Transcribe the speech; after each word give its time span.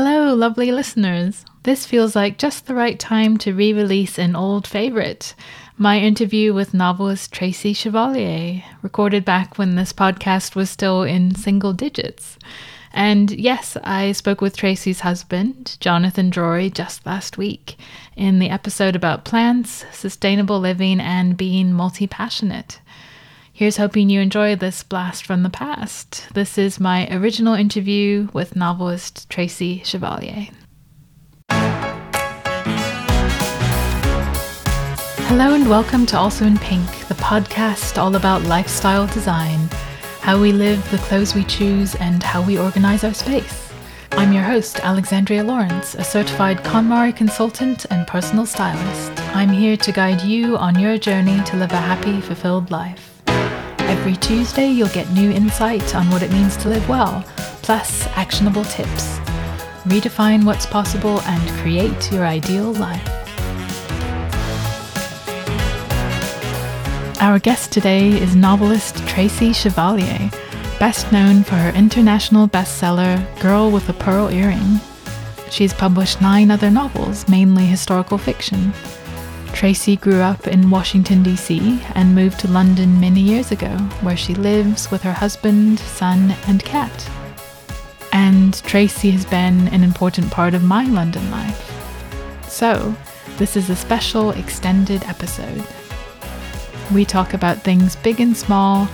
Hello, 0.00 0.32
lovely 0.32 0.70
listeners. 0.70 1.44
This 1.64 1.84
feels 1.84 2.14
like 2.14 2.38
just 2.38 2.66
the 2.66 2.74
right 2.76 3.00
time 3.00 3.36
to 3.38 3.52
re 3.52 3.72
release 3.72 4.16
an 4.16 4.36
old 4.36 4.64
favorite 4.64 5.34
my 5.76 5.98
interview 5.98 6.54
with 6.54 6.72
novelist 6.72 7.32
Tracy 7.32 7.72
Chevalier, 7.72 8.62
recorded 8.80 9.24
back 9.24 9.58
when 9.58 9.74
this 9.74 9.92
podcast 9.92 10.54
was 10.54 10.70
still 10.70 11.02
in 11.02 11.34
single 11.34 11.72
digits. 11.72 12.38
And 12.92 13.32
yes, 13.32 13.76
I 13.82 14.12
spoke 14.12 14.40
with 14.40 14.56
Tracy's 14.56 15.00
husband, 15.00 15.76
Jonathan 15.80 16.30
Drori, 16.30 16.72
just 16.72 17.04
last 17.04 17.36
week 17.36 17.76
in 18.16 18.38
the 18.38 18.50
episode 18.50 18.94
about 18.94 19.24
plants, 19.24 19.84
sustainable 19.90 20.60
living, 20.60 21.00
and 21.00 21.36
being 21.36 21.72
multi 21.72 22.06
passionate. 22.06 22.78
Here's 23.58 23.76
hoping 23.76 24.08
you 24.08 24.20
enjoy 24.20 24.54
this 24.54 24.84
blast 24.84 25.26
from 25.26 25.42
the 25.42 25.50
past. 25.50 26.28
This 26.32 26.58
is 26.58 26.78
my 26.78 27.08
original 27.10 27.54
interview 27.54 28.28
with 28.32 28.54
novelist 28.54 29.28
Tracy 29.28 29.82
Chevalier. 29.84 30.46
Hello 35.26 35.54
and 35.54 35.68
welcome 35.68 36.06
to 36.06 36.16
Also 36.16 36.44
in 36.44 36.56
Pink, 36.58 36.88
the 37.08 37.14
podcast 37.14 37.98
all 37.98 38.14
about 38.14 38.42
lifestyle 38.42 39.08
design, 39.08 39.58
how 40.20 40.40
we 40.40 40.52
live, 40.52 40.88
the 40.92 40.98
clothes 40.98 41.34
we 41.34 41.42
choose, 41.42 41.96
and 41.96 42.22
how 42.22 42.40
we 42.40 42.60
organize 42.60 43.02
our 43.02 43.12
space. 43.12 43.72
I'm 44.12 44.32
your 44.32 44.44
host, 44.44 44.78
Alexandria 44.84 45.42
Lawrence, 45.42 45.96
a 45.96 46.04
certified 46.04 46.58
KonMari 46.58 47.16
consultant 47.16 47.86
and 47.90 48.06
personal 48.06 48.46
stylist. 48.46 49.20
I'm 49.34 49.48
here 49.48 49.76
to 49.78 49.90
guide 49.90 50.22
you 50.22 50.56
on 50.56 50.78
your 50.78 50.96
journey 50.96 51.42
to 51.46 51.56
live 51.56 51.72
a 51.72 51.76
happy, 51.76 52.20
fulfilled 52.20 52.70
life. 52.70 53.07
Every 53.88 54.16
Tuesday, 54.16 54.68
you'll 54.68 54.88
get 54.88 55.10
new 55.12 55.30
insight 55.30 55.94
on 55.94 56.10
what 56.10 56.22
it 56.22 56.30
means 56.30 56.58
to 56.58 56.68
live 56.68 56.86
well, 56.90 57.24
plus 57.62 58.06
actionable 58.08 58.64
tips. 58.64 59.18
Redefine 59.84 60.44
what's 60.44 60.66
possible 60.66 61.22
and 61.22 61.50
create 61.62 62.12
your 62.12 62.26
ideal 62.26 62.74
life. 62.74 63.08
Our 67.22 67.38
guest 67.38 67.72
today 67.72 68.10
is 68.10 68.36
novelist 68.36 68.98
Tracy 69.08 69.54
Chevalier, 69.54 70.30
best 70.78 71.10
known 71.10 71.42
for 71.42 71.54
her 71.54 71.70
international 71.70 72.46
bestseller 72.46 73.18
Girl 73.40 73.70
with 73.70 73.88
a 73.88 73.94
Pearl 73.94 74.30
Earring. 74.30 74.80
She's 75.50 75.72
published 75.72 76.20
nine 76.20 76.50
other 76.50 76.70
novels, 76.70 77.26
mainly 77.26 77.64
historical 77.64 78.18
fiction. 78.18 78.74
Tracy 79.52 79.96
grew 79.96 80.20
up 80.20 80.46
in 80.46 80.70
Washington, 80.70 81.22
D.C., 81.22 81.82
and 81.94 82.14
moved 82.14 82.38
to 82.40 82.48
London 82.48 83.00
many 83.00 83.20
years 83.20 83.50
ago, 83.50 83.76
where 84.02 84.16
she 84.16 84.34
lives 84.34 84.90
with 84.90 85.02
her 85.02 85.12
husband, 85.12 85.78
son, 85.80 86.34
and 86.46 86.64
cat. 86.64 87.10
And 88.12 88.54
Tracy 88.62 89.10
has 89.10 89.24
been 89.24 89.68
an 89.68 89.82
important 89.82 90.30
part 90.30 90.54
of 90.54 90.62
my 90.62 90.84
London 90.84 91.30
life. 91.30 91.64
So, 92.48 92.94
this 93.36 93.56
is 93.56 93.70
a 93.70 93.76
special 93.76 94.30
extended 94.30 95.02
episode. 95.04 95.64
We 96.92 97.04
talk 97.04 97.34
about 97.34 97.58
things 97.58 97.96
big 97.96 98.20
and 98.20 98.36
small, 98.36 98.86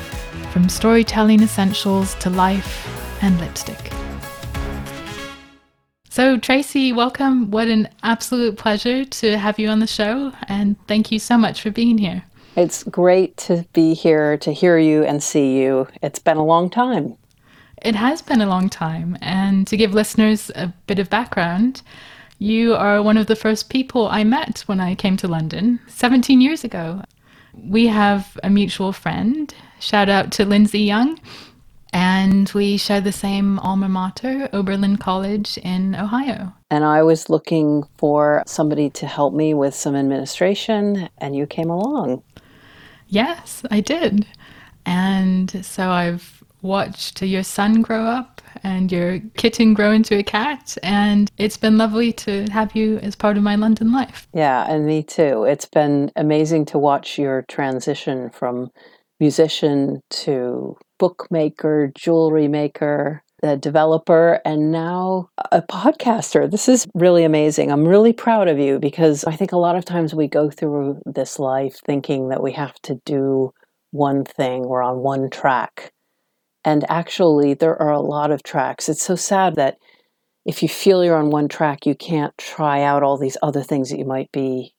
from 0.51 0.69
storytelling 0.69 1.43
essentials 1.43 2.15
to 2.17 2.31
life 2.31 2.87
and 3.23 3.39
lipstick. 3.41 4.04
So, 6.15 6.39
Tracy, 6.39 6.93
welcome. 6.93 7.51
What 7.51 7.67
an 7.67 7.89
absolute 8.05 8.57
pleasure 8.57 9.05
to 9.05 9.37
have 9.37 9.59
you 9.59 9.69
on 9.69 9.81
the 9.81 9.89
show, 9.89 10.33
and 10.47 10.77
thank 10.87 11.11
you 11.11 11.19
so 11.19 11.37
much 11.37 11.61
for 11.61 11.73
being 11.73 11.99
here. 11.99 12.23
It's 12.55 12.85
great 12.85 13.37
to 13.39 13.67
be 13.73 13.95
here, 13.95 14.37
to 14.39 14.53
hear 14.53 14.79
you 14.79 15.03
and 15.03 15.21
see 15.21 15.59
you. 15.59 15.89
It's 16.05 16.21
been 16.21 16.37
a 16.37 16.45
long 16.45 16.71
time. 16.71 17.17
It 17.83 17.97
has 17.97 18.23
been 18.23 18.41
a 18.41 18.47
long 18.47 18.69
time, 18.69 19.19
and 19.23 19.67
to 19.67 19.77
give 19.77 19.93
listeners 19.93 20.53
a 20.55 20.73
bit 20.87 21.01
of 21.01 21.11
background, 21.11 21.83
you 22.39 22.77
are 22.77 23.03
one 23.03 23.17
of 23.17 23.27
the 23.27 23.35
first 23.35 23.69
people 23.69 24.07
I 24.07 24.23
met 24.23 24.63
when 24.67 24.79
I 24.79 24.95
came 24.95 25.17
to 25.17 25.27
London 25.27 25.81
17 25.89 26.41
years 26.41 26.63
ago 26.63 27.03
we 27.63 27.87
have 27.87 28.39
a 28.43 28.51
mutual 28.51 28.93
friend. 28.93 29.55
Shout 29.81 30.09
out 30.09 30.33
to 30.33 30.45
Lindsay 30.45 30.81
Young. 30.81 31.19
And 31.95 32.51
we 32.55 32.77
share 32.77 33.01
the 33.01 33.13
same 33.13 33.61
alma 33.61 33.89
mater, 33.89 34.49
Oberlin 34.53 34.97
College 34.97 35.59
in 35.59 35.95
Ohio. 35.95 36.53
And 36.69 36.85
I 36.85 37.05
was 37.05 37.31
looking 37.31 37.85
for 37.97 38.43
somebody 38.47 38.91
to 38.91 39.07
help 39.07 39.33
me 39.33 39.55
with 39.55 39.77
some 39.77 39.95
administration, 39.95 41.09
and 41.19 41.37
you 41.37 41.47
came 41.47 41.71
along. 41.71 42.25
Yes, 43.07 43.63
I 43.71 43.81
did. 43.81 44.27
And 44.85 45.65
so 45.65 45.89
I've 45.91 46.43
watched 46.63 47.23
your 47.23 47.45
son 47.45 47.81
grow 47.81 48.03
up 48.05 48.43
and 48.65 48.91
your 48.91 49.21
kitten 49.37 49.73
grow 49.73 49.93
into 49.93 50.19
a 50.19 50.23
cat. 50.25 50.77
And 50.83 51.31
it's 51.39 51.57
been 51.57 51.79
lovely 51.79 52.13
to 52.15 52.51
have 52.51 52.75
you 52.75 52.99
as 52.99 53.15
part 53.15 53.37
of 53.37 53.45
my 53.45 53.55
London 53.55 53.93
life. 53.93 54.27
Yeah, 54.35 54.67
and 54.69 54.85
me 54.85 55.05
too. 55.05 55.45
It's 55.45 55.67
been 55.67 56.11
amazing 56.17 56.65
to 56.67 56.79
watch 56.79 57.19
your 57.19 57.43
transition 57.43 58.31
from 58.31 58.71
musician 59.21 60.01
to 60.11 60.77
bookmaker, 60.99 61.93
jewelry 61.95 62.49
maker, 62.49 63.23
a 63.43 63.57
developer, 63.57 64.41
and 64.45 64.73
now 64.73 65.29
a 65.53 65.61
podcaster. 65.63 66.51
This 66.51 66.69
is 66.69 66.87
really 66.95 67.25
amazing. 67.25 67.71
I'm 67.71 67.87
really 67.87 68.13
proud 68.13 68.49
of 68.49 68.59
you 68.59 68.79
because 68.79 69.25
I 69.25 69.37
think 69.37 69.53
a 69.53 69.59
lot 69.59 69.77
of 69.77 69.85
times 69.85 70.15
we 70.15 70.29
go 70.29 70.51
through 70.51 71.01
this 71.05 71.39
life 71.39 71.77
thinking 71.85 72.29
that 72.29 72.43
we 72.43 72.53
have 72.53 72.75
to 72.83 73.01
do 73.05 73.53
one 73.91 74.25
thing, 74.25 74.67
we're 74.67 74.83
on 74.83 74.99
one 74.99 75.31
track. 75.31 75.93
And 76.65 76.85
actually, 76.91 77.55
there 77.55 77.81
are 77.81 77.93
a 77.93 78.01
lot 78.01 78.31
of 78.31 78.43
tracks. 78.43 78.89
It's 78.89 79.03
so 79.03 79.15
sad 79.15 79.55
that 79.57 79.77
if 80.47 80.63
you 80.63 80.69
feel 80.69 81.05
you're 81.05 81.17
on 81.17 81.31
one 81.31 81.49
track, 81.49 81.87
you 81.87 81.95
can't 81.95 82.37
try 82.39 82.83
out 82.83 83.03
all 83.03 83.19
these 83.19 83.37
other 83.43 83.63
things 83.63 83.91
that 83.91 83.99
you 83.99 84.05
might 84.05 84.33
be 84.33 84.75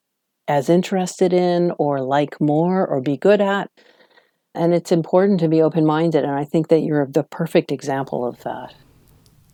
as 0.47 0.69
interested 0.69 1.33
in 1.33 1.71
or 1.77 2.01
like 2.01 2.39
more 2.41 2.85
or 2.85 3.01
be 3.01 3.17
good 3.17 3.41
at. 3.41 3.69
And 4.55 4.73
it's 4.73 4.91
important 4.91 5.39
to 5.41 5.47
be 5.47 5.61
open 5.61 5.85
minded. 5.85 6.23
And 6.23 6.33
I 6.33 6.45
think 6.45 6.69
that 6.69 6.79
you're 6.79 7.05
the 7.05 7.23
perfect 7.23 7.71
example 7.71 8.25
of 8.25 8.41
that. 8.43 8.73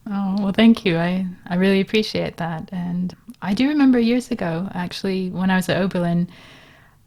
Oh, 0.07 0.35
well, 0.39 0.53
thank 0.53 0.83
you. 0.85 0.97
I, 0.97 1.27
I 1.47 1.55
really 1.55 1.79
appreciate 1.79 2.37
that. 2.37 2.69
And 2.71 3.15
I 3.41 3.53
do 3.53 3.67
remember 3.67 3.99
years 3.99 4.31
ago, 4.31 4.69
actually, 4.73 5.29
when 5.29 5.51
I 5.51 5.57
was 5.57 5.69
at 5.69 5.77
Oberlin, 5.77 6.29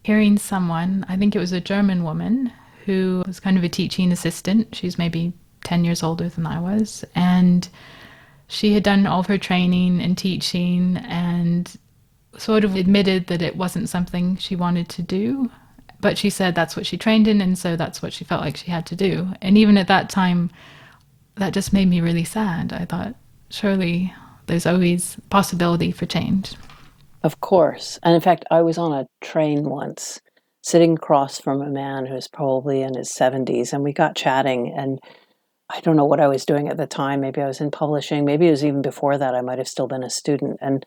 hearing 0.03 0.37
someone, 0.37 1.05
I 1.09 1.17
think 1.17 1.35
it 1.35 1.39
was 1.39 1.51
a 1.51 1.61
German 1.61 2.03
woman, 2.03 2.51
who 2.85 3.23
was 3.25 3.39
kind 3.39 3.57
of 3.57 3.63
a 3.63 3.69
teaching 3.69 4.11
assistant. 4.11 4.75
She's 4.75 4.97
maybe 4.97 5.33
10 5.63 5.83
years 5.83 6.03
older 6.03 6.29
than 6.29 6.45
I 6.45 6.59
was. 6.59 7.03
And 7.15 7.67
she 8.47 8.73
had 8.73 8.83
done 8.83 9.07
all 9.07 9.21
of 9.21 9.27
her 9.27 9.37
training 9.37 10.01
and 10.01 10.17
teaching 10.17 10.97
and 10.97 11.75
sort 12.37 12.63
of 12.63 12.75
admitted 12.75 13.27
that 13.27 13.41
it 13.41 13.55
wasn't 13.55 13.89
something 13.89 14.37
she 14.37 14.55
wanted 14.55 14.89
to 14.89 15.01
do. 15.01 15.49
But 15.99 16.17
she 16.17 16.29
said 16.29 16.55
that's 16.55 16.75
what 16.75 16.85
she 16.85 16.97
trained 16.97 17.27
in, 17.27 17.41
and 17.41 17.57
so 17.57 17.75
that's 17.75 18.01
what 18.01 18.13
she 18.13 18.23
felt 18.23 18.41
like 18.41 18.57
she 18.57 18.71
had 18.71 18.85
to 18.87 18.95
do. 18.95 19.29
And 19.41 19.57
even 19.57 19.77
at 19.77 19.87
that 19.87 20.09
time, 20.09 20.51
that 21.35 21.53
just 21.53 21.73
made 21.73 21.89
me 21.89 22.01
really 22.01 22.23
sad. 22.23 22.73
I 22.73 22.85
thought, 22.85 23.15
surely 23.49 24.13
there's 24.47 24.65
always 24.65 25.17
possibility 25.29 25.91
for 25.91 26.05
change. 26.05 26.55
Of 27.23 27.41
course. 27.41 27.99
And 28.03 28.13
in 28.13 28.21
fact, 28.21 28.45
I 28.51 28.61
was 28.61 28.77
on 28.77 28.93
a 28.93 29.07
train 29.21 29.63
once 29.63 30.19
sitting 30.61 30.93
across 30.93 31.39
from 31.39 31.61
a 31.61 31.69
man 31.69 32.05
who's 32.05 32.27
probably 32.27 32.81
in 32.81 32.95
his 32.95 33.11
70s, 33.11 33.73
and 33.73 33.83
we 33.83 33.93
got 33.93 34.15
chatting. 34.15 34.73
And 34.75 34.99
I 35.69 35.79
don't 35.81 35.95
know 35.95 36.05
what 36.05 36.19
I 36.19 36.27
was 36.27 36.45
doing 36.45 36.69
at 36.69 36.77
the 36.77 36.87
time. 36.87 37.21
Maybe 37.21 37.41
I 37.41 37.47
was 37.47 37.61
in 37.61 37.71
publishing. 37.71 38.25
Maybe 38.25 38.47
it 38.47 38.51
was 38.51 38.65
even 38.65 38.81
before 38.81 39.17
that. 39.17 39.35
I 39.35 39.41
might 39.41 39.57
have 39.57 39.67
still 39.67 39.87
been 39.87 40.03
a 40.03 40.09
student. 40.09 40.57
And 40.61 40.85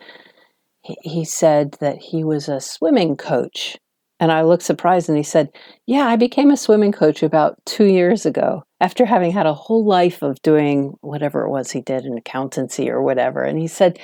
he, 0.82 0.96
he 1.02 1.24
said 1.24 1.76
that 1.80 1.98
he 1.98 2.24
was 2.24 2.48
a 2.48 2.60
swimming 2.60 3.16
coach. 3.16 3.76
And 4.20 4.32
I 4.32 4.42
looked 4.42 4.64
surprised 4.64 5.08
and 5.08 5.16
he 5.16 5.24
said, 5.24 5.50
Yeah, 5.86 6.06
I 6.06 6.16
became 6.16 6.50
a 6.50 6.56
swimming 6.56 6.92
coach 6.92 7.22
about 7.22 7.56
two 7.66 7.84
years 7.84 8.26
ago 8.26 8.62
after 8.80 9.04
having 9.04 9.30
had 9.30 9.46
a 9.46 9.54
whole 9.54 9.84
life 9.84 10.22
of 10.22 10.40
doing 10.42 10.94
whatever 11.00 11.42
it 11.42 11.50
was 11.50 11.70
he 11.70 11.80
did 11.80 12.04
in 12.04 12.18
accountancy 12.18 12.90
or 12.90 13.02
whatever. 13.02 13.42
And 13.42 13.58
he 13.58 13.68
said, 13.68 13.98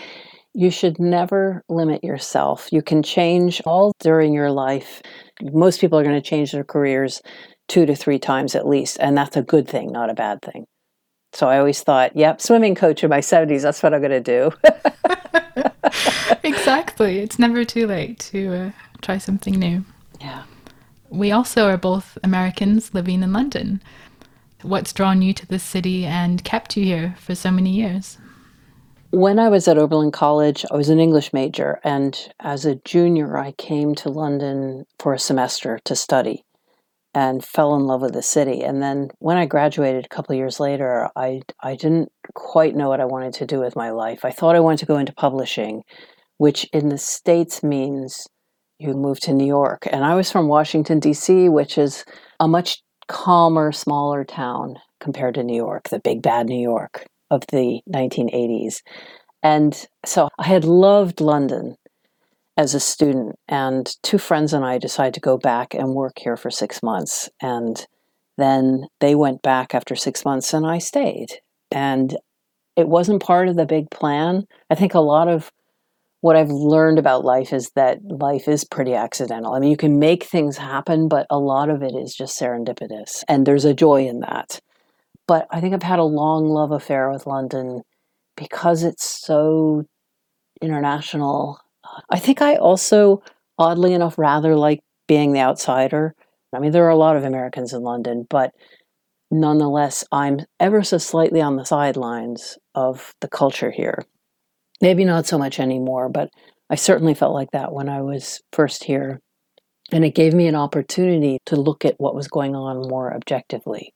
You 0.53 0.71
should 0.71 1.01
never 1.01 1.65
limit 1.69 2.05
yourself. 2.05 2.69
You 2.71 2.83
can 2.83 3.03
change 3.03 3.61
all 3.65 3.93
during 4.01 4.33
your 4.33 4.51
life 4.51 5.03
most 5.43 5.81
people 5.81 5.99
are 5.99 6.05
going 6.05 6.21
to 6.21 6.29
change 6.29 6.53
their 6.53 6.65
careers 6.65 7.23
two 7.69 7.87
to 7.87 7.95
three 7.95 8.19
times 8.19 8.55
at 8.55 8.67
least, 8.67 8.99
and 9.01 9.17
that's 9.17 9.37
a 9.37 9.43
good 9.43 9.69
thing, 9.69 9.91
not 9.91 10.11
a 10.11 10.15
bad 10.15 10.43
thing. 10.43 10.67
So 11.33 11.49
I 11.49 11.59
always 11.59 11.83
thought, 11.83 12.17
yep, 12.17 12.41
swimming 12.41 12.75
coach 12.75 13.03
in 13.03 13.11
my 13.11 13.21
70s, 13.21 13.63
that's 13.63 13.83
what 13.83 13.93
I'm 13.93 14.01
going 14.01 14.11
to 14.11 14.21
do. 14.21 14.53
exactly. 16.45 17.19
It's 17.19 17.39
never 17.39 17.65
too 17.65 17.87
late 17.87 18.21
to 18.31 18.55
uh, 18.55 18.71
try 19.03 19.19
something 19.19 19.55
new. 19.55 19.85
Yeah. 20.21 20.45
We 21.11 21.31
also 21.33 21.67
are 21.69 21.77
both 21.77 22.19
Americans 22.25 22.95
living 22.95 23.23
in 23.23 23.33
London. 23.33 23.83
What's 24.63 24.93
drawn 24.93 25.23
you 25.23 25.33
to 25.35 25.47
this 25.47 25.63
city 25.63 26.07
and 26.07 26.43
kept 26.45 26.77
you 26.77 26.85
here 26.85 27.17
for 27.19 27.35
so 27.35 27.51
many 27.51 27.71
years? 27.71 28.19
When 29.13 29.39
I 29.39 29.49
was 29.49 29.69
at 29.69 29.79
Oberlin 29.79 30.11
College, 30.11 30.67
I 30.71 30.77
was 30.77 30.89
an 30.89 30.99
English 31.01 31.33
major, 31.33 31.81
and 31.85 32.19
as 32.41 32.67
a 32.67 32.75
junior, 32.77 33.39
I 33.39 33.53
came 33.53 33.95
to 33.97 34.11
London 34.11 34.87
for 34.99 35.15
a 35.15 35.19
semester 35.19 35.79
to 35.85 35.97
study. 35.97 36.45
and 37.15 37.45
fell 37.45 37.75
in 37.77 37.87
love 37.87 38.03
with 38.03 38.13
the 38.15 38.23
city. 38.23 38.63
And 38.63 38.83
then 38.83 39.09
when 39.21 39.37
I 39.37 39.47
graduated 39.47 40.05
a 40.05 40.09
couple 40.09 40.35
years 40.37 40.61
later, 40.61 41.09
I 41.17 41.43
I 41.61 41.77
didn't 41.77 42.11
quite 42.35 42.75
know 42.77 42.89
what 42.89 43.01
I 43.01 43.05
wanted 43.07 43.35
to 43.35 43.47
do 43.47 43.61
with 43.61 43.77
my 43.77 43.91
life. 43.91 44.25
I 44.25 44.31
thought 44.33 44.57
I 44.57 44.61
wanted 44.61 44.81
to 44.81 44.87
go 44.87 44.99
into 44.99 45.13
publishing, 45.13 45.83
which 46.39 46.65
in 46.73 46.89
the 46.89 46.99
states 46.99 47.63
means 47.63 48.27
you 48.85 48.95
moved 48.95 49.23
to 49.25 49.33
New 49.33 49.47
York. 49.47 49.87
And 49.91 50.05
I 50.05 50.15
was 50.15 50.31
from 50.31 50.49
Washington 50.49 51.01
D.C., 51.01 51.49
which 51.49 51.79
is 51.79 52.05
a 52.41 52.49
much 52.49 52.83
calmer, 53.09 53.73
smaller 53.73 54.25
town 54.25 54.77
compared 55.01 55.35
to 55.35 55.43
New 55.43 55.57
York, 55.57 55.89
the 55.89 56.01
big 56.01 56.23
bad 56.23 56.47
New 56.47 56.61
York 56.61 57.07
of 57.31 57.43
the 57.51 57.81
1980s. 57.93 58.83
And 59.43 59.87
so 60.05 60.29
I 60.39 60.45
had 60.45 60.65
loved 60.65 61.21
London 61.21 61.77
as 62.57 62.75
a 62.75 62.81
student, 62.81 63.35
and 63.49 63.91
two 64.03 64.17
friends 64.19 64.53
and 64.53 64.65
I 64.65 64.79
decided 64.79 65.15
to 65.15 65.21
go 65.21 65.37
back 65.37 65.75
and 65.75 65.95
work 65.95 66.19
here 66.19 66.37
for 66.37 66.51
six 66.51 66.83
months. 66.83 67.29
And 67.43 67.85
then 68.39 68.87
they 69.01 69.15
went 69.15 69.43
back 69.43 69.75
after 69.75 69.97
six 69.97 70.25
months, 70.25 70.55
and 70.55 70.67
I 70.67 70.79
stayed. 70.79 71.41
And 71.73 72.17
it 72.77 72.89
wasn't 72.89 73.23
part 73.23 73.49
of 73.49 73.57
the 73.57 73.67
big 73.67 73.91
plan. 73.91 74.45
I 74.71 74.77
think 74.77 74.95
a 74.95 75.01
lot 75.01 75.29
of 75.29 75.51
what 76.25 76.37
I've 76.37 76.51
learned 76.51 76.99
about 76.99 77.23
life 77.23 77.53
is 77.53 77.71
that 77.75 77.99
life 78.03 78.49
is 78.49 78.65
pretty 78.65 78.95
accidental. 78.95 79.53
I 79.53 79.59
mean, 79.59 79.71
you 79.71 79.77
can 79.77 79.99
make 79.99 80.25
things 80.25 80.57
happen, 80.57 81.07
but 81.07 81.27
a 81.29 81.39
lot 81.39 81.69
of 81.69 81.83
it 81.83 81.95
is 81.95 82.15
just 82.15 82.41
serendipitous, 82.41 83.23
and 83.29 83.45
there's 83.45 83.67
a 83.67 83.75
joy 83.75 84.07
in 84.07 84.21
that. 84.21 84.59
But 85.29 85.47
I 85.51 85.61
think 85.61 85.75
I've 85.75 85.83
had 85.83 85.99
a 85.99 86.05
long 86.05 86.49
love 86.49 86.73
affair 86.73 87.11
with 87.11 87.27
London 87.27 87.83
because 88.37 88.83
it's 88.85 89.05
so 89.05 89.85
international 90.63 91.61
I 92.11 92.19
think 92.19 92.41
I 92.41 92.57
also, 92.57 93.23
oddly 93.59 93.93
enough, 93.93 94.19
rather 94.19 94.57
like 94.57 94.81
being 95.07 95.33
the 95.33 95.41
outsider. 95.41 96.15
I 96.55 96.59
mean, 96.59 96.73
there 96.73 96.85
are 96.87 96.91
a 96.91 96.97
lot 96.97 97.17
of 97.17 97.25
Americans 97.25 97.73
in 97.73 97.83
London, 97.83 98.27
but 98.31 98.55
nonetheless, 99.31 100.05
I'm 100.13 100.41
ever 100.61 100.83
so 100.83 100.99
slightly 100.99 101.41
on 101.41 101.57
the 101.57 101.65
sidelines 101.65 102.59
of 102.75 103.15
the 103.21 103.29
culture 103.29 103.71
here. 103.71 104.05
Maybe 104.85 105.07
not 105.07 105.25
so 105.25 105.39
much 105.39 105.61
anymore, 105.61 106.11
but 106.11 106.29
I 106.69 106.75
certainly 106.75 107.15
felt 107.15 107.33
like 107.33 107.53
that 107.53 107.73
when 107.73 107.89
I 107.89 108.03
was 108.03 108.43
first 108.53 108.85
here. 108.85 109.23
And 109.91 110.05
it 110.05 110.15
gave 110.15 110.35
me 110.35 110.47
an 110.47 110.55
opportunity 110.55 111.39
to 111.47 111.57
look 111.57 111.87
at 111.87 111.95
what 111.97 112.15
was 112.15 112.29
going 112.29 112.55
on 112.55 112.87
more 112.91 113.15
objectively. 113.15 113.95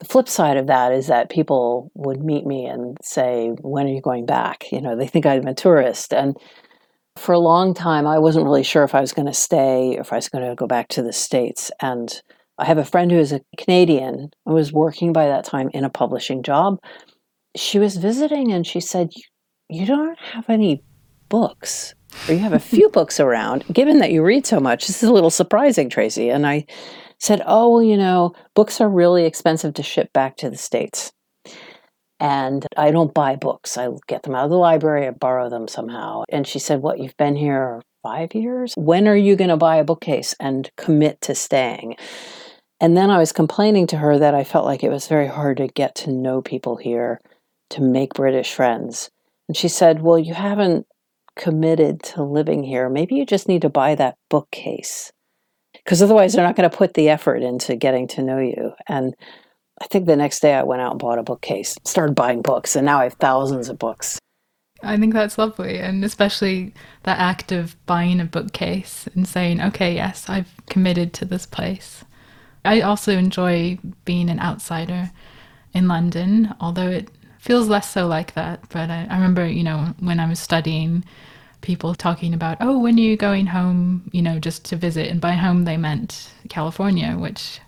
The 0.00 0.04
flip 0.04 0.28
side 0.28 0.58
of 0.58 0.66
that 0.66 0.92
is 0.92 1.06
that 1.06 1.30
people 1.30 1.90
would 1.94 2.22
meet 2.22 2.44
me 2.44 2.66
and 2.66 2.98
say, 3.00 3.52
When 3.62 3.86
are 3.86 3.90
you 3.90 4.02
going 4.02 4.26
back? 4.26 4.70
You 4.70 4.82
know, 4.82 4.94
they 4.94 5.06
think 5.06 5.24
I'm 5.24 5.46
a 5.46 5.54
tourist. 5.54 6.12
And 6.12 6.36
for 7.16 7.32
a 7.32 7.38
long 7.38 7.72
time, 7.72 8.06
I 8.06 8.18
wasn't 8.18 8.44
really 8.44 8.64
sure 8.64 8.84
if 8.84 8.94
I 8.94 9.00
was 9.00 9.14
going 9.14 9.28
to 9.28 9.32
stay, 9.32 9.96
or 9.96 10.02
if 10.02 10.12
I 10.12 10.16
was 10.16 10.28
going 10.28 10.46
to 10.46 10.54
go 10.54 10.66
back 10.66 10.88
to 10.88 11.02
the 11.02 11.14
States. 11.14 11.70
And 11.80 12.20
I 12.58 12.66
have 12.66 12.76
a 12.76 12.84
friend 12.84 13.10
who 13.10 13.18
is 13.18 13.32
a 13.32 13.40
Canadian 13.56 14.28
who 14.44 14.52
was 14.52 14.74
working 14.74 15.14
by 15.14 15.28
that 15.28 15.46
time 15.46 15.70
in 15.72 15.84
a 15.84 15.88
publishing 15.90 16.42
job. 16.42 16.80
She 17.56 17.78
was 17.78 17.96
visiting 17.96 18.52
and 18.52 18.66
she 18.66 18.80
said, 18.80 19.08
You 19.16 19.22
don't 19.86 20.18
have 20.18 20.48
any 20.48 20.82
books, 21.28 21.94
or 22.28 22.34
you 22.34 22.40
have 22.40 22.52
a 22.52 22.58
few 22.58 22.88
books 22.98 23.18
around. 23.18 23.64
Given 23.72 23.98
that 23.98 24.12
you 24.12 24.22
read 24.22 24.46
so 24.46 24.60
much, 24.60 24.86
this 24.86 25.02
is 25.02 25.08
a 25.08 25.12
little 25.12 25.30
surprising, 25.30 25.88
Tracy. 25.88 26.28
And 26.28 26.46
I 26.46 26.66
said, 27.18 27.42
Oh, 27.46 27.70
well, 27.70 27.82
you 27.82 27.96
know, 27.96 28.34
books 28.54 28.80
are 28.80 28.88
really 28.88 29.24
expensive 29.24 29.74
to 29.74 29.82
ship 29.82 30.12
back 30.12 30.36
to 30.38 30.50
the 30.50 30.56
States 30.56 31.12
and 32.22 32.64
I 32.76 32.92
don't 32.92 33.12
buy 33.12 33.34
books. 33.34 33.76
I 33.76 33.88
get 34.06 34.22
them 34.22 34.36
out 34.36 34.44
of 34.44 34.50
the 34.50 34.56
library, 34.56 35.08
I 35.08 35.10
borrow 35.10 35.50
them 35.50 35.66
somehow. 35.66 36.22
And 36.28 36.46
she 36.46 36.60
said, 36.60 36.80
What, 36.80 37.00
you've 37.00 37.16
been 37.16 37.34
here 37.34 37.82
five 38.00 38.32
years? 38.32 38.74
When 38.76 39.08
are 39.08 39.16
you 39.16 39.34
going 39.34 39.50
to 39.50 39.56
buy 39.56 39.76
a 39.76 39.84
bookcase 39.84 40.32
and 40.38 40.70
commit 40.76 41.20
to 41.22 41.34
staying? 41.34 41.96
And 42.80 42.96
then 42.96 43.10
I 43.10 43.18
was 43.18 43.32
complaining 43.32 43.88
to 43.88 43.96
her 43.96 44.20
that 44.20 44.36
I 44.36 44.44
felt 44.44 44.66
like 44.66 44.84
it 44.84 44.90
was 44.90 45.08
very 45.08 45.26
hard 45.26 45.56
to 45.56 45.66
get 45.66 45.96
to 45.96 46.12
know 46.12 46.42
people 46.42 46.76
here, 46.76 47.20
to 47.70 47.82
make 47.82 48.14
British 48.14 48.54
friends. 48.54 49.10
And 49.48 49.56
she 49.56 49.68
said, 49.68 50.02
Well, 50.02 50.18
you 50.18 50.34
haven't 50.34 50.86
committed 51.36 52.02
to 52.02 52.22
living 52.22 52.62
here. 52.62 52.88
Maybe 52.88 53.14
you 53.14 53.26
just 53.26 53.48
need 53.48 53.62
to 53.62 53.68
buy 53.68 53.94
that 53.94 54.16
bookcase. 54.28 55.12
Because 55.72 56.02
otherwise, 56.02 56.34
they're 56.34 56.44
not 56.44 56.56
going 56.56 56.68
to 56.68 56.76
put 56.76 56.94
the 56.94 57.08
effort 57.08 57.42
into 57.42 57.76
getting 57.76 58.06
to 58.08 58.22
know 58.22 58.38
you. 58.38 58.72
And 58.88 59.14
I 59.80 59.86
think 59.86 60.06
the 60.06 60.16
next 60.16 60.40
day 60.40 60.54
I 60.54 60.62
went 60.62 60.82
out 60.82 60.92
and 60.92 61.00
bought 61.00 61.18
a 61.18 61.22
bookcase, 61.22 61.74
started 61.84 62.14
buying 62.14 62.42
books, 62.42 62.76
and 62.76 62.84
now 62.84 63.00
I 63.00 63.04
have 63.04 63.14
thousands 63.14 63.68
of 63.68 63.78
books. 63.78 64.18
I 64.82 64.96
think 64.96 65.14
that's 65.14 65.38
lovely, 65.38 65.78
and 65.78 66.04
especially 66.04 66.74
that 67.04 67.18
act 67.18 67.52
of 67.52 67.76
buying 67.86 68.20
a 68.20 68.24
bookcase 68.24 69.08
and 69.14 69.26
saying, 69.26 69.60
okay, 69.60 69.94
yes, 69.94 70.28
I've 70.28 70.52
committed 70.66 71.12
to 71.14 71.24
this 71.24 71.46
place. 71.46 72.04
I 72.64 72.80
also 72.80 73.16
enjoy 73.16 73.78
being 74.04 74.28
an 74.28 74.40
outsider 74.40 75.10
in 75.72 75.88
London, 75.88 76.54
although 76.60 76.88
it 76.88 77.10
feels 77.42 77.68
less 77.68 77.90
so 77.90 78.06
like 78.06 78.34
that. 78.34 78.60
But 78.70 78.88
I, 78.88 79.06
I 79.10 79.14
remember, 79.16 79.46
you 79.46 79.64
know, 79.64 79.94
when 79.98 80.20
I 80.20 80.28
was 80.28 80.38
studying, 80.38 81.04
people 81.60 81.94
talking 81.94 82.34
about, 82.34 82.58
oh, 82.60 82.78
when 82.78 82.96
are 82.96 83.02
you 83.02 83.16
going 83.16 83.46
home, 83.46 84.08
you 84.12 84.22
know, 84.22 84.38
just 84.38 84.64
to 84.66 84.76
visit? 84.76 85.08
And 85.08 85.20
by 85.20 85.32
home, 85.32 85.64
they 85.64 85.76
meant 85.76 86.32
California, 86.48 87.16
which 87.18 87.60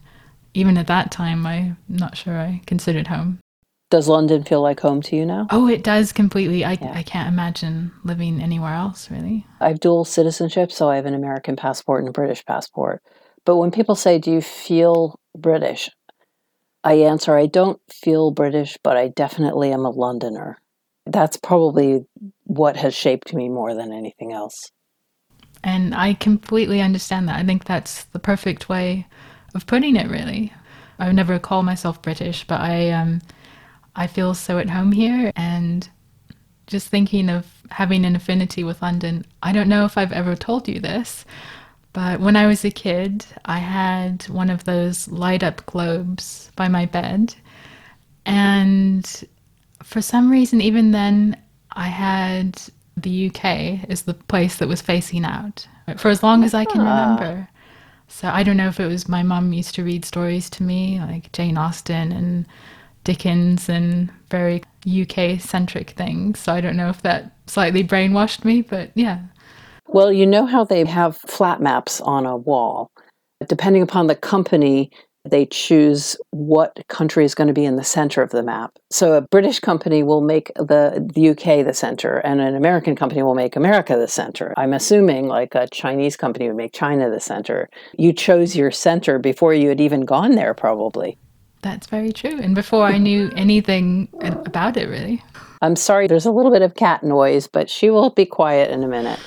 even 0.55 0.79
at 0.79 0.87
that 0.87 1.11
time, 1.11 1.45
I'm 1.45 1.77
not 1.89 2.17
sure 2.17 2.39
I 2.39 2.63
considered 2.67 3.09
home. 3.09 3.41
Does 3.91 4.09
London 4.09 4.45
feel 4.45 4.63
like 4.63 4.81
home 4.81 5.03
to 5.03 5.17
you 5.17 5.27
now? 5.27 5.49
Oh, 5.51 5.69
it 5.69 5.83
does 5.83 6.13
completely. 6.13 6.65
I, 6.65 6.73
yeah. 6.81 6.93
I 6.95 7.03
can't 7.03 7.29
imagine 7.29 7.93
living 8.05 8.41
anywhere 8.41 8.75
else, 8.75 9.11
really. 9.11 9.45
I 9.61 9.69
have 9.69 9.81
dual 9.81 10.05
citizenship, 10.05 10.71
so 10.71 10.89
I 10.89 10.97
have 10.97 11.07
an 11.07 11.15
American 11.15 11.57
passport 11.57 12.01
and 12.01 12.09
a 12.09 12.13
British 12.13 12.45
passport. 12.45 13.03
But 13.45 13.57
when 13.57 13.73
people 13.73 13.95
say, 13.97 14.19
Do 14.19 14.31
you 14.31 14.41
feel 14.41 15.19
British? 15.37 15.91
I 16.85 16.95
answer, 16.95 17.37
I 17.37 17.47
don't 17.47 17.81
feel 17.91 18.31
British, 18.31 18.77
but 18.83 18.97
I 18.97 19.09
definitely 19.09 19.73
am 19.73 19.87
a 19.87 19.91
Londoner. 19.91 20.59
That's 21.07 21.39
probably 21.39 22.05
what 22.45 22.77
has 22.77 22.95
shaped 22.95 23.33
me 23.33 23.49
more 23.49 23.75
than 23.75 23.91
anything 23.91 24.33
else. 24.33 24.71
And 25.63 25.95
I 25.95 26.13
completely 26.13 26.83
understand 26.83 27.27
that. 27.29 27.39
I 27.39 27.45
think 27.45 27.65
that's 27.65 28.05
the 28.05 28.19
perfect 28.19 28.69
way 28.69 29.07
of 29.55 29.67
putting 29.67 29.97
it, 29.97 30.11
really. 30.11 30.53
I 30.99 31.07
would 31.07 31.17
never 31.17 31.39
call 31.39 31.63
myself 31.63 32.03
British, 32.03 32.47
but 32.47 32.61
I 32.61 32.91
um, 32.91 33.23
I 33.97 34.07
feel 34.07 34.35
so 34.35 34.59
at 34.59 34.69
home 34.69 34.93
here, 34.93 35.33
and 35.35 35.89
just 36.67 36.89
thinking 36.89 37.31
of 37.31 37.47
having 37.71 38.05
an 38.05 38.15
affinity 38.15 38.63
with 38.63 38.83
London. 38.83 39.25
I 39.43 39.53
don't 39.53 39.69
know 39.69 39.85
if 39.87 39.97
I've 39.97 40.13
ever 40.13 40.37
told 40.37 40.69
you 40.69 40.81
this, 40.81 41.25
but 41.95 42.21
when 42.21 42.37
I 42.37 42.47
was 42.47 42.65
a 42.65 42.71
kid, 42.71 43.25
I 43.47 43.59
had 43.59 44.25
one 44.25 44.51
of 44.51 44.65
those 44.65 45.09
light 45.09 45.43
up 45.43 45.65
globes 45.65 46.51
by 46.57 46.69
my 46.69 46.85
bed, 46.85 47.35
and 48.27 49.25
for 49.83 50.03
some 50.03 50.31
reason, 50.31 50.61
even 50.61 50.91
then, 50.91 51.41
I 51.73 51.89
had 51.89 52.61
the 52.97 53.29
UK 53.29 53.89
as 53.89 54.03
the 54.03 54.15
place 54.15 54.57
that 54.57 54.69
was 54.69 54.83
facing 54.83 55.25
out 55.25 55.67
for 55.97 56.09
as 56.09 56.23
long 56.23 56.45
as 56.45 56.55
I 56.55 56.65
can 56.65 56.81
ah. 56.81 56.85
remember. 56.85 57.49
So 58.09 58.29
I 58.29 58.43
don't 58.43 58.57
know 58.57 58.69
if 58.69 58.79
it 58.79 58.87
was 58.87 59.09
my 59.09 59.23
mum 59.23 59.53
used 59.53 59.75
to 59.75 59.85
read 59.85 60.05
stories 60.05 60.49
to 60.51 60.63
me, 60.63 61.01
like 61.01 61.33
Jane 61.33 61.59
Austen 61.59 62.13
and 62.13 62.47
Dickens 63.03 63.69
and 63.69 64.11
very 64.31 64.63
UK 64.87 65.41
centric 65.41 65.91
things. 65.91 66.39
So 66.39 66.53
I 66.53 66.61
don't 66.61 66.77
know 66.77 66.89
if 66.89 67.03
that 67.03 67.33
slightly 67.47 67.83
brainwashed 67.83 68.45
me, 68.45 68.63
but 68.63 68.91
yeah. 68.95 69.21
Well, 69.89 70.13
you 70.13 70.27
know 70.27 70.47
how 70.47 70.65
they 70.65 70.85
have 70.85 71.17
flat 71.17 71.61
maps 71.61 72.01
on 72.01 72.27
a 72.27 72.37
wall. 72.37 72.91
Depending 73.47 73.83
upon 73.83 74.07
the 74.07 74.17
company, 74.17 74.91
they 75.25 75.47
choose 75.47 76.17
what 76.31 76.79
country 76.89 77.25
is 77.25 77.35
going 77.35 77.49
to 77.49 77.55
be 77.55 77.65
in 77.65 77.77
the 77.77 77.85
center 77.85 78.23
of 78.23 78.31
the 78.31 78.43
map. 78.43 78.73
So 78.91 79.15
a 79.15 79.23
British 79.23 79.59
company 79.61 80.03
will 80.03 80.21
make 80.21 80.53
the, 80.57 81.11
the 81.15 81.31
UK 81.31 81.65
the 81.65 81.73
center, 81.73 82.19
and 82.19 82.41
an 82.41 82.55
American 82.55 82.95
company 82.95 83.23
will 83.23 83.35
make 83.35 83.57
America 83.57 83.97
the 83.97 84.09
center. 84.09 84.53
I'm 84.57 84.73
assuming 84.73 85.29
like 85.29 85.55
a 85.55 85.67
Chinese 85.69 86.17
company 86.17 86.49
would 86.49 86.57
make 86.57 86.73
China 86.73 87.11
the 87.11 87.21
center. 87.21 87.71
You 87.97 88.13
chose 88.13 88.55
your 88.55 88.71
center 88.71 89.19
before 89.19 89.55
you 89.55 89.71
had 89.71 89.81
even 89.81 90.05
gone 90.05 90.35
there, 90.35 90.55
probably. 90.55 91.19
That's 91.63 91.87
very 91.87 92.13
true. 92.13 92.39
And 92.39 92.55
before 92.55 92.85
I 92.85 92.99
knew 92.99 93.31
anything 93.37 94.09
about 94.21 94.77
it, 94.77 94.87
really. 94.87 95.25
I'm 95.63 95.77
sorry, 95.77 96.07
there's 96.07 96.27
a 96.27 96.31
little 96.31 96.53
bit 96.53 96.61
of 96.61 96.75
cat 96.75 97.03
noise, 97.03 97.47
but 97.47 97.71
she 97.71 97.89
will 97.89 98.11
be 98.11 98.27
quiet 98.27 98.71
in 98.71 98.85
a 98.85 98.89
minute. 98.89 99.19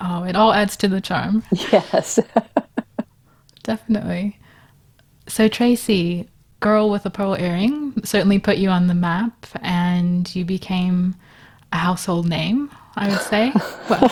Oh, 0.00 0.24
it 0.24 0.36
all 0.36 0.52
adds 0.52 0.76
to 0.78 0.88
the 0.88 1.00
charm. 1.00 1.42
Yes. 1.72 2.18
Definitely. 3.62 4.38
So, 5.26 5.48
Tracy, 5.48 6.28
Girl 6.60 6.90
with 6.90 7.04
a 7.04 7.10
Pearl 7.10 7.34
Earring 7.38 7.92
certainly 8.04 8.38
put 8.38 8.56
you 8.56 8.70
on 8.70 8.86
the 8.86 8.94
map 8.94 9.46
and 9.60 10.34
you 10.34 10.44
became 10.46 11.14
a 11.72 11.76
household 11.76 12.26
name, 12.26 12.70
I 12.96 13.08
would 13.08 13.20
say. 13.20 13.52
well, 13.90 14.10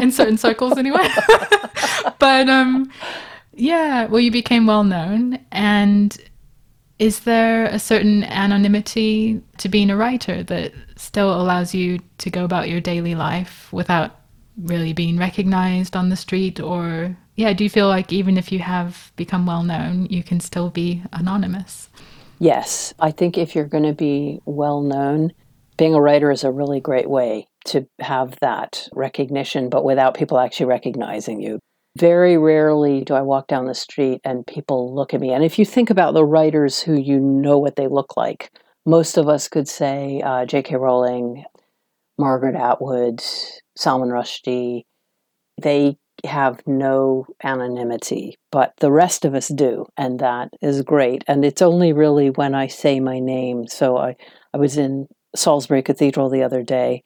in 0.00 0.10
certain 0.10 0.38
circles 0.38 0.78
anyway. 0.78 1.06
but 2.18 2.48
um 2.48 2.90
yeah, 3.52 4.06
well 4.06 4.20
you 4.20 4.30
became 4.30 4.66
well 4.66 4.82
known 4.84 5.38
and 5.52 6.16
is 6.98 7.20
there 7.20 7.66
a 7.66 7.78
certain 7.78 8.24
anonymity 8.24 9.42
to 9.58 9.68
being 9.68 9.90
a 9.90 9.96
writer 9.96 10.42
that 10.44 10.72
still 10.96 11.38
allows 11.38 11.74
you 11.74 11.98
to 12.18 12.30
go 12.30 12.44
about 12.44 12.68
your 12.70 12.80
daily 12.80 13.14
life 13.14 13.70
without 13.72 14.20
really 14.56 14.92
being 14.92 15.18
recognized 15.18 15.96
on 15.96 16.08
the 16.08 16.16
street 16.16 16.60
or 16.60 17.16
yeah, 17.36 17.52
do 17.52 17.64
you 17.64 17.70
feel 17.70 17.88
like 17.88 18.12
even 18.12 18.38
if 18.38 18.52
you 18.52 18.60
have 18.60 19.12
become 19.16 19.46
well 19.46 19.64
known, 19.64 20.06
you 20.06 20.22
can 20.22 20.38
still 20.38 20.70
be 20.70 21.02
anonymous? 21.12 21.88
Yes. 22.38 22.94
I 23.00 23.10
think 23.10 23.36
if 23.36 23.54
you're 23.54 23.64
going 23.64 23.84
to 23.84 23.92
be 23.92 24.40
well 24.44 24.82
known, 24.82 25.32
being 25.76 25.94
a 25.94 26.00
writer 26.00 26.30
is 26.30 26.44
a 26.44 26.52
really 26.52 26.80
great 26.80 27.10
way 27.10 27.48
to 27.66 27.88
have 28.00 28.38
that 28.40 28.88
recognition, 28.92 29.68
but 29.68 29.84
without 29.84 30.14
people 30.14 30.38
actually 30.38 30.66
recognizing 30.66 31.40
you. 31.40 31.58
Very 31.96 32.36
rarely 32.36 33.02
do 33.02 33.14
I 33.14 33.22
walk 33.22 33.46
down 33.46 33.66
the 33.66 33.74
street 33.74 34.20
and 34.24 34.46
people 34.46 34.94
look 34.94 35.14
at 35.14 35.20
me. 35.20 35.32
And 35.32 35.44
if 35.44 35.58
you 35.58 35.64
think 35.64 35.90
about 35.90 36.14
the 36.14 36.24
writers 36.24 36.80
who 36.80 36.94
you 36.94 37.18
know 37.18 37.58
what 37.58 37.76
they 37.76 37.88
look 37.88 38.16
like, 38.16 38.50
most 38.84 39.16
of 39.16 39.28
us 39.28 39.48
could 39.48 39.68
say 39.68 40.20
uh, 40.20 40.44
J.K. 40.44 40.76
Rowling, 40.76 41.44
Margaret 42.18 42.54
Atwood, 42.56 43.22
Salman 43.76 44.10
Rushdie. 44.10 44.82
They 45.60 45.96
have 46.24 46.60
no 46.66 47.26
anonymity, 47.42 48.36
but 48.50 48.72
the 48.80 48.90
rest 48.90 49.24
of 49.24 49.34
us 49.34 49.48
do, 49.48 49.86
and 49.96 50.18
that 50.20 50.48
is 50.62 50.82
great. 50.82 51.24
And 51.26 51.44
it's 51.44 51.62
only 51.62 51.92
really 51.92 52.30
when 52.30 52.54
I 52.54 52.66
say 52.66 53.00
my 53.00 53.18
name. 53.18 53.66
So 53.66 53.96
I, 53.96 54.16
I 54.52 54.56
was 54.56 54.76
in 54.76 55.06
Salisbury 55.34 55.82
Cathedral 55.82 56.30
the 56.30 56.42
other 56.42 56.62
day, 56.62 57.02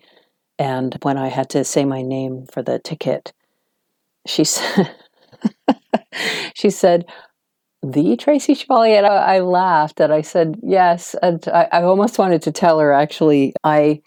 and 0.59 0.97
when 1.03 1.17
I 1.17 1.29
had 1.29 1.51
to 1.51 1.65
say 1.65 1.85
my 1.85 2.03
name 2.03 2.47
for 2.53 2.63
the 2.63 2.79
ticket, 2.79 3.33
she 4.27 4.45
said, 4.45 4.95
she 6.55 6.71
said, 6.71 7.07
the 7.83 8.17
Tracy 8.17 8.55
Chevalier. 8.55 8.99
And 8.99 9.07
I, 9.07 9.37
I 9.37 9.41
laughed 9.41 10.01
and 10.01 10.13
I 10.13 10.23
said, 10.23 10.57
yes. 10.63 11.15
And 11.23 11.47
I, 11.49 11.69
I 11.73 11.83
almost 11.83 12.19
wanted 12.19 12.43
to 12.43 12.53
tell 12.53 12.81
her, 12.81 12.93
actually, 12.93 13.55
I 13.63 14.03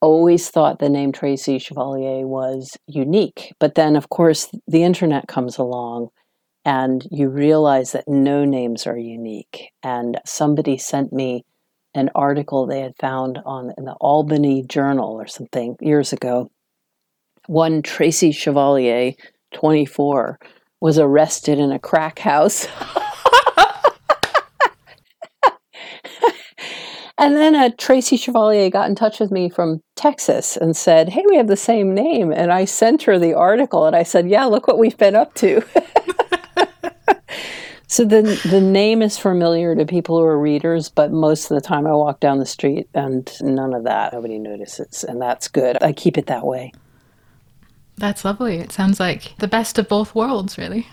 always 0.00 0.48
thought 0.48 0.78
the 0.78 0.88
name 0.88 1.12
Tracy 1.12 1.58
Chevalier 1.58 2.26
was 2.26 2.76
unique. 2.86 3.52
But 3.58 3.74
then, 3.74 3.96
of 3.96 4.08
course, 4.08 4.48
the 4.66 4.82
internet 4.82 5.28
comes 5.28 5.58
along 5.58 6.08
and 6.64 7.06
you 7.10 7.28
realize 7.28 7.92
that 7.92 8.08
no 8.08 8.44
names 8.44 8.86
are 8.86 8.98
unique. 8.98 9.70
And 9.82 10.18
somebody 10.24 10.78
sent 10.78 11.12
me 11.12 11.44
an 11.94 12.10
article 12.14 12.66
they 12.66 12.80
had 12.80 12.94
found 13.00 13.38
on 13.44 13.72
in 13.76 13.84
the 13.84 13.96
Albany 14.00 14.64
Journal 14.68 15.12
or 15.20 15.26
something 15.26 15.76
years 15.80 16.12
ago. 16.12 16.50
One 17.46 17.82
Tracy 17.82 18.32
Chevalier, 18.32 19.14
24, 19.54 20.38
was 20.80 20.98
arrested 20.98 21.58
in 21.58 21.72
a 21.72 21.78
crack 21.78 22.18
house. 22.20 22.66
And 27.20 27.36
then 27.36 27.54
uh, 27.54 27.68
Tracy 27.76 28.16
Chevalier 28.16 28.70
got 28.70 28.88
in 28.88 28.94
touch 28.94 29.20
with 29.20 29.30
me 29.30 29.50
from 29.50 29.82
Texas 29.94 30.56
and 30.56 30.74
said, 30.74 31.10
Hey, 31.10 31.22
we 31.28 31.36
have 31.36 31.48
the 31.48 31.56
same 31.56 31.94
name. 31.94 32.32
And 32.32 32.50
I 32.50 32.64
sent 32.64 33.02
her 33.02 33.18
the 33.18 33.34
article 33.34 33.84
and 33.84 33.94
I 33.94 34.04
said, 34.04 34.26
Yeah, 34.26 34.46
look 34.46 34.66
what 34.66 34.78
we've 34.78 34.96
been 34.96 35.14
up 35.14 35.34
to. 35.34 35.60
so 37.86 38.06
the, 38.06 38.40
the 38.48 38.62
name 38.62 39.02
is 39.02 39.18
familiar 39.18 39.74
to 39.74 39.84
people 39.84 40.18
who 40.18 40.24
are 40.24 40.40
readers, 40.40 40.88
but 40.88 41.12
most 41.12 41.50
of 41.50 41.56
the 41.56 41.60
time 41.60 41.86
I 41.86 41.92
walk 41.92 42.20
down 42.20 42.38
the 42.38 42.46
street 42.46 42.88
and 42.94 43.30
none 43.42 43.74
of 43.74 43.84
that. 43.84 44.14
Nobody 44.14 44.38
notices. 44.38 45.04
And 45.04 45.20
that's 45.20 45.46
good. 45.46 45.76
I 45.82 45.92
keep 45.92 46.16
it 46.16 46.26
that 46.28 46.46
way. 46.46 46.72
That's 47.98 48.24
lovely. 48.24 48.56
It 48.56 48.72
sounds 48.72 48.98
like 48.98 49.36
the 49.40 49.46
best 49.46 49.78
of 49.78 49.90
both 49.90 50.14
worlds, 50.14 50.56
really. 50.56 50.86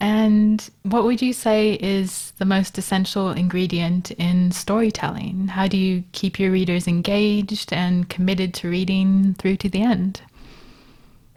And 0.00 0.68
what 0.82 1.04
would 1.04 1.20
you 1.20 1.32
say 1.32 1.74
is 1.74 2.32
the 2.38 2.44
most 2.44 2.78
essential 2.78 3.30
ingredient 3.30 4.12
in 4.12 4.52
storytelling? 4.52 5.48
How 5.48 5.66
do 5.66 5.76
you 5.76 6.04
keep 6.12 6.38
your 6.38 6.52
readers 6.52 6.86
engaged 6.86 7.72
and 7.72 8.08
committed 8.08 8.54
to 8.54 8.70
reading 8.70 9.34
through 9.34 9.56
to 9.56 9.68
the 9.68 9.82
end? 9.82 10.22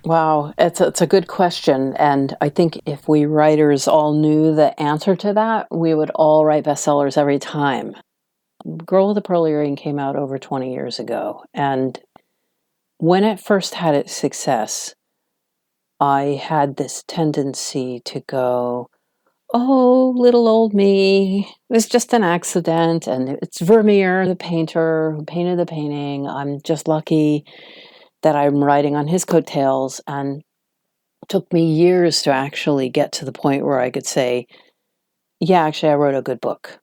Wow, 0.03 0.53
it's 0.58 0.82
a, 0.82 0.88
it's 0.88 1.01
a 1.01 1.08
good 1.08 1.27
question. 1.27 1.96
And 1.98 2.36
I 2.41 2.50
think 2.50 2.82
if 2.86 3.08
we 3.08 3.25
writers 3.25 3.88
all 3.88 4.13
knew 4.13 4.53
the 4.56 4.80
answer 4.82 5.15
to 5.15 5.34
that, 5.34 5.68
we 5.72 5.94
would 5.94 6.10
all 6.12 6.46
write 6.46 6.65
bestsellers 6.65 7.18
every 7.18 7.39
time. 7.39 7.96
Girl 8.86 9.08
with 9.08 9.15
the 9.15 9.22
Pearl 9.22 9.46
Earring 9.46 9.75
came 9.75 10.00
out 10.00 10.15
over 10.15 10.38
20 10.38 10.74
years 10.74 11.00
ago. 11.00 11.44
And 11.53 12.00
when 12.98 13.24
it 13.24 13.39
first 13.39 13.75
had 13.75 13.96
its 13.96 14.13
success, 14.13 14.94
I 16.01 16.41
had 16.43 16.75
this 16.75 17.03
tendency 17.08 18.01
to 18.05 18.22
go, 18.22 18.89
oh, 19.53 20.13
little 20.17 20.50
old 20.50 20.74
me, 20.74 21.48
it 21.70 21.74
was 21.74 21.88
just 21.88 22.13
an 22.13 22.24
accident, 22.24 23.08
and 23.08 23.29
it's 23.41 23.62
Vermeer, 23.62 24.27
the 24.27 24.36
painter 24.36 25.13
who 25.13 25.24
painted 25.24 25.60
the 25.60 25.65
painting. 25.65 26.27
I'm 26.27 26.60
just 26.63 26.88
lucky 26.89 27.46
that 28.24 28.36
I'm 28.36 28.63
riding 28.63 28.96
on 28.98 29.08
his 29.08 29.25
coattails. 29.25 30.01
And 30.08 30.43
took 31.31 31.51
me 31.53 31.63
years 31.63 32.24
to 32.24 32.31
actually 32.31 32.89
get 32.89 33.13
to 33.13 33.25
the 33.25 33.31
point 33.31 33.65
where 33.65 33.79
I 33.79 33.89
could 33.89 34.05
say, 34.05 34.48
yeah, 35.39 35.63
actually, 35.63 35.93
I 35.93 35.96
wrote 35.96 36.13
a 36.13 36.22
good 36.22 36.41
book. 36.41 36.79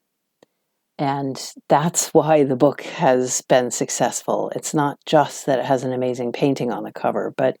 And 0.97 1.39
that's 1.69 2.09
why 2.13 2.43
the 2.43 2.55
book 2.55 2.81
has 2.81 3.41
been 3.41 3.69
successful. 3.69 4.51
It's 4.55 4.73
not 4.73 4.97
just 5.05 5.45
that 5.45 5.59
it 5.59 5.65
has 5.65 5.83
an 5.83 5.93
amazing 5.93 6.31
painting 6.31 6.71
on 6.71 6.83
the 6.83 6.91
cover, 6.91 7.33
but 7.37 7.57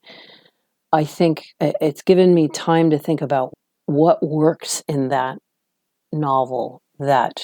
I 0.91 1.03
think 1.03 1.53
it's 1.59 2.01
given 2.01 2.33
me 2.33 2.47
time 2.47 2.89
to 2.89 2.97
think 2.97 3.21
about 3.21 3.53
what 3.85 4.21
works 4.23 4.83
in 4.87 5.09
that 5.09 5.37
novel 6.11 6.81
that 6.97 7.43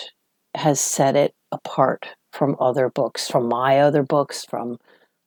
has 0.56 0.80
set 0.80 1.16
it 1.16 1.34
apart 1.52 2.08
from 2.34 2.56
other 2.60 2.90
books, 2.90 3.28
from 3.28 3.48
my 3.48 3.80
other 3.80 4.04
books, 4.04 4.46
from 4.46 4.78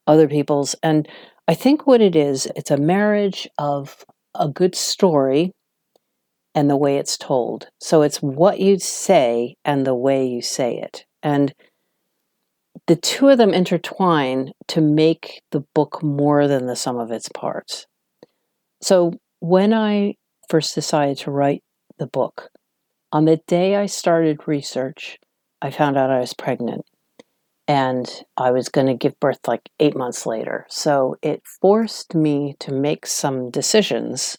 other 0.06 0.26
people's. 0.26 0.74
And 0.82 1.08
I 1.46 1.54
think 1.54 1.86
what 1.86 2.00
it 2.00 2.16
is, 2.16 2.46
it's 2.56 2.70
a 2.70 2.76
marriage 2.76 3.48
of 3.56 4.04
a 4.34 4.48
good 4.48 4.74
story 4.74 5.52
and 6.54 6.68
the 6.68 6.76
way 6.76 6.96
it's 6.96 7.16
told. 7.16 7.68
So 7.80 8.02
it's 8.02 8.18
what 8.18 8.58
you 8.58 8.78
say 8.78 9.54
and 9.64 9.86
the 9.86 9.94
way 9.94 10.26
you 10.26 10.42
say 10.42 10.78
it. 10.78 11.04
And 11.22 11.54
the 12.86 12.96
two 12.96 13.28
of 13.28 13.38
them 13.38 13.54
intertwine 13.54 14.52
to 14.68 14.80
make 14.80 15.40
the 15.52 15.62
book 15.74 16.02
more 16.02 16.48
than 16.48 16.66
the 16.66 16.76
sum 16.76 16.98
of 16.98 17.12
its 17.12 17.28
parts. 17.28 17.86
So 18.80 19.12
when 19.40 19.72
I 19.74 20.14
first 20.48 20.74
decided 20.74 21.18
to 21.18 21.30
write 21.30 21.62
the 21.98 22.06
book, 22.06 22.50
on 23.12 23.24
the 23.24 23.40
day 23.46 23.76
I 23.76 23.86
started 23.86 24.46
research, 24.46 25.18
I 25.60 25.70
found 25.70 25.96
out 25.96 26.10
I 26.10 26.20
was 26.20 26.34
pregnant 26.34 26.84
and 27.66 28.08
I 28.36 28.50
was 28.50 28.68
going 28.68 28.86
to 28.86 28.94
give 28.94 29.18
birth 29.20 29.40
like 29.46 29.68
eight 29.80 29.96
months 29.96 30.26
later. 30.26 30.66
So 30.68 31.16
it 31.22 31.42
forced 31.60 32.14
me 32.14 32.54
to 32.60 32.72
make 32.72 33.06
some 33.06 33.50
decisions 33.50 34.38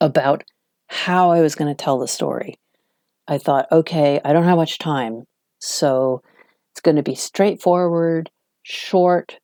about 0.00 0.44
how 0.88 1.30
I 1.30 1.40
was 1.40 1.54
going 1.54 1.74
to 1.74 1.84
tell 1.84 1.98
the 1.98 2.08
story. 2.08 2.58
I 3.28 3.38
thought, 3.38 3.66
okay, 3.72 4.20
I 4.24 4.32
don't 4.32 4.44
have 4.44 4.56
much 4.56 4.78
time. 4.78 5.24
So 5.58 6.22
it's 6.72 6.80
going 6.80 6.96
to 6.96 7.02
be 7.02 7.14
straightforward, 7.14 8.30
short, 8.62 9.38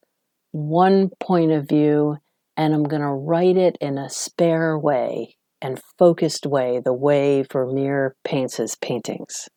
one 0.53 1.11
point 1.21 1.53
of 1.53 1.69
view, 1.69 2.19
and 2.57 2.75
I'm 2.75 2.85
going 2.85 3.03
to 3.03 3.09
write 3.09 3.57
it 3.57 3.77
in 3.81 3.99
a 3.99 4.11
spare 4.11 4.79
way 4.79 5.37
and 5.61 5.81
focused 5.99 6.47
way, 6.47 6.81
the 6.85 6.93
way 6.93 7.43
Vermeer 7.51 8.17
paints 8.25 8.57
his 8.57 8.77
paintings. 8.77 9.49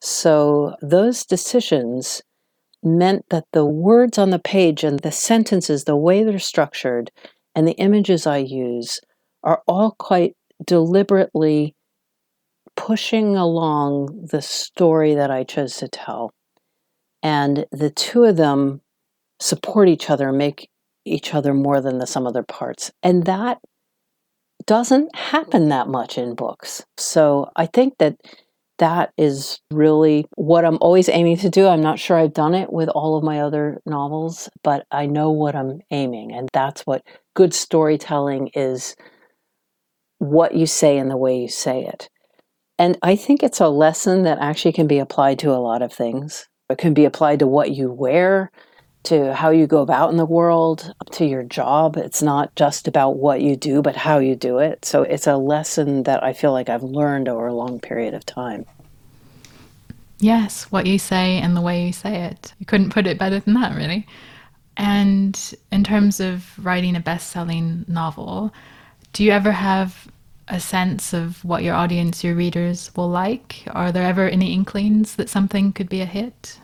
So 0.00 0.74
those 0.80 1.24
decisions 1.26 2.22
meant 2.82 3.26
that 3.30 3.44
the 3.52 3.66
words 3.66 4.16
on 4.16 4.30
the 4.30 4.38
page 4.38 4.84
and 4.84 5.00
the 5.00 5.12
sentences, 5.12 5.84
the 5.84 5.96
way 5.96 6.24
they're 6.24 6.38
structured, 6.38 7.10
and 7.54 7.66
the 7.66 7.72
images 7.72 8.26
I 8.26 8.38
use 8.38 9.00
are 9.42 9.62
all 9.66 9.94
quite 9.98 10.34
deliberately 10.64 11.74
pushing 12.76 13.36
along 13.36 14.28
the 14.30 14.40
story 14.40 15.14
that 15.14 15.30
I 15.30 15.44
chose 15.44 15.76
to 15.78 15.88
tell. 15.88 16.32
And 17.22 17.66
the 17.70 17.90
two 17.90 18.24
of 18.24 18.36
them 18.36 18.80
support 19.40 19.88
each 19.88 20.08
other, 20.08 20.32
make 20.32 20.70
each 21.04 21.34
other 21.34 21.54
more 21.54 21.80
than 21.80 21.98
the 21.98 22.06
sum 22.06 22.26
of 22.26 22.34
their 22.34 22.42
parts. 22.42 22.90
And 23.02 23.24
that 23.24 23.58
doesn't 24.66 25.14
happen 25.14 25.68
that 25.68 25.88
much 25.88 26.18
in 26.18 26.34
books. 26.34 26.84
So 26.96 27.50
I 27.56 27.66
think 27.66 27.94
that 27.98 28.16
that 28.78 29.12
is 29.18 29.60
really 29.70 30.26
what 30.36 30.64
I'm 30.64 30.78
always 30.80 31.08
aiming 31.08 31.36
to 31.38 31.50
do. 31.50 31.66
I'm 31.66 31.82
not 31.82 31.98
sure 31.98 32.16
I've 32.16 32.32
done 32.32 32.54
it 32.54 32.72
with 32.72 32.88
all 32.88 33.16
of 33.16 33.24
my 33.24 33.40
other 33.40 33.80
novels, 33.84 34.48
but 34.64 34.86
I 34.90 35.06
know 35.06 35.30
what 35.30 35.54
I'm 35.54 35.80
aiming. 35.90 36.32
And 36.32 36.48
that's 36.52 36.82
what 36.82 37.02
good 37.34 37.52
storytelling 37.52 38.50
is 38.54 38.96
what 40.18 40.54
you 40.54 40.66
say 40.66 40.96
and 40.98 41.10
the 41.10 41.16
way 41.16 41.40
you 41.40 41.48
say 41.48 41.84
it. 41.84 42.08
And 42.78 42.96
I 43.02 43.16
think 43.16 43.42
it's 43.42 43.60
a 43.60 43.68
lesson 43.68 44.22
that 44.22 44.38
actually 44.40 44.72
can 44.72 44.86
be 44.86 44.98
applied 44.98 45.38
to 45.40 45.50
a 45.50 45.60
lot 45.60 45.82
of 45.82 45.92
things. 45.92 46.48
It 46.70 46.78
can 46.78 46.94
be 46.94 47.04
applied 47.04 47.40
to 47.40 47.46
what 47.46 47.72
you 47.72 47.92
wear, 47.92 48.50
to 49.04 49.34
how 49.34 49.50
you 49.50 49.66
go 49.66 49.80
about 49.80 50.10
in 50.10 50.16
the 50.16 50.26
world, 50.26 50.94
up 51.00 51.10
to 51.10 51.24
your 51.24 51.42
job. 51.42 51.96
It's 51.96 52.22
not 52.22 52.54
just 52.54 52.86
about 52.86 53.16
what 53.16 53.40
you 53.40 53.56
do, 53.56 53.82
but 53.82 53.96
how 53.96 54.18
you 54.18 54.36
do 54.36 54.58
it. 54.58 54.84
So 54.84 55.02
it's 55.02 55.26
a 55.26 55.36
lesson 55.36 56.02
that 56.04 56.22
I 56.22 56.32
feel 56.32 56.52
like 56.52 56.68
I've 56.68 56.82
learned 56.82 57.28
over 57.28 57.46
a 57.46 57.54
long 57.54 57.80
period 57.80 58.14
of 58.14 58.26
time. 58.26 58.66
Yes, 60.18 60.64
what 60.64 60.86
you 60.86 60.98
say 60.98 61.38
and 61.38 61.56
the 61.56 61.62
way 61.62 61.86
you 61.86 61.92
say 61.92 62.24
it. 62.24 62.52
You 62.58 62.66
couldn't 62.66 62.90
put 62.90 63.06
it 63.06 63.18
better 63.18 63.40
than 63.40 63.54
that, 63.54 63.74
really. 63.74 64.06
And 64.76 65.54
in 65.72 65.82
terms 65.82 66.20
of 66.20 66.52
writing 66.62 66.94
a 66.94 67.00
best 67.00 67.30
selling 67.30 67.86
novel, 67.88 68.52
do 69.14 69.24
you 69.24 69.30
ever 69.32 69.52
have 69.52 70.08
a 70.48 70.60
sense 70.60 71.14
of 71.14 71.42
what 71.44 71.62
your 71.62 71.74
audience, 71.74 72.22
your 72.22 72.34
readers 72.34 72.90
will 72.96 73.08
like? 73.08 73.62
Are 73.68 73.92
there 73.92 74.06
ever 74.06 74.28
any 74.28 74.52
inklings 74.52 75.16
that 75.16 75.30
something 75.30 75.72
could 75.72 75.88
be 75.88 76.02
a 76.02 76.06
hit? 76.06 76.60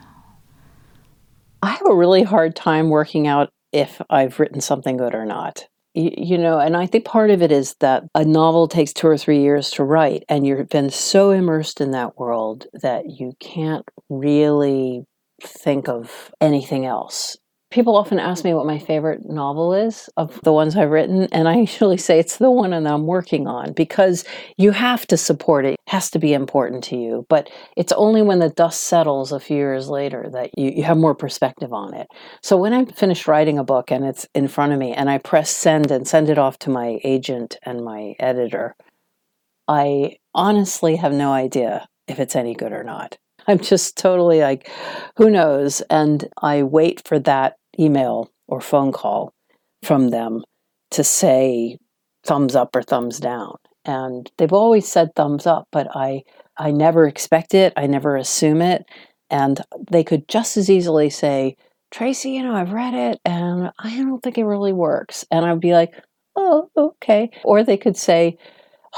I 1.66 1.70
have 1.70 1.86
a 1.88 1.96
really 1.96 2.22
hard 2.22 2.54
time 2.54 2.90
working 2.90 3.26
out 3.26 3.50
if 3.72 4.00
I've 4.08 4.38
written 4.38 4.60
something 4.60 4.96
good 4.96 5.16
or 5.16 5.26
not. 5.26 5.66
You, 5.94 6.12
you, 6.16 6.38
know, 6.38 6.60
and 6.60 6.76
I 6.76 6.86
think 6.86 7.04
part 7.04 7.30
of 7.30 7.42
it 7.42 7.50
is 7.50 7.74
that 7.80 8.04
a 8.14 8.24
novel 8.24 8.68
takes 8.68 8.92
two 8.92 9.08
or 9.08 9.18
three 9.18 9.40
years 9.40 9.70
to 9.72 9.82
write, 9.82 10.22
and 10.28 10.46
you've 10.46 10.68
been 10.68 10.90
so 10.90 11.32
immersed 11.32 11.80
in 11.80 11.90
that 11.90 12.18
world 12.18 12.68
that 12.72 13.10
you 13.10 13.32
can't 13.40 13.84
really 14.08 15.06
think 15.42 15.88
of 15.88 16.30
anything 16.40 16.86
else 16.86 17.36
people 17.76 17.94
often 17.94 18.18
ask 18.18 18.42
me 18.42 18.54
what 18.54 18.64
my 18.64 18.78
favorite 18.78 19.28
novel 19.28 19.74
is 19.74 20.08
of 20.16 20.40
the 20.44 20.52
ones 20.52 20.74
I've 20.74 20.88
written, 20.88 21.28
and 21.30 21.46
I 21.46 21.56
usually 21.56 21.98
say 21.98 22.18
it's 22.18 22.38
the 22.38 22.50
one 22.50 22.70
that 22.70 22.86
I'm 22.86 23.06
working 23.06 23.46
on 23.46 23.74
because 23.74 24.24
you 24.56 24.70
have 24.70 25.06
to 25.08 25.18
support 25.18 25.66
it. 25.66 25.74
It 25.74 25.80
has 25.88 26.10
to 26.12 26.18
be 26.18 26.32
important 26.32 26.82
to 26.84 26.96
you. 26.96 27.26
But 27.28 27.50
it's 27.76 27.92
only 27.92 28.22
when 28.22 28.38
the 28.38 28.48
dust 28.48 28.84
settles 28.84 29.30
a 29.30 29.38
few 29.38 29.58
years 29.58 29.90
later 29.90 30.26
that 30.32 30.58
you, 30.58 30.70
you 30.70 30.84
have 30.84 30.96
more 30.96 31.14
perspective 31.14 31.74
on 31.74 31.92
it. 31.92 32.08
So 32.40 32.56
when 32.56 32.72
I'm 32.72 32.86
finished 32.86 33.28
writing 33.28 33.58
a 33.58 33.64
book 33.64 33.90
and 33.90 34.06
it's 34.06 34.26
in 34.34 34.48
front 34.48 34.72
of 34.72 34.78
me 34.78 34.94
and 34.94 35.10
I 35.10 35.18
press 35.18 35.50
send 35.50 35.90
and 35.90 36.08
send 36.08 36.30
it 36.30 36.38
off 36.38 36.58
to 36.60 36.70
my 36.70 36.98
agent 37.04 37.58
and 37.62 37.84
my 37.84 38.14
editor, 38.18 38.74
I 39.68 40.16
honestly 40.34 40.96
have 40.96 41.12
no 41.12 41.30
idea 41.30 41.86
if 42.08 42.20
it's 42.20 42.36
any 42.36 42.54
good 42.54 42.72
or 42.72 42.84
not. 42.84 43.18
I'm 43.46 43.58
just 43.58 43.96
totally 43.96 44.40
like, 44.40 44.68
who 45.16 45.30
knows? 45.30 45.80
And 45.82 46.26
I 46.42 46.62
wait 46.62 47.06
for 47.06 47.18
that 47.20 47.58
email 47.78 48.30
or 48.48 48.60
phone 48.60 48.92
call 48.92 49.32
from 49.82 50.10
them 50.10 50.42
to 50.90 51.04
say 51.04 51.78
thumbs 52.24 52.54
up 52.54 52.74
or 52.74 52.82
thumbs 52.82 53.18
down. 53.18 53.56
And 53.84 54.30
they've 54.38 54.52
always 54.52 54.88
said 54.88 55.14
thumbs 55.14 55.46
up, 55.46 55.68
but 55.70 55.88
I 55.94 56.22
I 56.58 56.70
never 56.70 57.06
expect 57.06 57.54
it, 57.54 57.72
I 57.76 57.86
never 57.86 58.16
assume 58.16 58.62
it. 58.62 58.84
And 59.30 59.60
they 59.90 60.02
could 60.02 60.28
just 60.28 60.56
as 60.56 60.70
easily 60.70 61.10
say, 61.10 61.56
Tracy, 61.90 62.30
you 62.32 62.42
know, 62.42 62.54
I've 62.54 62.72
read 62.72 62.94
it 62.94 63.20
and 63.24 63.70
I 63.78 63.96
don't 63.96 64.22
think 64.22 64.38
it 64.38 64.44
really 64.44 64.72
works. 64.72 65.24
And 65.30 65.44
I'd 65.44 65.60
be 65.60 65.72
like, 65.72 65.94
oh, 66.34 66.70
okay. 66.76 67.30
Or 67.44 67.62
they 67.62 67.76
could 67.76 67.96
say, 67.96 68.38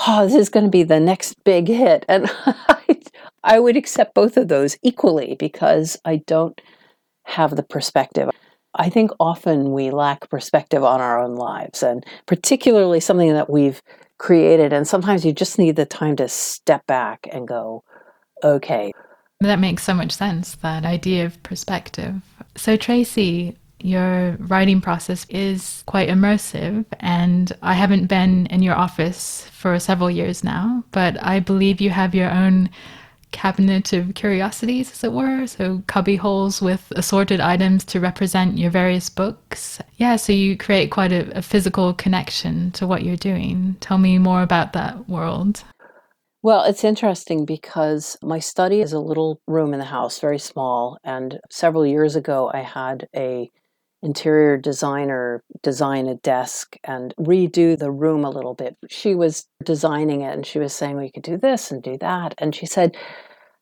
oh, 0.06 0.26
this 0.26 0.34
is 0.34 0.48
going 0.48 0.64
to 0.64 0.70
be 0.70 0.84
the 0.84 1.00
next 1.00 1.42
big 1.44 1.68
hit. 1.68 2.04
And 2.08 2.30
I 3.44 3.58
would 3.58 3.76
accept 3.76 4.14
both 4.14 4.36
of 4.36 4.48
those 4.48 4.76
equally 4.82 5.36
because 5.38 5.96
I 6.04 6.16
don't 6.26 6.60
have 7.24 7.56
the 7.56 7.62
perspective. 7.62 8.30
I 8.78 8.88
think 8.88 9.10
often 9.18 9.72
we 9.72 9.90
lack 9.90 10.30
perspective 10.30 10.84
on 10.84 11.00
our 11.00 11.20
own 11.22 11.34
lives, 11.34 11.82
and 11.82 12.06
particularly 12.26 13.00
something 13.00 13.32
that 13.32 13.50
we've 13.50 13.82
created. 14.18 14.72
And 14.72 14.86
sometimes 14.86 15.24
you 15.24 15.32
just 15.32 15.58
need 15.58 15.76
the 15.76 15.84
time 15.84 16.16
to 16.16 16.28
step 16.28 16.86
back 16.86 17.28
and 17.32 17.46
go, 17.46 17.82
okay. 18.42 18.92
That 19.40 19.58
makes 19.58 19.82
so 19.82 19.94
much 19.94 20.12
sense, 20.12 20.56
that 20.56 20.84
idea 20.84 21.26
of 21.26 21.42
perspective. 21.42 22.14
So, 22.56 22.76
Tracy, 22.76 23.56
your 23.80 24.36
writing 24.40 24.80
process 24.80 25.26
is 25.28 25.84
quite 25.86 26.08
immersive, 26.08 26.84
and 27.00 27.52
I 27.62 27.74
haven't 27.74 28.06
been 28.06 28.46
in 28.46 28.62
your 28.62 28.74
office 28.74 29.48
for 29.52 29.78
several 29.78 30.10
years 30.10 30.42
now, 30.42 30.82
but 30.90 31.22
I 31.22 31.40
believe 31.40 31.80
you 31.80 31.90
have 31.90 32.14
your 32.14 32.30
own 32.30 32.70
cabinet 33.30 33.92
of 33.92 34.14
curiosities, 34.14 34.90
as 34.92 35.04
it 35.04 35.12
were. 35.12 35.46
So, 35.46 35.82
cubby 35.86 36.16
holes 36.16 36.60
with 36.60 36.92
assorted 36.96 37.40
items 37.40 37.84
to 37.86 38.00
represent 38.00 38.58
your 38.58 38.70
various 38.70 39.10
books. 39.10 39.80
Yeah, 39.96 40.16
so 40.16 40.32
you 40.32 40.56
create 40.56 40.90
quite 40.90 41.12
a, 41.12 41.38
a 41.38 41.42
physical 41.42 41.94
connection 41.94 42.70
to 42.72 42.86
what 42.86 43.02
you're 43.02 43.16
doing. 43.16 43.76
Tell 43.80 43.98
me 43.98 44.18
more 44.18 44.42
about 44.42 44.72
that 44.72 45.08
world. 45.08 45.64
Well, 46.42 46.62
it's 46.64 46.84
interesting 46.84 47.44
because 47.44 48.16
my 48.22 48.38
study 48.38 48.80
is 48.80 48.92
a 48.92 49.00
little 49.00 49.40
room 49.46 49.72
in 49.72 49.80
the 49.80 49.84
house, 49.84 50.20
very 50.20 50.38
small. 50.38 50.96
And 51.02 51.40
several 51.50 51.84
years 51.84 52.14
ago, 52.14 52.50
I 52.54 52.60
had 52.60 53.08
a 53.14 53.50
interior 54.02 54.56
designer 54.56 55.42
design 55.62 56.06
a 56.06 56.14
desk 56.16 56.76
and 56.84 57.14
redo 57.18 57.78
the 57.78 57.90
room 57.90 58.24
a 58.24 58.30
little 58.30 58.54
bit. 58.54 58.76
She 58.88 59.14
was 59.14 59.46
designing 59.64 60.22
it 60.22 60.34
and 60.34 60.46
she 60.46 60.58
was 60.58 60.72
saying, 60.72 60.96
we 60.96 61.10
could 61.10 61.22
do 61.22 61.36
this 61.36 61.70
and 61.70 61.82
do 61.82 61.98
that. 61.98 62.34
And 62.38 62.54
she 62.54 62.66
said, 62.66 62.96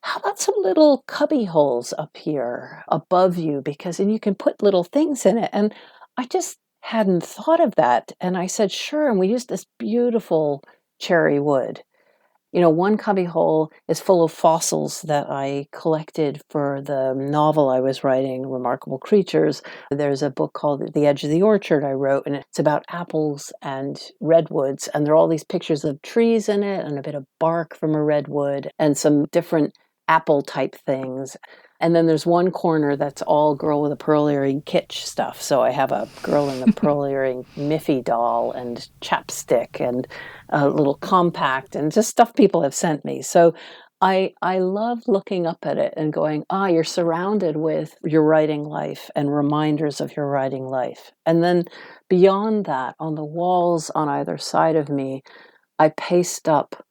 how 0.02 0.20
about 0.20 0.38
some 0.38 0.54
little 0.58 1.02
cubby 1.06 1.44
holes 1.44 1.92
up 1.98 2.16
here 2.16 2.84
above 2.88 3.36
you? 3.36 3.60
Because 3.60 3.96
then 3.96 4.10
you 4.10 4.20
can 4.20 4.34
put 4.34 4.62
little 4.62 4.84
things 4.84 5.26
in 5.26 5.38
it. 5.38 5.50
And 5.52 5.74
I 6.16 6.26
just 6.26 6.58
hadn't 6.80 7.24
thought 7.24 7.60
of 7.60 7.74
that. 7.74 8.12
And 8.20 8.36
I 8.36 8.46
said, 8.46 8.70
sure. 8.70 9.08
And 9.08 9.18
we 9.18 9.28
used 9.28 9.48
this 9.48 9.66
beautiful 9.78 10.62
cherry 11.00 11.40
wood 11.40 11.82
you 12.52 12.60
know, 12.60 12.70
one 12.70 12.96
cubbyhole 12.96 13.70
is 13.88 14.00
full 14.00 14.24
of 14.24 14.32
fossils 14.32 15.02
that 15.02 15.26
I 15.28 15.66
collected 15.72 16.40
for 16.48 16.80
the 16.80 17.14
novel 17.14 17.68
I 17.68 17.80
was 17.80 18.04
writing, 18.04 18.46
Remarkable 18.46 18.98
Creatures. 18.98 19.62
There's 19.90 20.22
a 20.22 20.30
book 20.30 20.52
called 20.54 20.94
The 20.94 21.06
Edge 21.06 21.24
of 21.24 21.30
the 21.30 21.42
Orchard 21.42 21.84
I 21.84 21.92
wrote, 21.92 22.24
and 22.26 22.36
it's 22.36 22.58
about 22.58 22.84
apples 22.88 23.52
and 23.62 24.00
redwoods. 24.20 24.88
And 24.88 25.04
there 25.06 25.12
are 25.12 25.16
all 25.16 25.28
these 25.28 25.44
pictures 25.44 25.84
of 25.84 26.00
trees 26.02 26.48
in 26.48 26.62
it, 26.62 26.84
and 26.84 26.98
a 26.98 27.02
bit 27.02 27.14
of 27.14 27.26
bark 27.38 27.76
from 27.76 27.94
a 27.94 28.02
redwood, 28.02 28.70
and 28.78 28.96
some 28.96 29.26
different 29.26 29.74
apple 30.08 30.42
type 30.42 30.76
things. 30.86 31.36
And 31.80 31.94
then 31.94 32.06
there's 32.06 32.26
one 32.26 32.50
corner 32.50 32.96
that's 32.96 33.22
all 33.22 33.54
girl 33.54 33.82
with 33.82 33.92
a 33.92 33.96
pearl 33.96 34.28
earring 34.28 34.62
kitsch 34.62 35.04
stuff. 35.04 35.40
So 35.40 35.62
I 35.62 35.70
have 35.70 35.92
a 35.92 36.08
girl 36.22 36.48
in 36.48 36.60
the 36.60 36.72
pearl 36.76 37.04
earring 37.04 37.44
Miffy 37.56 38.02
doll 38.02 38.52
and 38.52 38.88
chapstick 39.00 39.80
and 39.80 40.06
a 40.48 40.68
little 40.68 40.94
compact 40.96 41.76
and 41.76 41.92
just 41.92 42.10
stuff 42.10 42.34
people 42.34 42.62
have 42.62 42.74
sent 42.74 43.04
me. 43.04 43.22
So 43.22 43.54
I 44.00 44.34
I 44.42 44.58
love 44.58 45.02
looking 45.06 45.46
up 45.46 45.64
at 45.64 45.78
it 45.78 45.94
and 45.96 46.12
going, 46.12 46.44
ah, 46.50 46.66
you're 46.66 46.84
surrounded 46.84 47.56
with 47.56 47.96
your 48.04 48.22
writing 48.22 48.64
life 48.64 49.10
and 49.16 49.34
reminders 49.34 50.00
of 50.00 50.14
your 50.16 50.28
writing 50.28 50.66
life. 50.66 51.12
And 51.24 51.42
then 51.42 51.64
beyond 52.08 52.66
that, 52.66 52.94
on 53.00 53.14
the 53.14 53.24
walls 53.24 53.90
on 53.90 54.08
either 54.08 54.36
side 54.36 54.76
of 54.76 54.90
me, 54.90 55.22
I 55.78 55.90
paste 55.90 56.48
up 56.48 56.84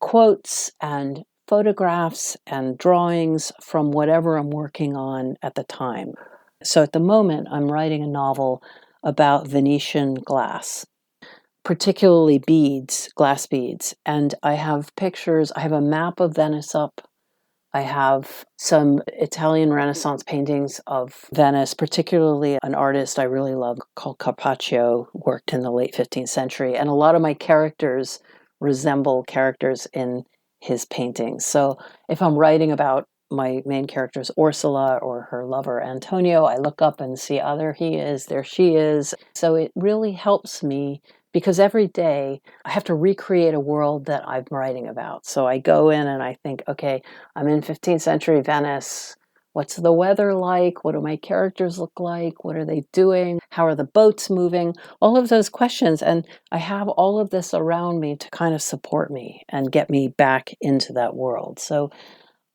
quotes 0.00 0.70
and 0.82 1.24
photographs 1.46 2.36
and 2.46 2.78
drawings 2.78 3.52
from 3.62 3.90
whatever 3.90 4.36
I'm 4.36 4.50
working 4.50 4.96
on 4.96 5.36
at 5.42 5.54
the 5.54 5.64
time. 5.64 6.14
So 6.62 6.82
at 6.82 6.92
the 6.92 7.00
moment, 7.00 7.48
I'm 7.50 7.70
writing 7.70 8.02
a 8.02 8.08
novel 8.08 8.62
about 9.02 9.46
Venetian 9.46 10.14
glass, 10.14 10.86
particularly 11.64 12.38
beads, 12.38 13.10
glass 13.14 13.46
beads. 13.46 13.94
And 14.06 14.34
I 14.42 14.54
have 14.54 14.94
pictures, 14.96 15.52
I 15.52 15.60
have 15.60 15.72
a 15.72 15.80
map 15.80 16.20
of 16.20 16.34
Venice 16.34 16.74
up. 16.74 17.06
I 17.74 17.80
have 17.80 18.44
some 18.56 19.02
Italian 19.08 19.72
Renaissance 19.72 20.22
paintings 20.22 20.80
of 20.86 21.26
Venice, 21.34 21.74
particularly 21.74 22.56
an 22.62 22.74
artist 22.74 23.18
I 23.18 23.24
really 23.24 23.56
love 23.56 23.78
called 23.96 24.18
Carpaccio, 24.18 25.08
worked 25.12 25.52
in 25.52 25.62
the 25.62 25.72
late 25.72 25.92
15th 25.92 26.28
century. 26.28 26.76
And 26.76 26.88
a 26.88 26.92
lot 26.92 27.16
of 27.16 27.20
my 27.20 27.34
characters 27.34 28.20
resemble 28.60 29.24
characters 29.24 29.88
in 29.92 30.24
his 30.64 30.86
paintings. 30.86 31.44
So 31.44 31.76
if 32.08 32.22
I'm 32.22 32.36
writing 32.36 32.72
about 32.72 33.06
my 33.30 33.62
main 33.66 33.86
character's 33.86 34.30
Ursula 34.40 34.96
or 34.96 35.22
her 35.30 35.44
lover 35.44 35.82
Antonio, 35.82 36.44
I 36.44 36.56
look 36.56 36.80
up 36.80 37.02
and 37.02 37.18
see, 37.18 37.38
oh, 37.38 37.58
there 37.58 37.74
he 37.74 37.96
is, 37.96 38.26
there 38.26 38.44
she 38.44 38.74
is. 38.74 39.14
So 39.34 39.56
it 39.56 39.72
really 39.74 40.12
helps 40.12 40.62
me 40.62 41.02
because 41.34 41.60
every 41.60 41.88
day 41.88 42.40
I 42.64 42.70
have 42.70 42.84
to 42.84 42.94
recreate 42.94 43.52
a 43.52 43.60
world 43.60 44.06
that 44.06 44.26
I'm 44.26 44.46
writing 44.50 44.88
about. 44.88 45.26
So 45.26 45.46
I 45.46 45.58
go 45.58 45.90
in 45.90 46.06
and 46.06 46.22
I 46.22 46.38
think, 46.42 46.62
okay, 46.66 47.02
I'm 47.36 47.48
in 47.48 47.60
15th 47.60 48.00
century 48.00 48.40
Venice. 48.40 49.16
What's 49.54 49.76
the 49.76 49.92
weather 49.92 50.34
like? 50.34 50.82
What 50.82 50.92
do 50.92 51.00
my 51.00 51.14
characters 51.16 51.78
look 51.78 52.00
like? 52.00 52.44
What 52.44 52.56
are 52.56 52.64
they 52.64 52.84
doing? 52.92 53.38
How 53.50 53.66
are 53.66 53.76
the 53.76 53.84
boats 53.84 54.28
moving? 54.28 54.74
All 55.00 55.16
of 55.16 55.28
those 55.28 55.48
questions. 55.48 56.02
And 56.02 56.26
I 56.50 56.58
have 56.58 56.88
all 56.88 57.20
of 57.20 57.30
this 57.30 57.54
around 57.54 58.00
me 58.00 58.16
to 58.16 58.28
kind 58.30 58.52
of 58.52 58.60
support 58.60 59.12
me 59.12 59.44
and 59.48 59.70
get 59.70 59.88
me 59.88 60.08
back 60.08 60.54
into 60.60 60.92
that 60.94 61.14
world. 61.14 61.60
So 61.60 61.92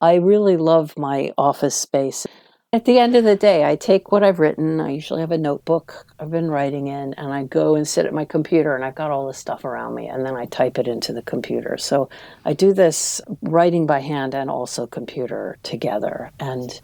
I 0.01 0.15
really 0.15 0.57
love 0.57 0.97
my 0.97 1.31
office 1.38 1.75
space. 1.75 2.27
At 2.71 2.85
the 2.85 2.99
end 2.99 3.15
of 3.15 3.23
the 3.23 3.35
day, 3.35 3.63
I 3.63 3.75
take 3.75 4.12
what 4.12 4.23
I've 4.23 4.38
written. 4.38 4.79
I 4.79 4.91
usually 4.91 5.21
have 5.21 5.31
a 5.31 5.39
notebook 5.39 6.05
I've 6.19 6.29
been 6.29 6.51
writing 6.51 6.85
in, 6.85 7.15
and 7.15 7.33
I 7.33 7.43
go 7.45 7.73
and 7.73 7.88
sit 7.88 8.05
at 8.05 8.13
my 8.13 8.25
computer, 8.25 8.75
and 8.75 8.85
I've 8.85 8.93
got 8.93 9.09
all 9.09 9.25
this 9.25 9.39
stuff 9.39 9.65
around 9.65 9.95
me, 9.95 10.07
and 10.07 10.23
then 10.23 10.35
I 10.35 10.45
type 10.45 10.77
it 10.77 10.88
into 10.88 11.12
the 11.12 11.23
computer. 11.23 11.77
So 11.79 12.09
I 12.45 12.53
do 12.53 12.71
this 12.71 13.21
writing 13.41 13.88
by 13.88 14.01
hand 14.01 14.35
and 14.35 14.51
also 14.51 14.85
computer 14.85 15.57
together. 15.63 16.29
And 16.39 16.79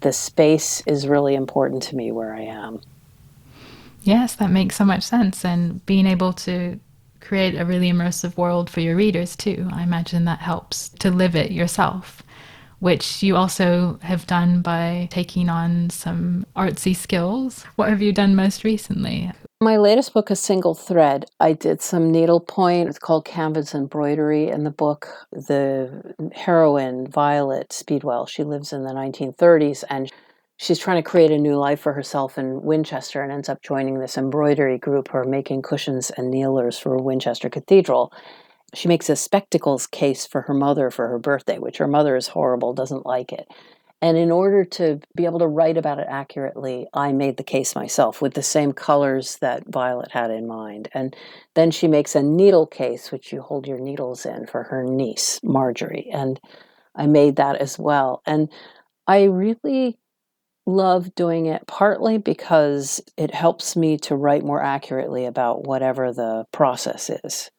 the 0.00 0.12
space 0.12 0.82
is 0.86 1.08
really 1.08 1.34
important 1.34 1.82
to 1.84 1.96
me 1.96 2.12
where 2.12 2.34
I 2.34 2.42
am. 2.42 2.80
Yes, 4.02 4.36
that 4.36 4.50
makes 4.50 4.76
so 4.76 4.84
much 4.84 5.02
sense. 5.02 5.44
And 5.44 5.84
being 5.86 6.06
able 6.06 6.32
to 6.34 6.78
create 7.20 7.56
a 7.56 7.64
really 7.64 7.90
immersive 7.90 8.36
world 8.36 8.70
for 8.70 8.80
your 8.80 8.96
readers, 8.96 9.36
too, 9.36 9.68
I 9.72 9.82
imagine 9.82 10.24
that 10.26 10.38
helps 10.38 10.88
to 11.00 11.10
live 11.10 11.34
it 11.34 11.50
yourself 11.50 12.22
which 12.80 13.22
you 13.22 13.36
also 13.36 13.98
have 14.02 14.26
done 14.26 14.62
by 14.62 15.08
taking 15.10 15.48
on 15.48 15.90
some 15.90 16.46
artsy 16.54 16.94
skills. 16.94 17.64
What 17.76 17.88
have 17.88 18.02
you 18.02 18.12
done 18.12 18.36
most 18.36 18.64
recently? 18.64 19.32
My 19.60 19.76
latest 19.76 20.14
book, 20.14 20.30
A 20.30 20.36
Single 20.36 20.76
Thread, 20.76 21.24
I 21.40 21.52
did 21.52 21.82
some 21.82 22.12
needlepoint. 22.12 22.88
It's 22.88 23.00
called 23.00 23.24
Canvas 23.24 23.74
Embroidery 23.74 24.46
in 24.46 24.62
the 24.62 24.70
book. 24.70 25.08
The 25.32 26.14
heroine, 26.32 27.08
Violet 27.08 27.72
Speedwell, 27.72 28.26
she 28.26 28.44
lives 28.44 28.72
in 28.72 28.84
the 28.84 28.92
1930s 28.92 29.82
and 29.90 30.12
she's 30.58 30.78
trying 30.78 31.02
to 31.02 31.10
create 31.10 31.32
a 31.32 31.38
new 31.38 31.56
life 31.56 31.80
for 31.80 31.92
herself 31.92 32.38
in 32.38 32.62
Winchester 32.62 33.20
and 33.20 33.32
ends 33.32 33.48
up 33.48 33.60
joining 33.60 33.98
this 33.98 34.16
embroidery 34.16 34.78
group 34.78 35.08
who 35.08 35.18
are 35.18 35.24
making 35.24 35.62
cushions 35.62 36.10
and 36.10 36.30
kneelers 36.30 36.78
for 36.78 36.96
Winchester 36.96 37.50
Cathedral. 37.50 38.12
She 38.74 38.86
makes 38.86 39.10
a 39.10 39.16
spectacles 39.16 39.88
case 39.88 40.24
for 40.24 40.42
her 40.42 40.54
mother 40.54 40.88
for 40.92 41.08
her 41.08 41.18
birthday, 41.18 41.58
which 41.58 41.78
her 41.78 41.88
mother 41.88 42.14
is 42.14 42.28
horrible, 42.28 42.74
doesn't 42.74 43.06
like 43.06 43.32
it. 43.32 43.48
And 44.00 44.16
in 44.16 44.30
order 44.30 44.64
to 44.64 45.00
be 45.16 45.24
able 45.24 45.40
to 45.40 45.46
write 45.48 45.76
about 45.76 45.98
it 45.98 46.06
accurately, 46.08 46.86
I 46.94 47.12
made 47.12 47.36
the 47.36 47.42
case 47.42 47.74
myself 47.74 48.22
with 48.22 48.34
the 48.34 48.42
same 48.42 48.72
colors 48.72 49.38
that 49.40 49.66
Violet 49.66 50.12
had 50.12 50.30
in 50.30 50.46
mind. 50.46 50.88
And 50.94 51.16
then 51.54 51.72
she 51.72 51.88
makes 51.88 52.14
a 52.14 52.22
needle 52.22 52.66
case, 52.66 53.10
which 53.10 53.32
you 53.32 53.40
hold 53.40 53.66
your 53.66 53.80
needles 53.80 54.24
in 54.24 54.46
for 54.46 54.64
her 54.64 54.84
niece, 54.84 55.40
Marjorie. 55.42 56.08
And 56.12 56.38
I 56.94 57.06
made 57.06 57.36
that 57.36 57.56
as 57.56 57.76
well. 57.78 58.22
And 58.24 58.48
I 59.08 59.24
really 59.24 59.98
love 60.64 61.14
doing 61.14 61.46
it 61.46 61.66
partly 61.66 62.18
because 62.18 63.00
it 63.16 63.34
helps 63.34 63.74
me 63.74 63.96
to 63.96 64.14
write 64.14 64.44
more 64.44 64.62
accurately 64.62 65.24
about 65.24 65.66
whatever 65.66 66.12
the 66.12 66.44
process 66.52 67.10
is 67.24 67.50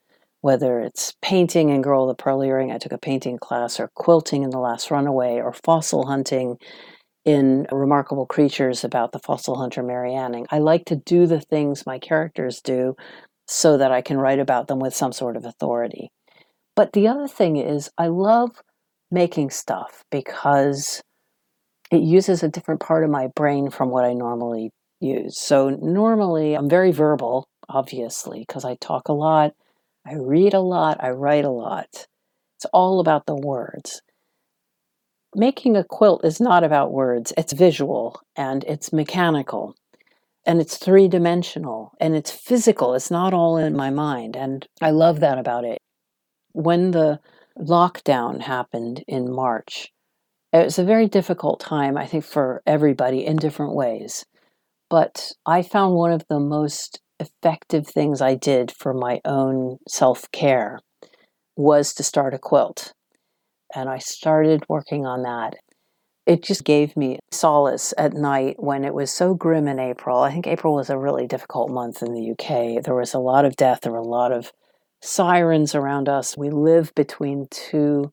whether 0.41 0.79
it's 0.79 1.13
painting 1.21 1.69
in 1.69 1.81
Girl 1.81 2.07
with 2.07 2.17
the 2.17 2.23
Pearl 2.23 2.41
Earring, 2.41 2.71
I 2.71 2.77
took 2.77 2.91
a 2.91 2.97
painting 2.97 3.37
class, 3.37 3.79
or 3.79 3.89
quilting 3.95 4.43
in 4.43 4.51
The 4.51 4.59
Last 4.59 4.89
Runaway, 4.91 5.41
or 5.41 5.53
fossil 5.53 6.05
hunting 6.05 6.57
in 7.25 7.67
Remarkable 7.71 8.25
Creatures 8.25 8.83
about 8.83 9.11
the 9.11 9.19
fossil 9.19 9.55
hunter 9.55 9.83
Mary 9.83 10.13
Anning. 10.15 10.47
I 10.49 10.59
like 10.59 10.85
to 10.85 10.95
do 10.95 11.27
the 11.27 11.41
things 11.41 11.85
my 11.85 11.99
characters 11.99 12.61
do 12.61 12.95
so 13.47 13.77
that 13.77 13.91
I 13.91 14.01
can 14.01 14.17
write 14.17 14.39
about 14.39 14.67
them 14.67 14.79
with 14.79 14.93
some 14.95 15.11
sort 15.11 15.35
of 15.35 15.45
authority. 15.45 16.09
But 16.75 16.93
the 16.93 17.07
other 17.07 17.27
thing 17.27 17.57
is, 17.57 17.89
I 17.97 18.07
love 18.07 18.51
making 19.11 19.49
stuff 19.49 20.03
because 20.11 21.01
it 21.91 22.01
uses 22.01 22.43
a 22.43 22.49
different 22.49 22.79
part 22.79 23.03
of 23.03 23.09
my 23.09 23.27
brain 23.35 23.69
from 23.69 23.89
what 23.89 24.05
I 24.05 24.13
normally 24.13 24.71
use. 25.01 25.37
So, 25.37 25.69
normally, 25.69 26.53
I'm 26.55 26.69
very 26.69 26.91
verbal, 26.91 27.47
obviously, 27.67 28.45
because 28.47 28.63
I 28.63 28.75
talk 28.79 29.09
a 29.09 29.13
lot. 29.13 29.53
I 30.05 30.15
read 30.15 30.53
a 30.53 30.59
lot, 30.59 30.97
I 31.03 31.09
write 31.11 31.45
a 31.45 31.51
lot. 31.51 32.07
It's 32.57 32.65
all 32.73 32.99
about 32.99 33.25
the 33.25 33.35
words. 33.35 34.01
Making 35.35 35.77
a 35.77 35.83
quilt 35.83 36.25
is 36.25 36.41
not 36.41 36.63
about 36.63 36.91
words, 36.91 37.31
it's 37.37 37.53
visual 37.53 38.19
and 38.35 38.63
it's 38.63 38.91
mechanical 38.91 39.75
and 40.45 40.59
it's 40.59 40.77
three 40.77 41.07
dimensional 41.07 41.93
and 41.99 42.15
it's 42.15 42.31
physical. 42.31 42.95
It's 42.95 43.11
not 43.11 43.33
all 43.33 43.57
in 43.57 43.75
my 43.75 43.89
mind. 43.89 44.35
And 44.35 44.65
I 44.81 44.89
love 44.89 45.19
that 45.19 45.37
about 45.37 45.63
it. 45.65 45.79
When 46.53 46.91
the 46.91 47.19
lockdown 47.57 48.41
happened 48.41 49.03
in 49.07 49.31
March, 49.31 49.91
it 50.51 50.63
was 50.63 50.79
a 50.79 50.83
very 50.83 51.07
difficult 51.07 51.59
time, 51.59 51.97
I 51.97 52.07
think, 52.07 52.23
for 52.23 52.63
everybody 52.65 53.25
in 53.25 53.35
different 53.35 53.75
ways. 53.75 54.25
But 54.89 55.33
I 55.45 55.61
found 55.61 55.93
one 55.93 56.11
of 56.11 56.25
the 56.27 56.39
most 56.39 56.99
effective 57.19 57.87
things 57.87 58.21
I 58.21 58.35
did 58.35 58.71
for 58.71 58.93
my 58.93 59.21
own 59.25 59.77
self 59.87 60.29
care 60.31 60.79
was 61.55 61.93
to 61.95 62.03
start 62.03 62.33
a 62.33 62.39
quilt. 62.39 62.93
And 63.75 63.89
I 63.89 63.99
started 63.99 64.63
working 64.67 65.05
on 65.05 65.23
that. 65.23 65.55
It 66.25 66.43
just 66.43 66.63
gave 66.63 66.95
me 66.95 67.19
solace 67.31 67.93
at 67.97 68.13
night 68.13 68.55
when 68.59 68.83
it 68.83 68.93
was 68.93 69.11
so 69.11 69.33
grim 69.33 69.67
in 69.67 69.79
April. 69.79 70.19
I 70.19 70.31
think 70.31 70.47
April 70.47 70.75
was 70.75 70.89
a 70.89 70.97
really 70.97 71.27
difficult 71.27 71.71
month 71.71 72.01
in 72.01 72.13
the 72.13 72.31
UK. 72.31 72.83
There 72.83 72.95
was 72.95 73.13
a 73.13 73.19
lot 73.19 73.45
of 73.45 73.55
death, 73.55 73.81
there 73.81 73.91
were 73.91 73.97
a 73.97 74.03
lot 74.03 74.31
of 74.31 74.51
sirens 75.01 75.75
around 75.75 76.07
us. 76.09 76.37
We 76.37 76.49
live 76.49 76.93
between 76.95 77.47
two 77.49 78.11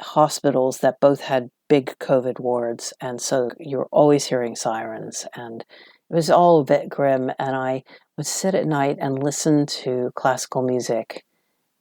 hospitals 0.00 0.78
that 0.78 1.00
both 1.00 1.20
had 1.20 1.50
big 1.68 1.96
COVID 1.98 2.40
wards. 2.40 2.92
And 3.00 3.20
so 3.20 3.50
you're 3.58 3.88
always 3.90 4.26
hearing 4.26 4.56
sirens. 4.56 5.26
And 5.34 5.64
it 6.14 6.16
was 6.16 6.30
all 6.30 6.60
a 6.60 6.64
bit 6.64 6.88
grim. 6.88 7.32
And 7.40 7.56
I 7.56 7.82
would 8.16 8.26
sit 8.26 8.54
at 8.54 8.66
night 8.66 8.98
and 9.00 9.20
listen 9.20 9.66
to 9.66 10.12
classical 10.14 10.62
music. 10.62 11.24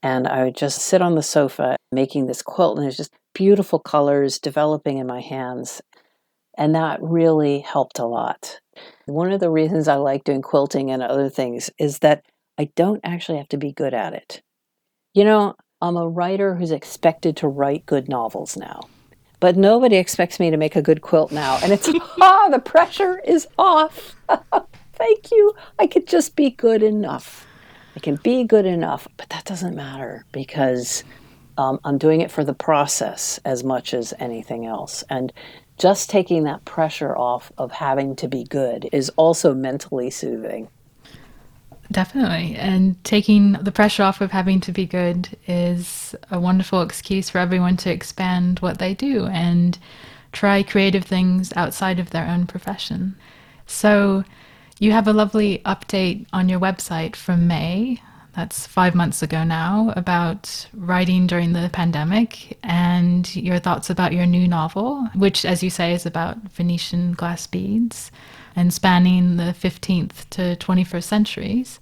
And 0.02 0.28
I 0.28 0.44
would 0.44 0.56
just 0.56 0.82
sit 0.82 1.04
on 1.04 1.14
the 1.14 1.22
sofa 1.22 1.76
making 1.92 2.26
this 2.26 2.42
quilt, 2.42 2.78
and 2.78 2.84
there's 2.84 2.98
just 2.98 3.14
beautiful 3.36 3.78
colors 3.78 4.40
developing 4.40 4.98
in 4.98 5.06
my 5.06 5.22
hands. 5.22 5.82
And 6.58 6.74
that 6.74 7.00
really 7.02 7.60
helped 7.60 8.00
a 8.00 8.06
lot. 8.06 8.60
One 9.06 9.32
of 9.32 9.40
the 9.40 9.52
reasons 9.52 9.88
I 9.88 9.96
like 9.96 10.24
doing 10.24 10.42
quilting 10.42 10.90
and 10.90 11.04
other 11.04 11.30
things 11.30 11.70
is 11.78 12.00
that 12.00 12.26
I 12.58 12.72
don't 12.76 13.02
actually 13.04 13.38
have 13.38 13.50
to 13.50 13.58
be 13.58 13.72
good 13.72 13.94
at 13.94 14.14
it. 14.14 14.42
You 15.14 15.26
know, 15.26 15.54
I'm 15.80 15.96
a 15.96 16.10
writer 16.10 16.56
who's 16.56 16.72
expected 16.72 17.38
to 17.38 17.48
write 17.48 17.86
good 17.86 18.10
novels 18.10 18.58
now, 18.58 18.82
but 19.44 19.58
nobody 19.58 19.98
expects 19.98 20.40
me 20.40 20.50
to 20.50 20.56
make 20.56 20.78
a 20.78 20.82
good 20.82 21.02
quilt 21.02 21.30
now. 21.30 21.60
And 21.62 21.74
it's, 21.74 21.90
ah, 22.22 22.48
the 22.48 22.60
pressure 22.60 23.20
is 23.28 23.46
off. 23.60 24.16
Thank 24.94 25.32
you. 25.32 25.54
I 25.78 25.86
could 25.86 26.08
just 26.08 26.38
be 26.38 26.52
good 26.52 26.82
enough. 26.82 27.46
I 27.94 28.00
can 28.00 28.16
be 28.16 28.46
good 28.46 28.66
enough, 28.66 29.06
but 29.18 29.28
that 29.32 29.44
doesn't 29.44 29.76
matter 29.76 30.24
because 30.32 31.04
um, 31.58 31.82
I'm 31.84 31.98
doing 31.98 32.22
it 32.22 32.32
for 32.32 32.46
the 32.46 32.54
process 32.54 33.38
as 33.44 33.66
much 33.66 33.94
as 33.94 34.14
anything 34.18 34.66
else. 34.66 35.04
And 35.10 35.34
just 35.78 36.10
taking 36.10 36.46
that 36.46 36.64
pressure 36.64 37.14
off 37.14 37.52
of 37.58 37.74
having 37.74 38.16
to 38.16 38.30
be 38.30 38.46
good 38.46 38.88
is 38.94 39.10
also 39.18 39.54
mentally 39.54 40.10
soothing. 40.10 40.70
Definitely. 41.92 42.56
And 42.56 43.02
taking 43.04 43.54
the 43.54 43.72
pressure 43.72 44.04
off 44.04 44.22
of 44.22 44.32
having 44.32 44.60
to 44.62 44.72
be 44.72 44.86
good 44.86 45.30
is 45.48 46.16
a 46.32 46.40
wonderful 46.40 46.82
excuse 46.82 47.30
for 47.30 47.38
everyone 47.38 47.78
to 47.78 47.92
expand 47.92 48.60
what 48.60 48.80
they 48.80 48.94
do 48.94 49.26
and 49.28 49.78
try 50.32 50.64
creative 50.64 51.04
things 51.04 51.54
outside 51.56 52.00
of 52.00 52.10
their 52.10 52.28
own 52.28 52.48
profession. 52.48 53.16
So, 53.68 54.24
you 54.80 54.92
have 54.92 55.08
a 55.08 55.14
lovely 55.14 55.62
update 55.66 56.26
on 56.34 56.50
your 56.50 56.60
website 56.60 57.16
from 57.16 57.48
May, 57.48 58.02
that's 58.36 58.66
five 58.66 58.96
months 58.96 59.22
ago 59.22 59.44
now, 59.44 59.94
about 59.96 60.68
writing 60.74 61.28
during 61.28 61.54
the 61.54 61.70
pandemic 61.72 62.58
and 62.64 63.34
your 63.36 63.60
thoughts 63.60 63.92
about 63.92 64.12
your 64.14 64.26
new 64.26 64.48
novel, 64.48 65.08
which, 65.14 65.46
as 65.46 65.62
you 65.62 65.70
say, 65.70 65.94
is 65.94 66.06
about 66.08 66.38
Venetian 66.52 67.14
glass 67.14 67.46
beads 67.46 68.12
and 68.56 68.74
spanning 68.74 69.38
the 69.38 69.56
15th 69.58 70.30
to 70.32 70.56
21st 70.56 71.04
centuries. 71.04 71.80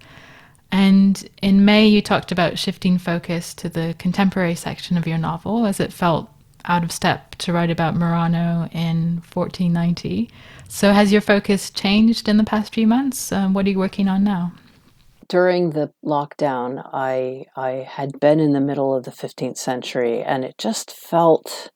And 0.70 1.28
in 1.42 1.64
May, 1.64 1.86
you 1.86 2.00
talked 2.00 2.32
about 2.32 2.58
shifting 2.58 2.96
focus 2.96 3.52
to 3.54 3.68
the 3.68 3.94
contemporary 3.98 4.54
section 4.54 4.96
of 4.96 5.06
your 5.06 5.18
novel 5.18 5.66
as 5.66 5.78
it 5.80 5.92
felt 5.92 6.30
out 6.64 6.82
of 6.82 6.92
step 6.92 7.34
to 7.36 7.52
write 7.52 7.70
about 7.70 7.94
Murano 7.94 8.68
in 8.72 9.22
1490. 9.32 10.30
So, 10.68 10.92
has 10.92 11.12
your 11.12 11.20
focus 11.20 11.70
changed 11.70 12.28
in 12.28 12.38
the 12.38 12.44
past 12.44 12.72
few 12.72 12.86
months? 12.86 13.30
Um, 13.32 13.52
what 13.52 13.66
are 13.66 13.70
you 13.70 13.78
working 13.78 14.08
on 14.08 14.24
now? 14.24 14.52
During 15.28 15.70
the 15.70 15.92
lockdown, 16.04 16.82
I 16.92 17.44
I 17.56 17.86
had 17.88 18.18
been 18.20 18.40
in 18.40 18.52
the 18.52 18.60
middle 18.60 18.94
of 18.94 19.04
the 19.04 19.10
15th 19.10 19.58
century, 19.58 20.22
and 20.22 20.44
it 20.44 20.56
just 20.58 20.90
felt 20.90 21.70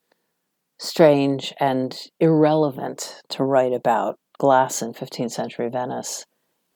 strange 0.79 1.55
and 1.59 1.99
irrelevant 2.21 3.23
to 3.31 3.45
write 3.45 3.73
about 3.73 4.19
glass 4.39 4.83
in 4.83 4.93
15th 4.93 5.33
century 5.33 5.69
Venice 5.69 6.27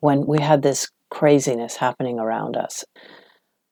when 0.01 0.27
we 0.27 0.41
had 0.41 0.63
this 0.63 0.89
craziness 1.11 1.77
happening 1.77 2.19
around 2.19 2.57
us. 2.57 2.85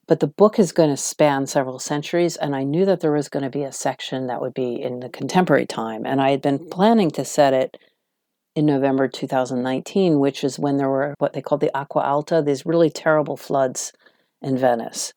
But 0.07 0.21
the 0.21 0.27
book 0.27 0.59
is 0.59 0.73
going 0.73 0.91
to 0.91 0.97
span 0.97 1.47
several 1.47 1.79
centuries, 1.79 2.37
and 2.37 2.57
I 2.57 2.65
knew 2.65 2.87
that 2.87 3.01
there 3.01 3.13
was 3.13 3.29
going 3.29 3.43
to 3.43 3.51
be 3.51 3.63
a 3.63 3.73
section 3.73 4.27
that 4.27 4.41
would 4.41 4.55
be 4.55 4.81
in 4.81 5.01
the 5.01 5.11
contemporary 5.11 5.67
time. 5.67 6.07
And 6.07 6.21
I 6.21 6.31
had 6.31 6.41
been 6.41 6.59
mm-hmm. 6.59 6.71
planning 6.71 7.11
to 7.13 7.25
set 7.25 7.53
it 7.53 7.77
in 8.57 8.65
November 8.65 9.07
2019, 9.07 10.19
which 10.19 10.43
is 10.43 10.59
when 10.59 10.79
there 10.79 10.89
were 10.89 11.15
what 11.19 11.35
they 11.35 11.43
called 11.43 11.61
the 11.61 11.77
Acqua 11.77 12.03
Alta, 12.03 12.43
these 12.43 12.65
really 12.65 12.91
terrible 12.91 13.37
floods 13.37 13.93
in 14.41 14.57
Venice. 14.57 15.13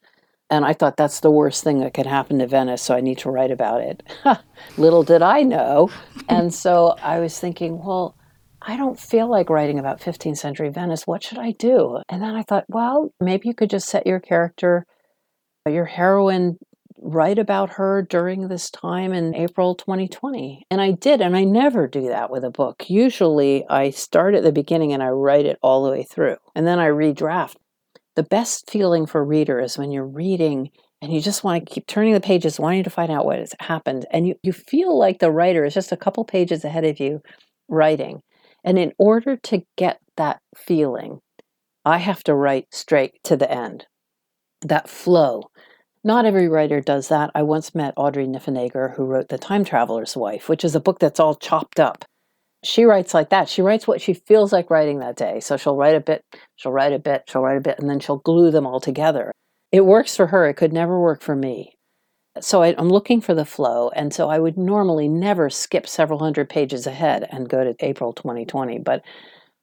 And 0.49 0.65
I 0.65 0.73
thought 0.73 0.97
that's 0.97 1.21
the 1.21 1.31
worst 1.31 1.63
thing 1.63 1.79
that 1.79 1.93
could 1.93 2.05
happen 2.05 2.39
to 2.39 2.47
Venice, 2.47 2.81
so 2.81 2.93
I 2.93 2.99
need 2.99 3.17
to 3.19 3.31
write 3.31 3.51
about 3.51 3.79
it. 3.79 4.03
Little 4.77 5.03
did 5.03 5.21
I 5.21 5.43
know. 5.43 5.89
and 6.29 6.53
so 6.53 6.95
I 7.01 7.19
was 7.19 7.39
thinking, 7.39 7.81
well, 7.81 8.17
I 8.61 8.77
don't 8.77 8.99
feel 8.99 9.29
like 9.29 9.49
writing 9.49 9.79
about 9.79 10.01
15th 10.01 10.37
century 10.37 10.69
Venice. 10.69 11.07
What 11.07 11.23
should 11.23 11.39
I 11.39 11.51
do? 11.51 11.99
And 12.09 12.21
then 12.21 12.35
I 12.35 12.43
thought, 12.43 12.65
well, 12.67 13.11
maybe 13.19 13.47
you 13.47 13.55
could 13.55 13.69
just 13.69 13.89
set 13.89 14.05
your 14.05 14.19
character, 14.19 14.85
your 15.67 15.85
heroine 15.85 16.57
write 17.01 17.39
about 17.39 17.71
her 17.71 18.03
during 18.03 18.47
this 18.47 18.69
time 18.69 19.11
in 19.11 19.33
April 19.35 19.73
2020. 19.73 20.65
And 20.69 20.79
I 20.79 20.91
did, 20.91 21.19
and 21.19 21.35
I 21.35 21.43
never 21.43 21.87
do 21.87 22.07
that 22.07 22.29
with 22.29 22.43
a 22.43 22.51
book. 22.51 22.89
Usually 22.89 23.65
I 23.67 23.89
start 23.89 24.35
at 24.35 24.43
the 24.43 24.51
beginning 24.51 24.93
and 24.93 25.01
I 25.01 25.09
write 25.09 25.47
it 25.47 25.57
all 25.63 25.83
the 25.83 25.91
way 25.91 26.03
through, 26.03 26.37
and 26.55 26.67
then 26.67 26.79
I 26.79 26.87
redraft. 26.89 27.55
The 28.15 28.23
best 28.23 28.69
feeling 28.69 29.07
for 29.07 29.23
reader 29.23 29.59
is 29.59 29.77
when 29.77 29.91
you're 29.91 30.05
reading 30.05 30.69
and 31.01 31.11
you 31.11 31.21
just 31.21 31.43
want 31.43 31.65
to 31.65 31.73
keep 31.73 31.87
turning 31.87 32.13
the 32.13 32.19
pages, 32.19 32.59
wanting 32.59 32.83
to 32.83 32.89
find 32.91 33.11
out 33.11 33.25
what 33.25 33.39
has 33.39 33.55
happened. 33.59 34.05
And 34.11 34.27
you, 34.27 34.35
you 34.43 34.53
feel 34.53 34.99
like 34.99 35.17
the 35.17 35.31
writer 35.31 35.65
is 35.65 35.73
just 35.73 35.91
a 35.91 35.97
couple 35.97 36.23
pages 36.25 36.63
ahead 36.63 36.85
of 36.85 36.99
you 36.99 37.21
writing. 37.67 38.21
And 38.63 38.77
in 38.77 38.93
order 38.97 39.37
to 39.37 39.63
get 39.77 39.99
that 40.17 40.39
feeling, 40.55 41.19
I 41.83 41.97
have 41.97 42.23
to 42.25 42.35
write 42.35 42.67
straight 42.71 43.13
to 43.23 43.35
the 43.35 43.51
end. 43.51 43.85
That 44.61 44.89
flow. 44.89 45.43
Not 46.03 46.25
every 46.25 46.47
writer 46.47 46.81
does 46.81 47.07
that. 47.09 47.31
I 47.35 47.43
once 47.43 47.75
met 47.75 47.93
Audrey 47.95 48.27
Niffenegger, 48.27 48.95
who 48.95 49.05
wrote 49.05 49.29
The 49.29 49.37
Time 49.37 49.63
Traveler's 49.63 50.15
Wife, 50.17 50.49
which 50.49 50.63
is 50.63 50.75
a 50.75 50.79
book 50.79 50.99
that's 50.99 51.19
all 51.19 51.35
chopped 51.35 51.79
up. 51.79 52.05
She 52.63 52.83
writes 52.83 53.13
like 53.13 53.29
that. 53.29 53.49
She 53.49 53.61
writes 53.61 53.87
what 53.87 54.01
she 54.01 54.13
feels 54.13 54.53
like 54.53 54.69
writing 54.69 54.99
that 54.99 55.15
day. 55.15 55.39
So 55.39 55.57
she'll 55.57 55.75
write 55.75 55.95
a 55.95 55.99
bit, 55.99 56.23
she'll 56.55 56.71
write 56.71 56.93
a 56.93 56.99
bit, 56.99 57.23
she'll 57.27 57.41
write 57.41 57.57
a 57.57 57.61
bit, 57.61 57.79
and 57.79 57.89
then 57.89 57.99
she'll 57.99 58.17
glue 58.17 58.51
them 58.51 58.67
all 58.67 58.79
together. 58.79 59.31
It 59.71 59.85
works 59.85 60.15
for 60.15 60.27
her. 60.27 60.47
It 60.47 60.55
could 60.55 60.73
never 60.73 60.99
work 60.99 61.21
for 61.21 61.35
me. 61.35 61.77
So 62.39 62.61
I, 62.61 62.69
am 62.79 62.89
looking 62.89 63.19
for 63.19 63.33
the 63.33 63.45
flow. 63.45 63.89
And 63.89 64.13
so 64.13 64.29
I 64.29 64.39
would 64.39 64.57
normally 64.57 65.07
never 65.07 65.49
skip 65.49 65.87
several 65.87 66.19
hundred 66.19 66.49
pages 66.49 66.87
ahead 66.87 67.27
and 67.31 67.49
go 67.49 67.63
to 67.63 67.75
April 67.79 68.13
2020. 68.13 68.79
But 68.79 69.03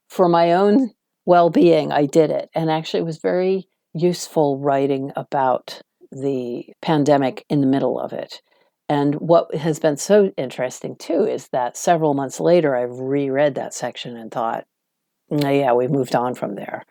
for 0.09 0.29
my 0.29 0.53
own 0.53 0.91
well 1.25 1.51
being, 1.51 1.93
I 1.93 2.07
did 2.07 2.31
it. 2.31 2.51
And 2.55 2.71
actually, 2.71 3.01
it 3.01 3.07
was 3.07 3.19
very 3.19 3.69
useful 3.95 4.59
writing 4.59 5.13
about 5.17 5.81
the 6.11 6.67
pandemic 6.83 7.45
in 7.49 7.61
the 7.61 7.67
middle 7.67 7.99
of 7.99 8.13
it. 8.13 8.43
And 8.89 9.15
what 9.17 9.55
has 9.55 9.79
been 9.79 9.99
so 9.99 10.33
interesting 10.39 10.97
too 10.97 11.27
is 11.27 11.49
that 11.49 11.77
several 11.77 12.15
months 12.15 12.41
later, 12.41 12.75
I've 12.75 12.99
reread 12.99 13.55
that 13.57 13.75
section 13.75 14.17
and 14.17 14.31
thought, 14.31 14.67
yeah, 15.31 15.73
we 15.75 15.89
moved 15.89 16.15
on 16.15 16.35
from 16.35 16.55
there. 16.55 16.85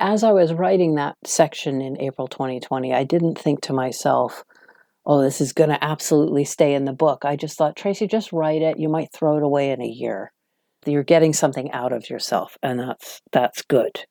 As 0.00 0.24
I 0.24 0.32
was 0.32 0.54
writing 0.54 0.94
that 0.94 1.16
section 1.24 1.82
in 1.82 2.00
April 2.00 2.28
2020, 2.28 2.94
I 2.94 3.04
didn't 3.04 3.38
think 3.38 3.60
to 3.62 3.72
myself, 3.74 4.44
oh, 5.06 5.22
this 5.22 5.40
is 5.40 5.52
going 5.52 5.70
to 5.70 5.82
absolutely 5.82 6.44
stay 6.44 6.74
in 6.74 6.84
the 6.84 6.92
book. 6.92 7.24
I 7.24 7.36
just 7.36 7.56
thought, 7.56 7.76
Tracy, 7.76 8.06
just 8.06 8.32
write 8.32 8.62
it. 8.62 8.78
You 8.78 8.88
might 8.88 9.12
throw 9.12 9.36
it 9.36 9.42
away 9.42 9.70
in 9.70 9.80
a 9.80 9.86
year. 9.86 10.32
You're 10.84 11.04
getting 11.04 11.32
something 11.32 11.70
out 11.72 11.92
of 11.92 12.10
yourself, 12.10 12.56
and 12.62 12.78
that's 12.78 13.20
that's 13.32 13.62
good. 13.62 14.04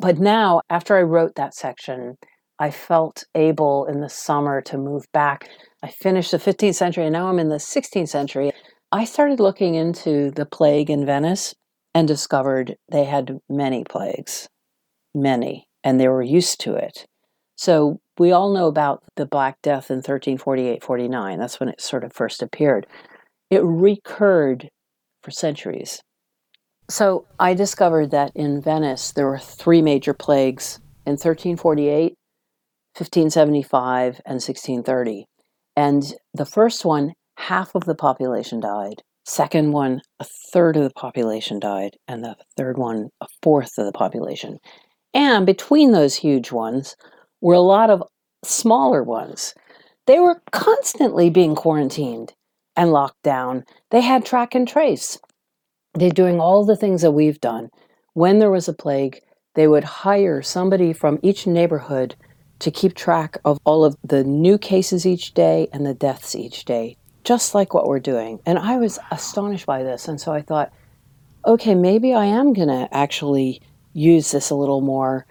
But 0.00 0.18
now, 0.18 0.62
after 0.70 0.96
I 0.96 1.02
wrote 1.02 1.34
that 1.36 1.54
section, 1.54 2.16
I 2.58 2.70
felt 2.70 3.24
able 3.34 3.86
in 3.86 4.00
the 4.00 4.08
summer 4.08 4.60
to 4.62 4.78
move 4.78 5.04
back. 5.12 5.48
I 5.82 5.88
finished 5.88 6.30
the 6.30 6.38
15th 6.38 6.74
century 6.74 7.04
and 7.04 7.12
now 7.12 7.28
I'm 7.28 7.38
in 7.38 7.48
the 7.48 7.56
16th 7.56 8.08
century. 8.08 8.52
I 8.92 9.04
started 9.04 9.40
looking 9.40 9.74
into 9.74 10.30
the 10.30 10.46
plague 10.46 10.88
in 10.88 11.04
Venice 11.04 11.54
and 11.94 12.06
discovered 12.06 12.76
they 12.90 13.04
had 13.04 13.38
many 13.48 13.84
plagues, 13.84 14.48
many, 15.14 15.68
and 15.82 16.00
they 16.00 16.08
were 16.08 16.22
used 16.22 16.60
to 16.60 16.74
it. 16.74 17.06
So 17.56 18.00
we 18.18 18.32
all 18.32 18.52
know 18.52 18.66
about 18.66 19.02
the 19.16 19.26
Black 19.26 19.60
Death 19.62 19.90
in 19.90 19.96
1348 19.96 20.82
49. 20.82 21.38
That's 21.38 21.60
when 21.60 21.68
it 21.68 21.80
sort 21.80 22.04
of 22.04 22.12
first 22.12 22.42
appeared. 22.42 22.86
It 23.50 23.62
recurred 23.62 24.68
for 25.22 25.30
centuries. 25.30 26.00
So 26.90 27.26
I 27.38 27.54
discovered 27.54 28.10
that 28.10 28.32
in 28.34 28.60
Venice 28.60 29.12
there 29.12 29.26
were 29.26 29.38
three 29.38 29.80
major 29.80 30.12
plagues 30.12 30.78
in 31.06 31.12
1348, 31.12 32.14
1575 32.96 34.20
and 34.26 34.34
1630. 34.34 35.24
And 35.76 36.14
the 36.34 36.44
first 36.44 36.84
one, 36.84 37.14
half 37.38 37.74
of 37.74 37.84
the 37.84 37.94
population 37.94 38.60
died. 38.60 39.02
Second 39.26 39.72
one, 39.72 40.02
a 40.20 40.26
third 40.52 40.76
of 40.76 40.84
the 40.84 40.92
population 40.94 41.58
died. 41.58 41.96
And 42.06 42.22
the 42.22 42.36
third 42.56 42.76
one, 42.76 43.08
a 43.20 43.26
fourth 43.42 43.78
of 43.78 43.86
the 43.86 43.92
population. 43.92 44.58
And 45.14 45.46
between 45.46 45.92
those 45.92 46.16
huge 46.16 46.52
ones 46.52 46.96
were 47.44 47.54
a 47.54 47.60
lot 47.60 47.90
of 47.90 48.02
smaller 48.42 49.02
ones. 49.02 49.54
They 50.06 50.18
were 50.18 50.40
constantly 50.50 51.28
being 51.28 51.54
quarantined 51.54 52.32
and 52.74 52.90
locked 52.90 53.22
down. 53.22 53.64
They 53.90 54.00
had 54.00 54.24
track 54.24 54.54
and 54.54 54.66
trace. 54.66 55.18
They're 55.92 56.08
doing 56.08 56.40
all 56.40 56.64
the 56.64 56.74
things 56.74 57.02
that 57.02 57.10
we've 57.10 57.40
done. 57.42 57.68
When 58.14 58.38
there 58.38 58.50
was 58.50 58.66
a 58.66 58.72
plague, 58.72 59.20
they 59.56 59.68
would 59.68 59.84
hire 59.84 60.40
somebody 60.40 60.94
from 60.94 61.18
each 61.22 61.46
neighborhood 61.46 62.16
to 62.60 62.70
keep 62.70 62.94
track 62.94 63.36
of 63.44 63.58
all 63.66 63.84
of 63.84 63.94
the 64.02 64.24
new 64.24 64.56
cases 64.56 65.04
each 65.04 65.34
day 65.34 65.68
and 65.70 65.84
the 65.84 65.92
deaths 65.92 66.34
each 66.34 66.64
day, 66.64 66.96
just 67.24 67.54
like 67.54 67.74
what 67.74 67.86
we're 67.86 68.00
doing. 68.00 68.40
And 68.46 68.58
I 68.58 68.78
was 68.78 68.98
astonished 69.10 69.66
by 69.66 69.82
this. 69.82 70.08
And 70.08 70.18
so 70.18 70.32
I 70.32 70.40
thought, 70.40 70.72
okay, 71.44 71.74
maybe 71.74 72.14
I 72.14 72.24
am 72.24 72.54
going 72.54 72.68
to 72.68 72.88
actually 72.90 73.60
use 73.92 74.30
this 74.30 74.48
a 74.48 74.54
little 74.54 74.80
more. 74.80 75.26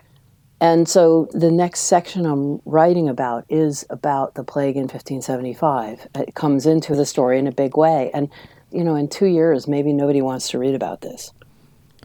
And 0.63 0.87
so 0.87 1.27
the 1.33 1.51
next 1.51 1.81
section 1.81 2.25
I'm 2.25 2.61
writing 2.63 3.09
about 3.09 3.43
is 3.49 3.85
about 3.89 4.35
the 4.35 4.45
plague 4.45 4.77
in 4.77 4.83
1575. 4.83 6.07
It 6.15 6.35
comes 6.35 6.65
into 6.65 6.95
the 6.95 7.05
story 7.05 7.37
in 7.37 7.47
a 7.47 7.51
big 7.51 7.75
way. 7.75 8.09
And, 8.13 8.29
you 8.71 8.85
know, 8.85 8.95
in 8.95 9.09
two 9.09 9.25
years, 9.25 9.67
maybe 9.67 9.91
nobody 9.91 10.21
wants 10.21 10.49
to 10.51 10.59
read 10.59 10.73
about 10.73 11.01
this. 11.01 11.33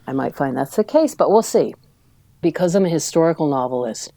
I 0.09 0.12
might 0.12 0.35
find 0.35 0.57
that's 0.57 0.75
the 0.75 0.83
case, 0.83 1.14
but 1.14 1.31
we'll 1.31 1.40
see. 1.40 1.77
Because 2.40 2.75
I'm 2.75 2.85
a 2.85 2.88
historical 2.88 3.49
novelist, 3.49 4.12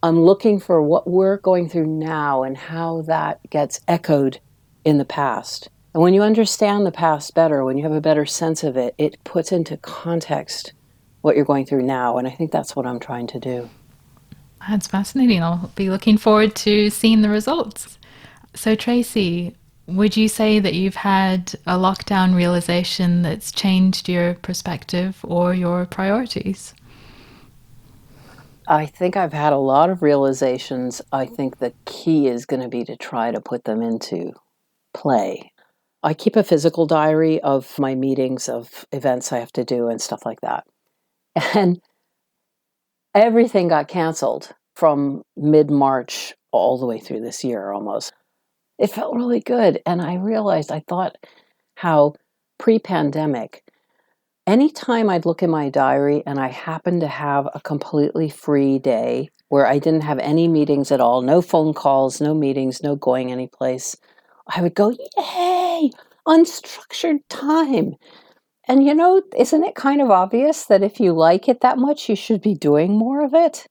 I'm 0.00 0.20
looking 0.22 0.60
for 0.60 0.80
what 0.80 1.10
we're 1.10 1.38
going 1.38 1.68
through 1.68 1.88
now 1.88 2.44
and 2.44 2.56
how 2.56 3.02
that 3.08 3.40
gets 3.50 3.80
echoed 3.88 4.38
in 4.84 4.98
the 4.98 5.04
past. 5.04 5.70
And 5.92 6.04
when 6.04 6.14
you 6.14 6.22
understand 6.22 6.86
the 6.86 6.92
past 6.92 7.34
better, 7.34 7.64
when 7.64 7.76
you 7.76 7.82
have 7.82 7.90
a 7.90 8.00
better 8.00 8.26
sense 8.26 8.62
of 8.62 8.76
it, 8.76 8.94
it 8.96 9.24
puts 9.24 9.50
into 9.50 9.76
context 9.78 10.72
what 11.26 11.34
you're 11.34 11.44
going 11.44 11.66
through 11.66 11.82
now. 11.82 12.18
And 12.18 12.26
I 12.28 12.30
think 12.30 12.52
that's 12.52 12.76
what 12.76 12.86
I'm 12.86 13.00
trying 13.00 13.26
to 13.26 13.40
do. 13.40 13.68
That's 14.68 14.86
fascinating. 14.86 15.42
I'll 15.42 15.72
be 15.74 15.90
looking 15.90 16.16
forward 16.16 16.54
to 16.56 16.88
seeing 16.88 17.22
the 17.22 17.28
results. 17.28 17.98
So, 18.54 18.76
Tracy, 18.76 19.54
would 19.88 20.16
you 20.16 20.28
say 20.28 20.60
that 20.60 20.74
you've 20.74 20.94
had 20.94 21.54
a 21.66 21.76
lockdown 21.76 22.36
realization 22.36 23.22
that's 23.22 23.50
changed 23.50 24.08
your 24.08 24.34
perspective 24.34 25.18
or 25.24 25.52
your 25.52 25.84
priorities? 25.84 26.74
I 28.68 28.86
think 28.86 29.16
I've 29.16 29.32
had 29.32 29.52
a 29.52 29.58
lot 29.58 29.90
of 29.90 30.02
realizations. 30.02 31.02
I 31.12 31.26
think 31.26 31.58
the 31.58 31.72
key 31.86 32.28
is 32.28 32.46
going 32.46 32.62
to 32.62 32.68
be 32.68 32.84
to 32.84 32.96
try 32.96 33.32
to 33.32 33.40
put 33.40 33.64
them 33.64 33.82
into 33.82 34.32
play. 34.94 35.52
I 36.02 36.14
keep 36.14 36.36
a 36.36 36.44
physical 36.44 36.86
diary 36.86 37.40
of 37.40 37.78
my 37.80 37.96
meetings, 37.96 38.48
of 38.48 38.86
events 38.92 39.32
I 39.32 39.38
have 39.38 39.52
to 39.52 39.64
do, 39.64 39.88
and 39.88 40.00
stuff 40.00 40.24
like 40.24 40.40
that. 40.42 40.64
And 41.54 41.80
everything 43.14 43.68
got 43.68 43.88
canceled 43.88 44.52
from 44.74 45.22
mid 45.36 45.70
March 45.70 46.34
all 46.52 46.78
the 46.78 46.86
way 46.86 46.98
through 46.98 47.20
this 47.20 47.44
year 47.44 47.70
almost. 47.72 48.12
It 48.78 48.88
felt 48.88 49.14
really 49.16 49.40
good. 49.40 49.80
And 49.86 50.02
I 50.02 50.14
realized, 50.16 50.72
I 50.72 50.82
thought 50.88 51.16
how 51.76 52.14
pre 52.58 52.78
pandemic, 52.78 53.62
anytime 54.46 55.10
I'd 55.10 55.26
look 55.26 55.42
in 55.42 55.50
my 55.50 55.68
diary 55.70 56.22
and 56.26 56.38
I 56.38 56.48
happened 56.48 57.00
to 57.02 57.08
have 57.08 57.48
a 57.54 57.60
completely 57.60 58.28
free 58.28 58.78
day 58.78 59.30
where 59.48 59.66
I 59.66 59.78
didn't 59.78 60.02
have 60.02 60.18
any 60.18 60.48
meetings 60.48 60.90
at 60.90 61.00
all, 61.00 61.22
no 61.22 61.40
phone 61.42 61.74
calls, 61.74 62.20
no 62.20 62.34
meetings, 62.34 62.82
no 62.82 62.96
going 62.96 63.32
anyplace, 63.32 63.96
I 64.54 64.60
would 64.62 64.74
go, 64.74 64.94
Yay, 65.18 65.90
unstructured 66.26 67.20
time. 67.28 67.94
And 68.68 68.84
you 68.84 68.94
know, 68.94 69.22
isn't 69.36 69.64
it 69.64 69.74
kind 69.74 70.02
of 70.02 70.10
obvious 70.10 70.64
that 70.64 70.82
if 70.82 70.98
you 70.98 71.12
like 71.12 71.48
it 71.48 71.60
that 71.60 71.78
much, 71.78 72.08
you 72.08 72.16
should 72.16 72.42
be 72.42 72.54
doing 72.54 72.96
more 72.98 73.24
of 73.24 73.32
it? 73.32 73.66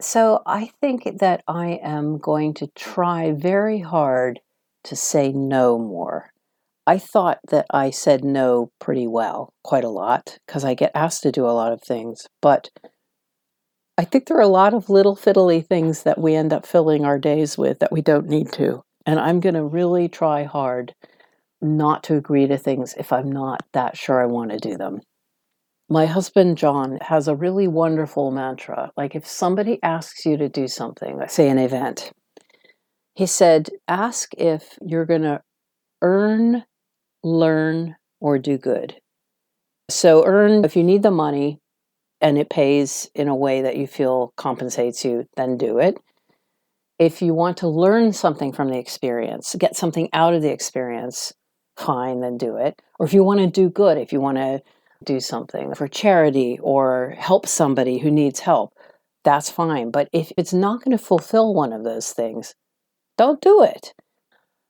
So 0.00 0.42
I 0.44 0.70
think 0.80 1.20
that 1.20 1.42
I 1.48 1.80
am 1.82 2.18
going 2.18 2.52
to 2.54 2.68
try 2.74 3.32
very 3.32 3.80
hard 3.80 4.40
to 4.84 4.94
say 4.94 5.32
no 5.32 5.78
more. 5.78 6.30
I 6.86 6.98
thought 6.98 7.38
that 7.48 7.66
I 7.70 7.90
said 7.90 8.22
no 8.22 8.70
pretty 8.78 9.06
well, 9.06 9.54
quite 9.64 9.84
a 9.84 9.88
lot, 9.88 10.38
because 10.46 10.64
I 10.64 10.74
get 10.74 10.92
asked 10.94 11.22
to 11.22 11.32
do 11.32 11.46
a 11.46 11.56
lot 11.56 11.72
of 11.72 11.82
things. 11.82 12.26
But 12.42 12.68
I 13.98 14.04
think 14.04 14.26
there 14.26 14.36
are 14.36 14.42
a 14.42 14.48
lot 14.48 14.74
of 14.74 14.90
little 14.90 15.16
fiddly 15.16 15.66
things 15.66 16.02
that 16.02 16.18
we 16.18 16.34
end 16.34 16.52
up 16.52 16.66
filling 16.66 17.04
our 17.04 17.18
days 17.18 17.56
with 17.56 17.78
that 17.78 17.90
we 17.90 18.02
don't 18.02 18.28
need 18.28 18.52
to. 18.52 18.82
And 19.06 19.18
I'm 19.18 19.40
going 19.40 19.54
to 19.54 19.64
really 19.64 20.08
try 20.08 20.44
hard 20.44 20.94
not 21.60 22.02
to 22.04 22.16
agree 22.16 22.46
to 22.46 22.58
things 22.58 22.94
if 22.98 23.12
I'm 23.12 23.30
not 23.30 23.64
that 23.72 23.96
sure 23.96 24.20
I 24.20 24.26
want 24.26 24.50
to 24.50 24.58
do 24.58 24.76
them. 24.76 25.00
My 25.88 26.06
husband, 26.06 26.58
John, 26.58 26.98
has 27.02 27.28
a 27.28 27.36
really 27.36 27.68
wonderful 27.68 28.30
mantra. 28.30 28.90
Like 28.96 29.14
if 29.14 29.26
somebody 29.26 29.78
asks 29.82 30.26
you 30.26 30.36
to 30.36 30.48
do 30.48 30.68
something, 30.68 31.20
say 31.28 31.48
an 31.48 31.58
event, 31.58 32.10
he 33.14 33.26
said, 33.26 33.70
ask 33.88 34.32
if 34.36 34.76
you're 34.82 35.06
going 35.06 35.22
to 35.22 35.40
earn 36.02 36.64
learn, 37.26 37.96
or 38.20 38.38
do 38.38 38.56
good. 38.56 38.94
So, 39.90 40.24
earn 40.24 40.64
if 40.64 40.76
you 40.76 40.82
need 40.82 41.02
the 41.02 41.10
money 41.10 41.60
and 42.20 42.38
it 42.38 42.48
pays 42.48 43.10
in 43.14 43.28
a 43.28 43.36
way 43.36 43.62
that 43.62 43.76
you 43.76 43.86
feel 43.86 44.32
compensates 44.36 45.04
you, 45.04 45.26
then 45.36 45.58
do 45.58 45.78
it. 45.78 45.98
If 46.98 47.20
you 47.20 47.34
want 47.34 47.58
to 47.58 47.68
learn 47.68 48.12
something 48.12 48.52
from 48.52 48.68
the 48.68 48.78
experience, 48.78 49.54
get 49.58 49.76
something 49.76 50.08
out 50.12 50.32
of 50.32 50.42
the 50.42 50.50
experience, 50.50 51.34
fine, 51.76 52.20
then 52.20 52.38
do 52.38 52.56
it. 52.56 52.80
Or 52.98 53.06
if 53.06 53.12
you 53.12 53.22
want 53.22 53.40
to 53.40 53.46
do 53.46 53.68
good, 53.68 53.98
if 53.98 54.12
you 54.12 54.20
want 54.20 54.38
to 54.38 54.62
do 55.04 55.20
something 55.20 55.74
for 55.74 55.88
charity 55.88 56.58
or 56.62 57.14
help 57.18 57.46
somebody 57.46 57.98
who 57.98 58.10
needs 58.10 58.40
help, 58.40 58.74
that's 59.24 59.50
fine. 59.50 59.90
But 59.90 60.08
if 60.12 60.32
it's 60.36 60.52
not 60.52 60.82
going 60.84 60.96
to 60.96 61.02
fulfill 61.02 61.52
one 61.52 61.72
of 61.72 61.84
those 61.84 62.12
things, 62.12 62.54
don't 63.18 63.40
do 63.40 63.62
it. 63.62 63.94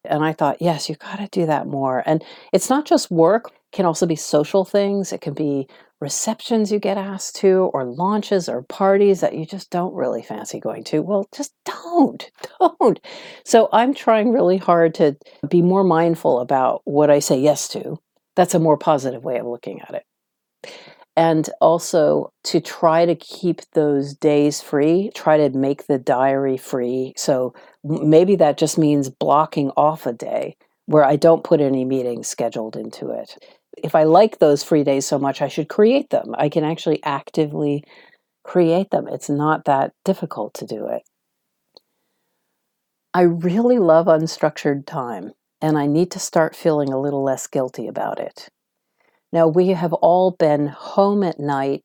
And 0.05 0.25
I 0.25 0.33
thought, 0.33 0.62
yes, 0.62 0.88
you've 0.88 0.99
got 0.99 1.16
to 1.16 1.29
do 1.29 1.47
that 1.47 1.66
more. 1.66 2.03
And 2.07 2.25
it's 2.53 2.71
not 2.71 2.87
just 2.87 3.11
work, 3.11 3.51
can 3.72 3.87
also 3.87 4.07
be 4.07 4.16
social 4.16 4.64
things. 4.64 5.12
It 5.12 5.20
can 5.20 5.35
be 5.35 5.68
receptions 6.00 6.70
you 6.70 6.79
get 6.79 6.98
asked 6.98 7.37
to, 7.37 7.70
or 7.72 7.85
launches 7.85 8.48
or 8.48 8.62
parties 8.62 9.20
that 9.20 9.35
you 9.35 9.46
just 9.46 9.70
don't 9.70 9.94
really 9.94 10.22
fancy 10.22 10.61
going 10.61 10.85
to. 10.85 11.00
Well, 11.00 11.26
just 11.35 11.55
don't, 11.64 12.31
don't. 12.81 13.00
So 13.44 13.68
I'm 13.72 13.94
trying 13.94 14.33
really 14.33 14.59
hard 14.59 14.94
to 14.94 15.16
be 15.48 15.62
more 15.62 15.85
mindful 15.85 16.40
about 16.40 16.83
what 16.85 17.11
I 17.11 17.18
say 17.18 17.38
yes 17.38 17.68
to. 17.68 17.98
That's 18.35 18.55
a 18.55 18.61
more 18.61 18.76
positive 18.76 19.24
way 19.24 19.38
of 19.38 19.46
looking 19.46 19.81
at 19.81 19.94
it. 19.94 20.72
And 21.16 21.48
also 21.62 22.31
to 22.44 22.61
try 22.61 23.07
to 23.07 23.14
keep 23.14 23.62
those 23.72 24.12
days 24.12 24.61
free, 24.61 25.11
try 25.14 25.38
to 25.38 25.57
make 25.57 25.87
the 25.87 25.98
diary 25.98 26.59
free. 26.59 27.14
So 27.16 27.55
maybe 27.83 28.37
that 28.37 28.59
just 28.59 28.76
means 28.76 29.09
blocking 29.09 29.70
off 29.79 30.05
a 30.05 30.12
day 30.12 30.57
where 30.87 31.05
I 31.05 31.16
don't 31.16 31.44
put 31.44 31.61
any 31.61 31.85
meetings 31.85 32.29
scheduled 32.29 32.77
into 32.77 33.11
it 33.11 33.37
if 33.77 33.94
I 33.94 34.05
like 34.05 34.38
those 34.38 34.62
free 34.64 34.85
days 34.85 35.07
so 35.07 35.18
much, 35.18 35.42
I 35.42 35.49
should 35.49 35.68
create 35.68 36.11
them. 36.11 36.35
I 36.38 36.49
can 36.49 36.64
actually 36.64 37.03
actively 37.03 37.85
create 38.44 38.90
them. 38.90 39.07
It's 39.09 39.29
not 39.29 39.64
that 39.64 39.92
difficult 40.05 40.55
to 40.55 40.66
do 40.66 40.87
it. 40.87 41.03
I 43.12 43.22
really 43.22 43.79
love 43.79 44.07
unstructured 44.07 44.87
time, 44.87 45.33
and 45.61 45.79
I 45.79 45.87
need 45.87 46.11
to 46.12 46.18
start 46.18 46.57
feeling 46.57 46.92
a 46.92 47.01
little 47.01 47.22
less 47.22 47.46
guilty 47.46 47.87
about 47.87 48.18
it. 48.18 48.49
Now, 49.33 49.49
we 49.49 49.68
have 49.68 49.92
all 49.92 50.31
been 50.31 50.68
home 50.68 51.22
at 51.22 51.40
night 51.40 51.83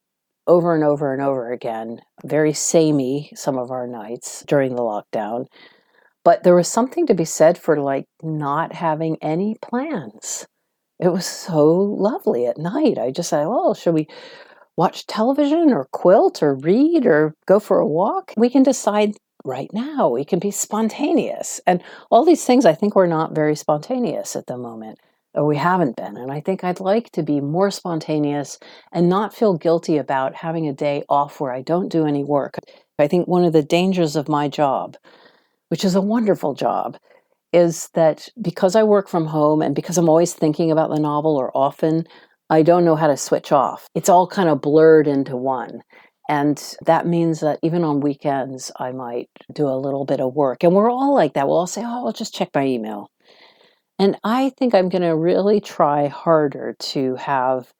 over 0.48 0.76
and 0.76 0.84
over 0.84 1.14
and 1.14 1.22
over 1.22 1.52
again, 1.52 2.02
very 2.26 2.54
samey 2.54 3.32
some 3.36 3.58
of 3.58 3.72
our 3.72 3.88
nights 3.88 4.44
during 4.48 4.76
the 4.76 4.82
lockdown. 4.82 5.46
But 6.24 6.44
there 6.44 6.56
was 6.56 6.68
something 6.68 7.08
to 7.08 7.14
be 7.14 7.26
said 7.26 7.58
for 7.58 7.80
like 7.80 8.06
not 8.22 8.74
having 8.74 9.18
any 9.22 9.56
plans 9.62 10.46
it 11.02 11.10
was 11.10 11.26
so 11.26 11.68
lovely 11.68 12.46
at 12.46 12.60
night. 12.60 13.00
I 13.00 13.10
just 13.10 13.30
said, 13.30 13.48
well, 13.48 13.74
should 13.74 13.96
we 13.96 14.08
watch 14.78 15.08
television 15.08 15.74
or 15.74 15.88
quilt 15.92 16.44
or 16.44 16.56
read 16.56 17.08
or 17.08 17.34
go 17.48 17.60
for 17.60 17.80
a 17.80 17.88
walk? 17.88 18.34
We 18.38 18.52
can 18.52 18.62
decide 18.62 19.16
right 19.44 19.70
now. 19.74 20.10
We 20.10 20.24
can 20.24 20.38
be 20.38 20.52
spontaneous. 20.52 21.60
And 21.66 21.82
all 22.12 22.24
these 22.24 22.46
things, 22.46 22.66
I 22.66 22.76
think 22.76 22.96
we're 22.96 23.08
not 23.08 23.34
very 23.34 23.56
spontaneous 23.56 24.36
at 24.36 24.46
the 24.46 24.58
moment, 24.58 25.00
or 25.34 25.48
we 25.48 25.58
haven't 25.58 25.96
been. 25.96 26.18
And 26.18 26.32
I 26.32 26.40
think 26.40 26.64
I'd 26.64 26.80
like 26.80 27.10
to 27.14 27.24
be 27.24 27.42
more 27.42 27.72
spontaneous 27.72 28.60
and 28.92 29.10
not 29.10 29.34
feel 29.34 29.58
guilty 29.58 29.98
about 29.98 30.36
having 30.36 30.68
a 30.68 30.74
day 30.74 31.04
off 31.10 31.40
where 31.40 31.52
I 31.52 31.64
don't 31.64 31.90
do 31.90 32.06
any 32.06 32.24
work. 32.24 32.60
I 33.00 33.08
think 33.08 33.28
one 33.28 33.44
of 33.44 33.54
the 33.54 33.64
dangers 33.64 34.16
of 34.16 34.30
my 34.30 34.48
job, 34.48 34.96
which 35.72 35.86
is 35.86 35.96
a 35.96 36.02
wonderful 36.02 36.54
job, 36.54 36.98
is 37.54 37.90
that 37.94 38.28
because 38.42 38.76
I 38.76 38.84
work 38.84 39.08
from 39.08 39.26
home 39.26 39.62
and 39.62 39.74
because 39.74 39.98
I'm 39.98 40.10
always 40.10 40.34
thinking 40.34 40.70
about 40.70 40.90
the 40.90 41.00
novel 41.00 41.38
or 41.38 41.56
often, 41.56 42.06
I 42.50 42.62
don't 42.62 42.84
know 42.84 42.98
how 42.98 43.08
to 43.08 43.16
switch 43.16 43.54
off. 43.54 43.88
It's 43.96 44.10
all 44.10 44.28
kind 44.28 44.50
of 44.50 44.60
blurred 44.60 45.08
into 45.08 45.38
one. 45.38 45.82
And 46.28 46.62
that 46.86 47.08
means 47.08 47.40
that 47.40 47.58
even 47.64 47.86
on 47.86 48.02
weekends, 48.02 48.70
I 48.80 48.92
might 48.92 49.30
do 49.54 49.66
a 49.70 49.80
little 49.80 50.04
bit 50.04 50.20
of 50.20 50.36
work. 50.36 50.62
And 50.62 50.76
we're 50.76 50.92
all 50.92 51.14
like 51.14 51.36
that. 51.36 51.48
We'll 51.48 51.60
all 51.60 51.68
say, 51.68 51.84
oh, 51.86 52.06
I'll 52.06 52.12
just 52.12 52.36
check 52.36 52.50
my 52.54 52.66
email. 52.66 53.10
And 53.98 54.18
I 54.26 54.52
think 54.58 54.76
I'm 54.76 54.90
going 54.90 55.04
to 55.04 55.16
really 55.16 55.62
try 55.62 56.08
harder 56.08 56.76
to 56.80 57.16
have 57.16 57.72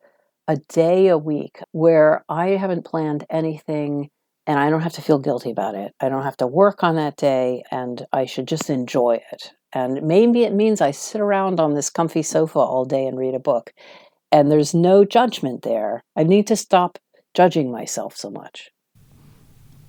a 0.48 0.56
day 0.70 1.08
a 1.08 1.18
week 1.18 1.58
where 1.72 2.24
I 2.30 2.48
haven't 2.50 2.86
planned 2.86 3.26
anything 3.28 4.08
and 4.46 4.58
I 4.58 4.70
don't 4.70 4.80
have 4.80 4.94
to 4.94 5.02
feel 5.02 5.18
guilty 5.18 5.50
about 5.50 5.74
it. 5.74 5.94
I 6.00 6.08
don't 6.08 6.24
have 6.24 6.36
to 6.38 6.46
work 6.46 6.82
on 6.82 6.96
that 6.96 7.16
day 7.16 7.62
and 7.70 8.04
I 8.12 8.24
should 8.24 8.48
just 8.48 8.70
enjoy 8.70 9.20
it. 9.30 9.50
And 9.72 10.02
maybe 10.02 10.42
it 10.42 10.52
means 10.52 10.80
I 10.80 10.90
sit 10.90 11.20
around 11.20 11.60
on 11.60 11.74
this 11.74 11.90
comfy 11.90 12.22
sofa 12.22 12.58
all 12.58 12.84
day 12.84 13.06
and 13.06 13.18
read 13.18 13.34
a 13.34 13.40
book. 13.40 13.72
And 14.30 14.50
there's 14.50 14.74
no 14.74 15.04
judgment 15.04 15.62
there. 15.62 16.02
I 16.16 16.24
need 16.24 16.46
to 16.48 16.56
stop 16.56 16.98
judging 17.34 17.70
myself 17.70 18.16
so 18.16 18.30
much. 18.30 18.70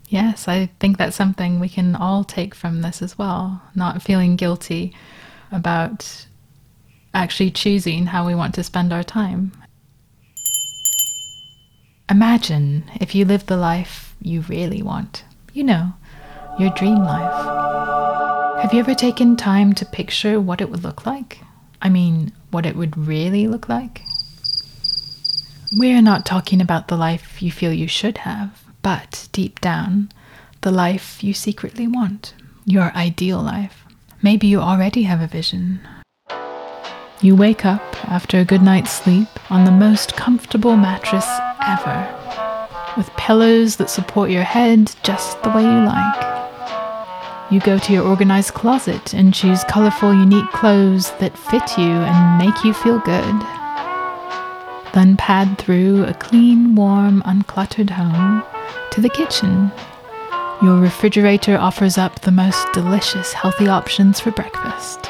Yes, 0.08 0.48
I 0.48 0.70
think 0.80 0.98
that's 0.98 1.16
something 1.16 1.60
we 1.60 1.70
can 1.70 1.96
all 1.96 2.24
take 2.24 2.54
from 2.54 2.82
this 2.82 3.02
as 3.02 3.18
well. 3.18 3.62
Not 3.74 4.04
feeling 4.04 4.36
guilty 4.36 4.96
about 5.52 6.28
actually 7.13 7.52
choosing 7.52 8.08
how 8.08 8.26
we 8.26 8.36
want 8.36 8.54
to 8.56 8.63
spend 8.63 8.94
our 8.94 9.04
time. 9.04 9.52
Imagine 12.10 12.84
if 13.00 13.16
you 13.16 13.26
lived 13.26 13.48
the 13.48 13.58
life 13.58 14.12
you 14.24 14.42
really 14.42 14.82
want. 14.82 15.24
You 15.54 15.64
know, 15.64 15.94
your 16.58 16.72
dream 16.72 17.00
life. 17.00 18.62
Have 18.62 18.74
you 18.74 18.80
ever 18.80 18.96
taken 18.96 19.36
time 19.36 19.74
to 19.74 19.86
picture 19.86 20.40
what 20.40 20.62
it 20.62 20.70
would 20.70 20.84
look 20.84 21.06
like? 21.06 21.40
I 21.82 21.90
mean, 21.90 22.32
what 22.50 22.66
it 22.66 22.76
would 22.76 22.98
really 22.98 23.48
look 23.48 23.68
like? 23.68 24.02
We're 25.78 26.02
not 26.02 26.26
talking 26.26 26.62
about 26.62 26.88
the 26.88 26.96
life 26.96 27.42
you 27.42 27.52
feel 27.52 27.74
you 27.74 27.88
should 27.88 28.20
have, 28.20 28.64
but 28.82 29.28
deep 29.32 29.60
down, 29.60 30.10
the 30.62 30.72
life 30.72 31.24
you 31.24 31.34
secretly 31.34 31.88
want, 31.88 32.34
your 32.66 32.96
ideal 32.96 33.42
life. 33.42 33.84
Maybe 34.22 34.48
you 34.48 34.62
already 34.62 35.04
have 35.04 35.20
a 35.20 35.28
vision. 35.28 35.82
You 37.22 37.36
wake 37.36 37.66
up 37.66 37.82
after 38.10 38.40
a 38.40 38.46
good 38.46 38.62
night's 38.62 38.92
sleep 38.92 39.28
on 39.50 39.66
the 39.66 39.72
most 39.72 40.16
comfortable 40.16 40.78
mattress 40.78 41.28
ever, 41.66 42.23
with 42.98 43.10
pillows 43.18 43.78
that 43.78 43.90
support 43.90 44.30
your 44.30 44.44
head 44.44 44.94
just 45.04 45.42
the 45.44 45.50
way 45.50 45.64
you 45.64 45.86
like. 45.86 46.34
You 47.52 47.60
go 47.60 47.78
to 47.78 47.94
your 47.94 48.08
organized 48.08 48.54
closet 48.54 49.14
and 49.14 49.34
choose 49.34 49.64
colorful, 49.66 50.14
unique 50.14 50.50
clothes 50.52 51.12
that 51.20 51.38
fit 51.38 51.78
you 51.78 51.86
and 51.86 52.38
make 52.38 52.64
you 52.64 52.74
feel 52.74 53.00
good. 53.00 53.42
Then 54.94 55.18
pad 55.18 55.58
through 55.58 56.06
a 56.06 56.14
clean, 56.14 56.76
warm, 56.76 57.22
uncluttered 57.24 57.90
home 57.90 58.44
to 58.92 59.02
the 59.02 59.10
kitchen. 59.10 59.72
Your 60.62 60.80
refrigerator 60.80 61.58
offers 61.58 61.98
up 61.98 62.22
the 62.22 62.32
most 62.32 62.66
delicious, 62.74 63.34
healthy 63.34 63.68
options 63.68 64.20
for 64.20 64.32
breakfast. 64.32 65.10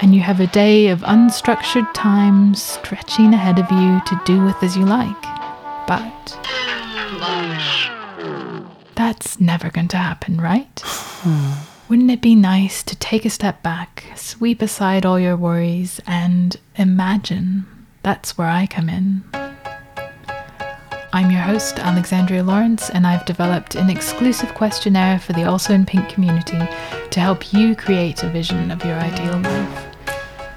And 0.00 0.14
you 0.14 0.20
have 0.20 0.40
a 0.40 0.48
day 0.48 0.88
of 0.88 1.00
unstructured 1.02 1.88
time 1.94 2.54
stretching 2.54 3.32
ahead 3.32 3.58
of 3.58 3.70
you 3.70 4.00
to 4.06 4.20
do 4.24 4.42
with 4.44 4.60
as 4.62 4.76
you 4.76 4.84
like. 4.84 5.22
But 5.86 6.38
that's 8.94 9.40
never 9.40 9.70
going 9.70 9.88
to 9.88 9.96
happen, 9.96 10.40
right? 10.40 10.82
Wouldn't 11.88 12.10
it 12.10 12.22
be 12.22 12.34
nice 12.34 12.82
to 12.84 12.96
take 12.96 13.24
a 13.24 13.30
step 13.30 13.62
back, 13.62 14.04
sweep 14.16 14.62
aside 14.62 15.04
all 15.04 15.20
your 15.20 15.36
worries, 15.36 16.00
and 16.06 16.56
imagine? 16.76 17.66
That's 18.02 18.36
where 18.38 18.48
I 18.48 18.66
come 18.66 18.88
in. 18.88 19.22
I'm 21.14 21.30
your 21.30 21.42
host, 21.42 21.78
Alexandria 21.78 22.42
Lawrence, 22.42 22.88
and 22.88 23.06
I've 23.06 23.26
developed 23.26 23.74
an 23.74 23.90
exclusive 23.90 24.54
questionnaire 24.54 25.18
for 25.18 25.34
the 25.34 25.44
Also 25.44 25.74
in 25.74 25.84
Pink 25.84 26.08
community 26.08 26.58
to 27.10 27.20
help 27.20 27.52
you 27.52 27.76
create 27.76 28.22
a 28.22 28.30
vision 28.30 28.70
of 28.70 28.82
your 28.84 28.96
ideal 28.96 29.38
life. 29.38 29.86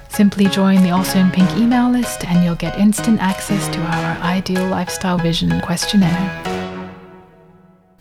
Simply 0.08 0.45
join 0.45 0.82
the 0.82 0.91
Also 0.91 1.19
in 1.19 1.30
Pink 1.30 1.51
email 1.58 1.89
list, 1.91 2.25
and 2.25 2.41
you'll 2.45 2.56
get 2.56 2.80
instant 2.80 3.19
access 3.19 3.67
to 3.75 3.82
our 3.82 4.17
Ideal 4.23 4.65
Lifestyle 4.67 5.17
Vision 5.17 5.60
questionnaire. 5.60 6.55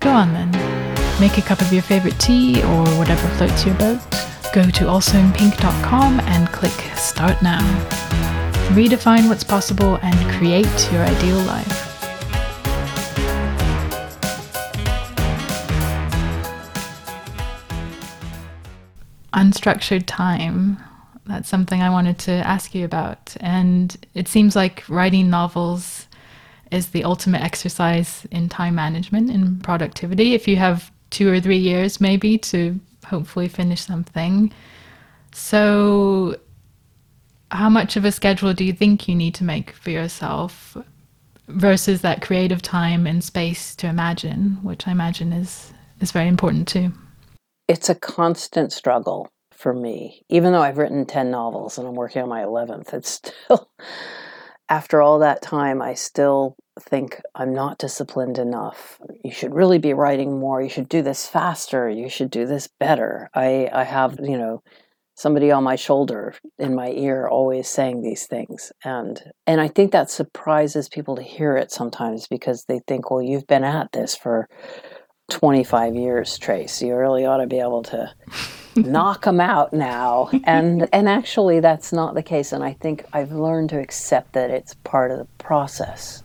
Go 0.05 0.11
on 0.11 0.35
then. 0.35 0.51
Make 1.19 1.39
a 1.39 1.41
cup 1.41 1.63
of 1.63 1.73
your 1.73 1.81
favorite 1.81 2.21
tea 2.21 2.63
or 2.63 2.85
whatever 2.99 3.27
floats 3.39 3.65
your 3.65 3.75
boat. 3.77 3.99
Go 4.53 4.63
to 4.63 4.85
alsoinpink.com 4.85 6.21
and 6.21 6.47
click 6.49 6.73
Start 6.95 7.41
Now. 7.41 7.63
Redefine 8.75 9.31
what's 9.31 9.43
possible 9.43 9.99
and 10.03 10.15
create 10.33 10.93
your 10.93 11.03
ideal 11.05 11.39
life. 11.39 11.91
Unstructured 19.33 20.05
time. 20.07 20.77
That's 21.25 21.49
something 21.49 21.81
I 21.81 21.89
wanted 21.89 22.19
to 22.19 22.33
ask 22.33 22.75
you 22.75 22.85
about. 22.85 23.35
And 23.41 23.97
it 24.13 24.29
seems 24.29 24.55
like 24.55 24.85
writing 24.87 25.31
novels 25.31 26.09
is 26.75 26.89
the 26.89 27.05
ultimate 27.05 27.43
exercise 27.43 28.27
in 28.31 28.49
time 28.49 28.75
management 28.75 29.31
and 29.31 29.63
productivity. 29.63 30.35
If 30.35 30.49
you 30.49 30.57
have 30.57 30.91
two 31.11 31.31
or 31.31 31.41
three 31.41 31.59
years, 31.59 32.01
maybe, 32.01 32.37
to 32.39 32.79
hopefully 33.07 33.49
finish 33.49 33.83
something. 33.83 34.53
So, 35.33 36.37
how 37.51 37.69
much 37.69 37.97
of 37.97 38.05
a 38.05 38.13
schedule 38.13 38.53
do 38.53 38.65
you 38.65 38.73
think 38.73 39.09
you 39.09 39.15
need 39.15 39.35
to 39.37 39.45
make 39.45 39.71
for 39.71 39.91
yourself 39.91 40.77
versus 41.49 42.01
that 42.01 42.23
creative 42.23 42.63
time 42.63 43.07
and 43.07 43.23
space 43.23 43.77
to 43.77 43.87
imagine, 43.87 44.59
which 44.63 44.89
I 44.89 44.91
imagine 44.91 45.33
is 45.33 45.73
is 46.01 46.11
very 46.13 46.29
important 46.29 46.69
too? 46.69 46.93
It's 47.69 47.89
a 47.89 47.95
constant 47.95 48.73
struggle 48.73 49.29
for 49.53 49.73
me. 49.73 50.25
Even 50.29 50.53
though 50.53 50.63
I've 50.63 50.79
written 50.79 51.07
10 51.07 51.31
novels 51.31 51.79
and 51.79 51.87
I'm 51.87 51.95
working 51.95 52.23
on 52.23 52.29
my 52.29 52.43
11th, 52.43 52.93
it's 52.93 53.09
still 53.45 53.71
after 54.69 55.01
all 55.01 55.19
that 55.21 55.43
time, 55.43 55.83
I 55.83 55.95
still 55.95 56.57
think 56.81 57.21
I'm 57.35 57.55
not 57.55 57.79
disciplined 57.79 58.39
enough. 58.39 59.01
You 59.23 59.31
should 59.31 59.55
really 59.55 59.79
be 59.79 59.95
writing 59.95 60.39
more. 60.39 60.61
You 60.61 60.69
should 60.69 60.89
do 60.89 61.03
this 61.03 61.27
faster. 61.29 61.89
You 61.89 62.09
should 62.09 62.31
do 62.31 62.47
this 62.47 62.69
better. 62.81 63.31
I, 63.35 63.69
I 63.73 63.85
have, 63.85 64.13
mm-hmm. 64.13 64.25
you 64.25 64.39
know, 64.39 64.63
somebody 65.17 65.51
on 65.51 65.63
my 65.63 65.77
shoulder 65.77 66.35
in 66.59 66.75
my 66.75 66.91
ear 66.91 67.29
always 67.29 67.69
saying 67.69 68.03
these 68.03 68.27
things 68.27 68.73
and 68.85 69.23
and 69.47 69.61
i 69.61 69.69
think 69.69 69.93
that 69.93 70.11
surprises 70.11 70.89
people 70.89 71.15
to 71.15 71.23
hear 71.23 71.57
it 71.57 71.71
sometimes 71.71 72.27
because 72.27 72.65
they 72.65 72.81
think 72.89 73.11
well 73.11 73.23
you've 73.23 73.47
been 73.47 73.65
at 73.65 73.91
this 73.93 74.17
for 74.17 74.49
25 75.31 75.95
years 75.95 76.37
trace 76.37 76.83
you 76.83 76.97
really 76.97 77.25
ought 77.25 77.39
to 77.39 77.47
be 77.47 77.61
able 77.61 77.83
to 77.83 78.13
knock 78.77 79.25
them 79.25 79.41
out 79.41 79.73
now 79.73 80.29
and 80.45 80.89
and 80.93 81.09
actually 81.09 81.61
that's 81.61 81.93
not 81.93 82.15
the 82.15 82.23
case 82.23 82.51
and 82.51 82.65
i 82.65 82.73
think 82.73 83.05
i've 83.13 83.31
learned 83.31 83.71
to 83.71 83.79
accept 83.79 84.33
that 84.33 84.51
it's 84.51 84.75
part 84.83 85.13
of 85.13 85.19
the 85.19 85.29
process 85.39 86.24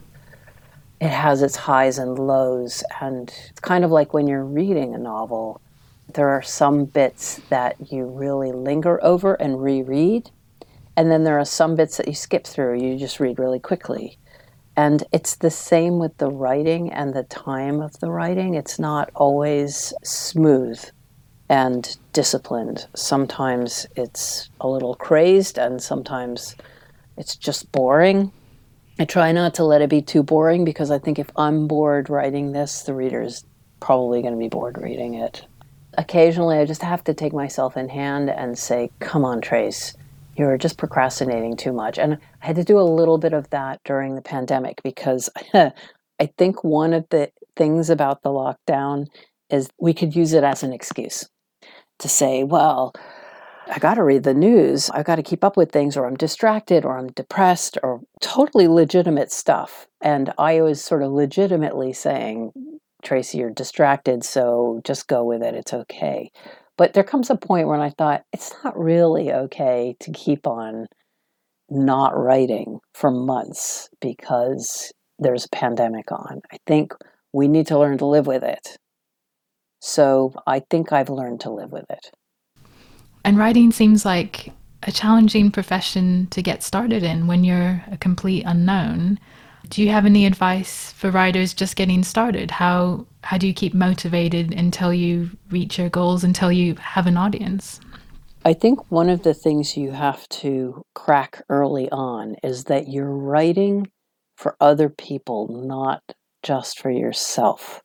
it 1.01 1.09
has 1.09 1.41
its 1.41 1.55
highs 1.55 1.97
and 1.97 2.19
lows 2.19 2.83
and 3.01 3.33
it's 3.49 3.59
kind 3.59 3.83
of 3.83 3.91
like 3.91 4.13
when 4.13 4.27
you're 4.27 4.45
reading 4.45 4.93
a 4.93 4.97
novel 4.97 5.61
there 6.13 6.29
are 6.29 6.41
some 6.41 6.85
bits 6.85 7.39
that 7.49 7.91
you 7.91 8.05
really 8.05 8.51
linger 8.51 9.03
over 9.03 9.35
and 9.35 9.61
reread 9.61 10.29
and 10.95 11.09
then 11.11 11.23
there 11.23 11.39
are 11.39 11.45
some 11.45 11.75
bits 11.75 11.97
that 11.97 12.07
you 12.07 12.13
skip 12.13 12.45
through 12.45 12.79
you 12.79 12.97
just 12.97 13.19
read 13.19 13.39
really 13.39 13.59
quickly 13.59 14.17
and 14.75 15.03
it's 15.11 15.35
the 15.35 15.51
same 15.51 15.99
with 15.99 16.17
the 16.17 16.29
writing 16.29 16.91
and 16.91 17.13
the 17.13 17.23
time 17.23 17.81
of 17.81 17.99
the 17.99 18.09
writing 18.09 18.53
it's 18.55 18.79
not 18.79 19.09
always 19.15 19.93
smooth 20.03 20.83
and 21.49 21.97
disciplined. 22.13 22.87
Sometimes 22.95 23.87
it's 23.95 24.49
a 24.61 24.67
little 24.67 24.95
crazed, 24.95 25.57
and 25.57 25.81
sometimes 25.81 26.55
it's 27.17 27.35
just 27.35 27.71
boring. 27.71 28.31
I 28.99 29.05
try 29.05 29.31
not 29.31 29.53
to 29.55 29.63
let 29.63 29.81
it 29.81 29.89
be 29.89 30.01
too 30.01 30.23
boring 30.23 30.65
because 30.65 30.91
I 30.91 30.99
think 30.99 31.19
if 31.19 31.29
I'm 31.37 31.67
bored 31.67 32.09
writing 32.09 32.51
this, 32.51 32.81
the 32.81 32.93
reader's 32.93 33.45
probably 33.79 34.21
going 34.21 34.33
to 34.33 34.39
be 34.39 34.49
bored 34.49 34.77
reading 34.77 35.13
it. 35.13 35.45
Occasionally, 35.97 36.57
I 36.57 36.65
just 36.65 36.81
have 36.81 37.05
to 37.05 37.13
take 37.13 37.31
myself 37.31 37.77
in 37.77 37.87
hand 37.87 38.29
and 38.29 38.59
say, 38.59 38.91
Come 38.99 39.23
on, 39.23 39.39
Trace, 39.39 39.95
you're 40.35 40.57
just 40.57 40.77
procrastinating 40.77 41.55
too 41.55 41.71
much. 41.71 41.97
And 41.97 42.17
I 42.41 42.45
had 42.45 42.57
to 42.57 42.63
do 42.65 42.77
a 42.77 42.81
little 42.81 43.17
bit 43.17 43.31
of 43.31 43.49
that 43.51 43.79
during 43.85 44.15
the 44.15 44.21
pandemic 44.21 44.83
because 44.83 45.29
I 45.53 45.71
think 46.37 46.65
one 46.65 46.93
of 46.93 47.07
the 47.09 47.31
things 47.55 47.89
about 47.89 48.21
the 48.21 48.29
lockdown 48.29 49.07
is 49.49 49.69
we 49.79 49.93
could 49.93 50.13
use 50.13 50.33
it 50.33 50.43
as 50.43 50.61
an 50.61 50.73
excuse 50.73 51.29
to 51.99 52.09
say, 52.09 52.43
well, 52.43 52.93
I 53.69 53.77
got 53.77 53.95
to 53.95 54.03
read 54.03 54.23
the 54.23 54.33
news. 54.33 54.89
I've 54.89 55.05
got 55.05 55.17
to 55.17 55.23
keep 55.23 55.43
up 55.43 55.55
with 55.55 55.71
things, 55.71 55.95
or 55.95 56.07
I'm 56.07 56.15
distracted, 56.15 56.85
or 56.85 56.97
I'm 56.97 57.07
depressed, 57.07 57.77
or 57.83 58.01
totally 58.19 58.67
legitimate 58.67 59.31
stuff. 59.31 59.87
And 60.01 60.33
I 60.39 60.61
was 60.61 60.83
sort 60.83 61.03
of 61.03 61.11
legitimately 61.11 61.93
saying, 61.93 62.51
Tracy, 63.03 63.37
you're 63.37 63.51
distracted, 63.51 64.23
so 64.23 64.81
just 64.83 65.07
go 65.07 65.23
with 65.23 65.43
it. 65.43 65.53
It's 65.53 65.73
okay. 65.73 66.31
But 66.77 66.93
there 66.93 67.03
comes 67.03 67.29
a 67.29 67.35
point 67.35 67.67
when 67.67 67.79
I 67.79 67.91
thought, 67.91 68.23
it's 68.33 68.53
not 68.63 68.77
really 68.77 69.31
okay 69.31 69.95
to 69.99 70.11
keep 70.11 70.47
on 70.47 70.87
not 71.69 72.17
writing 72.17 72.79
for 72.95 73.11
months 73.11 73.89
because 74.01 74.91
there's 75.19 75.45
a 75.45 75.49
pandemic 75.49 76.11
on. 76.11 76.41
I 76.51 76.57
think 76.65 76.93
we 77.33 77.47
need 77.47 77.67
to 77.67 77.77
learn 77.77 77.99
to 77.99 78.05
live 78.05 78.25
with 78.25 78.43
it. 78.43 78.77
So 79.79 80.33
I 80.47 80.61
think 80.69 80.91
I've 80.91 81.09
learned 81.09 81.41
to 81.41 81.51
live 81.51 81.71
with 81.71 81.85
it. 81.89 82.11
And 83.29 83.37
writing 83.37 83.71
seems 83.71 84.05
like 84.05 84.51
a 84.81 84.91
challenging 84.91 85.51
profession 85.51 86.25
to 86.31 86.41
get 86.41 86.63
started 86.63 87.03
in 87.03 87.27
when 87.27 87.43
you're 87.43 87.83
a 87.91 87.95
complete 87.95 88.43
unknown. 88.47 89.19
Do 89.67 89.83
you 89.83 89.89
have 89.89 90.07
any 90.07 90.25
advice 90.25 90.91
for 90.93 91.11
writers 91.11 91.53
just 91.53 91.75
getting 91.75 92.03
started? 92.03 92.49
How 92.49 93.05
how 93.23 93.37
do 93.37 93.45
you 93.45 93.53
keep 93.53 93.75
motivated 93.75 94.51
until 94.55 94.91
you 94.91 95.29
reach 95.51 95.77
your 95.77 95.89
goals 95.89 96.23
until 96.23 96.51
you 96.51 96.73
have 96.77 97.05
an 97.05 97.17
audience? 97.17 97.79
I 98.45 98.53
think 98.53 98.91
one 98.91 99.11
of 99.11 99.21
the 99.21 99.35
things 99.35 99.77
you 99.77 99.91
have 99.91 100.27
to 100.29 100.81
crack 100.95 101.43
early 101.49 101.87
on 101.91 102.35
is 102.43 102.63
that 102.63 102.87
you're 102.87 103.15
writing 103.15 103.91
for 104.37 104.55
other 104.59 104.89
people, 104.89 105.49
not 105.49 106.01
just 106.41 106.79
for 106.79 106.89
yourself. 106.89 107.83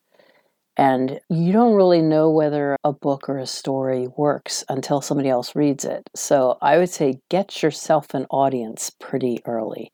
And 0.76 1.20
you 1.30 1.52
don't 1.52 1.74
really 1.74 2.02
know 2.02 2.30
whether 2.30 2.76
a 2.82 2.92
book 2.92 3.28
or 3.28 3.38
a 3.38 3.46
story 3.46 4.08
works 4.16 4.64
until 4.68 5.00
somebody 5.00 5.28
else 5.28 5.54
reads 5.54 5.84
it. 5.84 6.02
So 6.16 6.58
I 6.60 6.78
would 6.78 6.90
say 6.90 7.20
get 7.30 7.62
yourself 7.62 8.12
an 8.12 8.26
audience 8.30 8.90
pretty 9.00 9.38
early. 9.46 9.92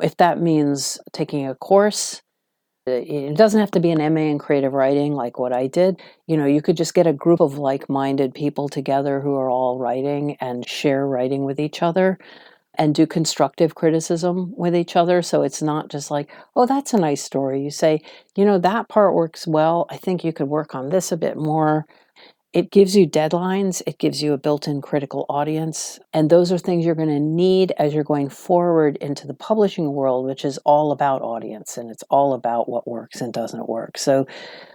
If 0.00 0.16
that 0.18 0.40
means 0.40 0.98
taking 1.12 1.48
a 1.48 1.56
course, 1.56 2.22
uh, 2.86 2.92
it 2.92 3.36
doesn't 3.36 3.60
have 3.60 3.72
to 3.72 3.80
be 3.80 3.90
an 3.90 4.14
MA 4.14 4.22
in 4.22 4.38
creative 4.38 4.72
writing 4.72 5.14
like 5.14 5.38
what 5.38 5.52
I 5.52 5.66
did. 5.66 6.00
You 6.28 6.36
know, 6.36 6.46
you 6.46 6.62
could 6.62 6.76
just 6.76 6.94
get 6.94 7.08
a 7.08 7.12
group 7.12 7.40
of 7.40 7.58
like 7.58 7.88
minded 7.88 8.32
people 8.32 8.68
together 8.68 9.20
who 9.20 9.34
are 9.34 9.50
all 9.50 9.78
writing 9.78 10.36
and 10.40 10.66
share 10.68 11.06
writing 11.06 11.44
with 11.44 11.58
each 11.58 11.82
other 11.82 12.18
and 12.80 12.94
do 12.94 13.06
constructive 13.06 13.74
criticism 13.74 14.54
with 14.56 14.74
each 14.74 14.96
other. 14.96 15.20
So 15.20 15.42
it's 15.42 15.60
not 15.60 15.90
just 15.90 16.10
like, 16.10 16.30
oh, 16.56 16.64
that's 16.64 16.94
a 16.94 16.98
nice 16.98 17.22
story. 17.22 17.62
You 17.62 17.70
say, 17.70 18.00
you 18.36 18.46
know, 18.46 18.58
that 18.58 18.88
part 18.88 19.14
works 19.14 19.46
well. 19.46 19.84
I 19.90 19.98
think 19.98 20.24
you 20.24 20.32
could 20.32 20.48
work 20.48 20.74
on 20.74 20.88
this 20.88 21.12
a 21.12 21.18
bit 21.18 21.36
more. 21.36 21.84
It 22.54 22.70
gives 22.70 22.96
you 22.96 23.06
deadlines, 23.06 23.82
it 23.86 23.98
gives 23.98 24.22
you 24.22 24.32
a 24.32 24.38
built 24.38 24.66
in 24.66 24.80
critical 24.80 25.26
audience. 25.28 26.00
And 26.14 26.30
those 26.30 26.50
are 26.50 26.58
things 26.58 26.86
you're 26.86 26.94
going 26.94 27.10
to 27.10 27.20
need 27.20 27.72
as 27.78 27.92
you're 27.92 28.02
going 28.02 28.30
forward 28.30 28.96
into 28.96 29.26
the 29.26 29.34
publishing 29.34 29.92
world, 29.92 30.26
which 30.26 30.44
is 30.44 30.58
all 30.64 30.90
about 30.90 31.20
audience 31.20 31.76
and 31.76 31.90
it's 31.90 32.02
all 32.08 32.32
about 32.32 32.66
what 32.66 32.88
works 32.88 33.20
and 33.20 33.30
doesn't 33.30 33.68
work. 33.68 33.98
So 33.98 34.26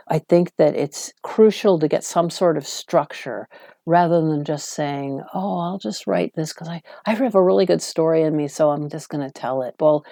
I 0.07 0.19
think 0.19 0.55
that 0.57 0.75
it's 0.75 1.11
crucial 1.23 1.79
to 1.79 1.87
get 1.87 2.03
some 2.03 2.29
sort 2.29 2.55
of 2.55 2.67
structure 2.67 3.49
rather 3.86 4.21
than 4.21 4.43
just 4.43 4.69
saying, 4.69 5.21
oh, 5.33 5.59
I'll 5.59 5.77
just 5.77 6.07
write 6.07 6.33
this 6.36 6.53
because 6.53 6.67
I, 6.67 6.81
I 7.05 7.13
have 7.13 7.36
a 7.36 7.43
really 7.43 7.65
good 7.65 7.81
story 7.81 8.23
in 8.23 8.36
me, 8.36 8.47
so 8.47 8.71
I'm 8.71 8.89
just 8.89 9.09
going 9.09 9.25
to 9.25 9.31
tell 9.31 9.61
it. 9.61 9.75
Well, 9.79 10.05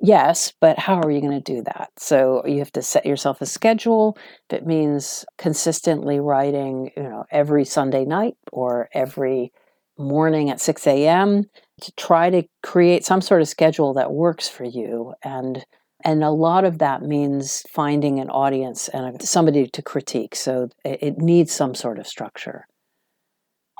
yes, 0.00 0.52
but 0.60 0.78
how 0.78 1.00
are 1.00 1.10
you 1.10 1.20
going 1.20 1.40
to 1.40 1.54
do 1.54 1.62
that? 1.62 1.90
So 1.96 2.44
you 2.46 2.58
have 2.58 2.72
to 2.72 2.82
set 2.82 3.06
yourself 3.06 3.40
a 3.40 3.46
schedule. 3.46 4.16
If 4.50 4.58
it 4.58 4.66
means 4.66 5.24
consistently 5.36 6.20
writing, 6.20 6.90
you 6.96 7.02
know, 7.02 7.24
every 7.30 7.64
Sunday 7.64 8.04
night 8.04 8.36
or 8.52 8.88
every 8.92 9.52
morning 9.98 10.48
at 10.48 10.60
6 10.60 10.86
a.m., 10.86 11.44
to 11.80 11.92
try 11.92 12.30
to 12.30 12.42
create 12.62 13.04
some 13.04 13.20
sort 13.20 13.40
of 13.40 13.48
schedule 13.48 13.94
that 13.94 14.12
works 14.12 14.48
for 14.48 14.64
you 14.64 15.14
and 15.22 15.64
and 16.04 16.22
a 16.22 16.30
lot 16.30 16.64
of 16.64 16.78
that 16.78 17.02
means 17.02 17.64
finding 17.68 18.20
an 18.20 18.30
audience 18.30 18.88
and 18.88 19.20
somebody 19.22 19.66
to 19.66 19.82
critique 19.82 20.34
so 20.34 20.68
it 20.84 21.18
needs 21.18 21.52
some 21.52 21.74
sort 21.74 21.98
of 21.98 22.06
structure 22.06 22.66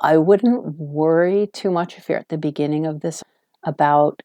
I 0.01 0.17
wouldn't 0.17 0.77
worry 0.77 1.47
too 1.51 1.71
much 1.71 1.97
if 1.97 2.07
you're 2.07 2.19
at 2.19 2.29
the 2.29 2.37
beginning 2.37 2.85
of 2.85 3.01
this 3.01 3.23
about 3.65 4.21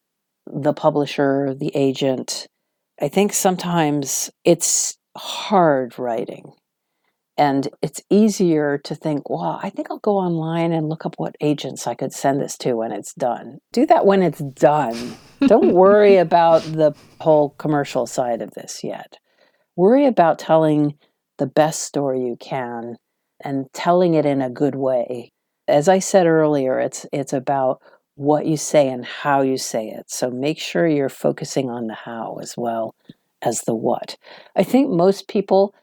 the 0.46 0.72
publisher, 0.72 1.54
the 1.58 1.72
agent. 1.74 2.46
I 3.00 3.08
think 3.08 3.32
sometimes 3.32 4.30
it's 4.44 4.96
hard 5.16 5.98
writing. 5.98 6.52
And 7.36 7.68
it's 7.82 8.00
easier 8.10 8.78
to 8.78 8.94
think, 8.94 9.28
well, 9.28 9.58
I 9.60 9.68
think 9.68 9.90
I'll 9.90 9.98
go 9.98 10.16
online 10.16 10.70
and 10.70 10.88
look 10.88 11.04
up 11.04 11.14
what 11.16 11.34
agents 11.40 11.88
I 11.88 11.94
could 11.94 12.12
send 12.12 12.40
this 12.40 12.56
to 12.58 12.74
when 12.74 12.92
it's 12.92 13.12
done. 13.12 13.58
Do 13.72 13.86
that 13.86 14.06
when 14.06 14.22
it's 14.22 14.38
done. 14.38 15.16
Don't 15.40 15.72
worry 15.72 16.16
about 16.18 16.62
the 16.62 16.94
whole 17.20 17.50
commercial 17.50 18.06
side 18.06 18.40
of 18.40 18.52
this 18.52 18.84
yet. 18.84 19.18
Worry 19.74 20.06
about 20.06 20.38
telling 20.38 20.94
the 21.38 21.46
best 21.46 21.82
story 21.82 22.20
you 22.20 22.36
can 22.38 22.98
and 23.42 23.66
telling 23.72 24.14
it 24.14 24.24
in 24.24 24.40
a 24.40 24.48
good 24.48 24.76
way 24.76 25.32
as 25.68 25.88
I 25.88 25.98
said 25.98 26.26
earlier, 26.26 26.78
it's 26.78 27.06
it's 27.12 27.32
about 27.32 27.80
what 28.16 28.46
you 28.46 28.56
say 28.56 28.88
and 28.88 29.04
how 29.04 29.42
you 29.42 29.58
say 29.58 29.88
it. 29.88 30.10
So 30.10 30.30
make 30.30 30.58
sure 30.58 30.86
you're 30.86 31.08
focusing 31.08 31.70
on 31.70 31.86
the 31.86 31.94
how 31.94 32.38
as 32.40 32.56
well 32.56 32.94
as 33.42 33.62
the 33.62 33.74
what. 33.74 34.16
I 34.56 34.62
think 34.62 34.90
most 34.90 35.28
people 35.28 35.74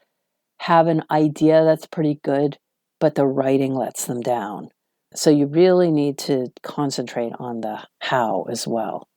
have 0.58 0.86
an 0.86 1.02
idea 1.10 1.64
that's 1.64 1.86
pretty 1.86 2.20
good, 2.22 2.56
but 3.00 3.14
the 3.14 3.26
writing 3.26 3.74
lets 3.74 4.06
them 4.06 4.20
down. 4.20 4.68
So 5.14 5.28
you 5.28 5.46
really 5.46 5.90
need 5.90 6.18
to 6.18 6.52
concentrate 6.62 7.32
on 7.38 7.60
the 7.60 7.80
how 8.00 8.46
as 8.50 8.66
well. 8.66 9.08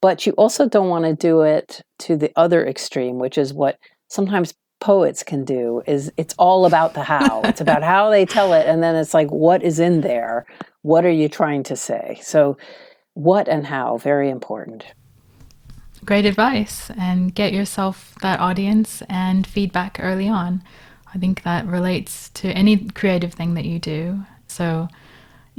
But 0.00 0.26
you 0.26 0.32
also 0.32 0.68
don't 0.68 0.88
want 0.88 1.04
to 1.04 1.14
do 1.14 1.42
it 1.42 1.82
to 2.00 2.16
the 2.16 2.32
other 2.36 2.64
extreme, 2.64 3.18
which 3.18 3.36
is 3.36 3.52
what 3.52 3.78
sometimes 4.08 4.54
poets 4.80 5.22
can 5.22 5.44
do 5.44 5.82
is 5.86 6.12
it's 6.16 6.34
all 6.38 6.66
about 6.66 6.94
the 6.94 7.02
how. 7.02 7.42
It's 7.44 7.60
about 7.60 7.82
how 7.82 8.10
they 8.10 8.24
tell 8.24 8.52
it 8.52 8.66
and 8.66 8.82
then 8.82 8.94
it's 8.96 9.14
like 9.14 9.30
what 9.30 9.62
is 9.62 9.80
in 9.80 10.00
there? 10.00 10.46
What 10.82 11.04
are 11.04 11.10
you 11.10 11.28
trying 11.28 11.62
to 11.64 11.76
say? 11.76 12.18
So 12.22 12.56
what 13.14 13.48
and 13.48 13.66
how 13.66 13.98
very 13.98 14.30
important. 14.30 14.84
Great 16.04 16.24
advice 16.24 16.90
and 16.96 17.34
get 17.34 17.52
yourself 17.52 18.14
that 18.22 18.38
audience 18.40 19.02
and 19.08 19.46
feedback 19.46 19.98
early 20.00 20.28
on. 20.28 20.62
I 21.12 21.18
think 21.18 21.42
that 21.42 21.66
relates 21.66 22.28
to 22.30 22.48
any 22.50 22.76
creative 22.76 23.34
thing 23.34 23.54
that 23.54 23.64
you 23.64 23.78
do. 23.78 24.24
So 24.46 24.88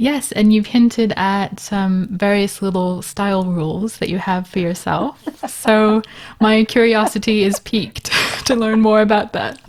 Yes, 0.00 0.32
and 0.32 0.50
you've 0.50 0.68
hinted 0.68 1.12
at 1.18 1.60
some 1.60 2.08
various 2.10 2.62
little 2.62 3.02
style 3.02 3.44
rules 3.44 3.98
that 3.98 4.08
you 4.08 4.16
have 4.16 4.48
for 4.48 4.58
yourself. 4.58 5.22
so 5.46 6.00
my 6.40 6.64
curiosity 6.64 7.44
is 7.44 7.60
piqued 7.60 8.06
to 8.46 8.56
learn 8.56 8.80
more 8.80 9.02
about 9.02 9.34
that. 9.34 9.60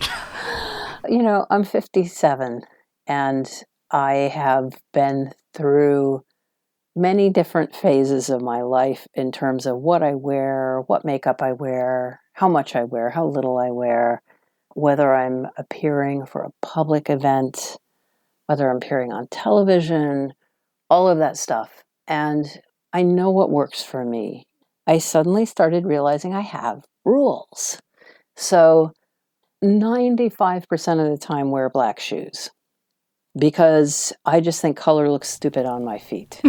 You 1.09 1.21
know, 1.21 1.45
I'm 1.49 1.65
57 1.65 2.61
and 3.07 3.63
I 3.91 4.13
have 4.13 4.81
been 4.93 5.33
through 5.53 6.23
many 6.95 7.29
different 7.29 7.75
phases 7.75 8.29
of 8.29 8.41
my 8.41 8.61
life 8.61 9.07
in 9.13 9.33
terms 9.33 9.65
of 9.65 9.79
what 9.79 10.01
I 10.01 10.15
wear, 10.15 10.83
what 10.87 11.03
makeup 11.03 11.41
I 11.41 11.51
wear, 11.51 12.21
how 12.31 12.47
much 12.47 12.73
I 12.73 12.85
wear, 12.85 13.09
how 13.09 13.25
little 13.25 13.57
I 13.57 13.71
wear, 13.71 14.21
whether 14.75 15.13
I'm 15.13 15.47
appearing 15.57 16.25
for 16.25 16.43
a 16.43 16.65
public 16.65 17.09
event, 17.09 17.75
whether 18.51 18.69
I'm 18.69 18.77
appearing 18.77 19.13
on 19.13 19.27
television, 19.27 20.33
all 20.89 21.07
of 21.07 21.19
that 21.19 21.37
stuff. 21.37 21.85
And 22.05 22.45
I 22.91 23.01
know 23.01 23.29
what 23.29 23.49
works 23.49 23.81
for 23.81 24.03
me. 24.03 24.43
I 24.85 24.97
suddenly 24.97 25.45
started 25.45 25.85
realizing 25.85 26.33
I 26.33 26.41
have 26.41 26.83
rules. 27.05 27.79
So 28.35 28.91
95% 29.63 30.65
of 30.99 31.09
the 31.09 31.17
time 31.17 31.49
wear 31.49 31.69
black 31.69 32.01
shoes 32.01 32.49
because 33.39 34.11
I 34.25 34.41
just 34.41 34.59
think 34.59 34.75
color 34.75 35.09
looks 35.09 35.29
stupid 35.29 35.65
on 35.65 35.85
my 35.85 35.97
feet. 35.97 36.41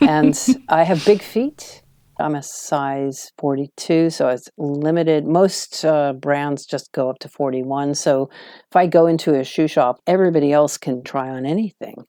and 0.00 0.38
I 0.68 0.84
have 0.84 1.04
big 1.04 1.22
feet. 1.22 1.82
I'm 2.18 2.34
a 2.34 2.42
size 2.42 3.30
42, 3.38 4.10
so 4.10 4.28
it's 4.28 4.48
limited. 4.58 5.26
Most 5.26 5.84
uh, 5.84 6.12
brands 6.12 6.66
just 6.66 6.92
go 6.92 7.08
up 7.08 7.18
to 7.20 7.28
41. 7.28 7.94
So 7.94 8.28
if 8.68 8.76
I 8.76 8.86
go 8.86 9.06
into 9.06 9.34
a 9.34 9.44
shoe 9.44 9.68
shop, 9.68 10.00
everybody 10.06 10.52
else 10.52 10.76
can 10.76 11.02
try 11.02 11.28
on 11.28 11.46
anything. 11.46 12.04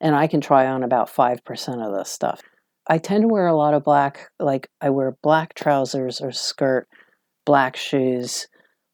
And 0.00 0.16
I 0.16 0.26
can 0.26 0.40
try 0.40 0.66
on 0.66 0.82
about 0.82 1.12
5% 1.12 1.86
of 1.86 1.94
the 1.94 2.04
stuff. 2.04 2.40
I 2.88 2.98
tend 2.98 3.22
to 3.22 3.28
wear 3.28 3.46
a 3.46 3.56
lot 3.56 3.74
of 3.74 3.84
black, 3.84 4.30
like 4.38 4.68
I 4.80 4.90
wear 4.90 5.16
black 5.22 5.54
trousers 5.54 6.20
or 6.20 6.32
skirt, 6.32 6.88
black 7.44 7.76
shoes, 7.76 8.48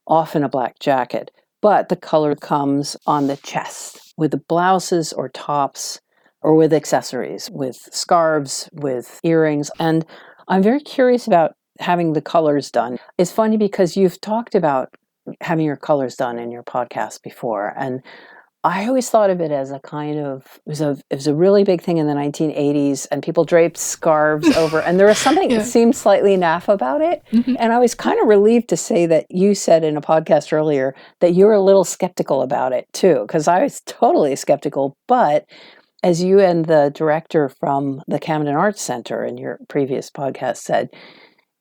often 0.05 0.43
a 0.43 0.49
black 0.49 0.79
jacket. 0.79 1.31
But 1.61 1.89
the 1.89 1.95
color 1.95 2.35
comes 2.35 2.97
on 3.07 3.27
the 3.27 3.37
chest 3.37 4.13
with 4.17 4.31
the 4.31 4.37
blouses 4.37 5.13
or 5.13 5.29
tops 5.29 5.99
or 6.41 6.55
with 6.55 6.73
accessories, 6.73 7.49
with 7.51 7.77
scarves, 7.91 8.69
with 8.73 9.19
earrings. 9.23 9.71
And 9.79 10.05
I'm 10.47 10.63
very 10.63 10.79
curious 10.79 11.27
about 11.27 11.53
having 11.79 12.13
the 12.13 12.21
colors 12.21 12.71
done. 12.71 12.99
It's 13.17 13.31
funny 13.31 13.57
because 13.57 13.97
you've 13.97 14.19
talked 14.21 14.55
about 14.55 14.93
having 15.41 15.65
your 15.65 15.75
colors 15.75 16.15
done 16.15 16.39
in 16.39 16.51
your 16.51 16.63
podcast 16.63 17.21
before. 17.21 17.73
And 17.77 18.01
I 18.63 18.87
always 18.87 19.09
thought 19.09 19.29
of 19.29 19.39
it 19.39 19.51
as 19.51 19.71
a 19.71 19.79
kind 19.79 20.19
of 20.19 20.59
it 20.65 20.69
was 20.69 20.81
a 20.81 20.97
it 21.09 21.15
was 21.15 21.27
a 21.27 21.33
really 21.33 21.63
big 21.63 21.81
thing 21.81 21.97
in 21.97 22.07
the 22.07 22.13
1980s, 22.13 23.07
and 23.11 23.23
people 23.23 23.45
draped 23.45 23.77
scarves 23.77 24.47
over, 24.57 24.81
and 24.81 24.99
there 24.99 25.07
was 25.07 25.17
something 25.17 25.49
yeah. 25.49 25.59
that 25.59 25.65
seemed 25.65 25.95
slightly 25.95 26.35
naff 26.35 26.67
about 26.67 27.01
it. 27.01 27.23
Mm-hmm. 27.31 27.55
And 27.59 27.71
I 27.71 27.79
was 27.79 27.95
kind 27.95 28.19
of 28.19 28.27
relieved 28.27 28.67
to 28.69 28.77
say 28.77 29.05
that 29.05 29.25
you 29.29 29.55
said 29.55 29.83
in 29.83 29.95
a 29.95 30.01
podcast 30.01 30.51
earlier 30.51 30.95
that 31.21 31.33
you 31.33 31.45
were 31.45 31.53
a 31.53 31.61
little 31.61 31.85
skeptical 31.85 32.41
about 32.41 32.73
it 32.73 32.87
too, 32.93 33.23
because 33.27 33.47
I 33.47 33.61
was 33.63 33.81
totally 33.85 34.35
skeptical. 34.35 34.97
But 35.07 35.45
as 36.03 36.23
you 36.23 36.39
and 36.39 36.65
the 36.65 36.91
director 36.93 37.49
from 37.49 38.01
the 38.07 38.19
Camden 38.19 38.55
Arts 38.55 38.81
Center 38.81 39.23
in 39.23 39.37
your 39.37 39.59
previous 39.67 40.09
podcast 40.09 40.57
said, 40.57 40.89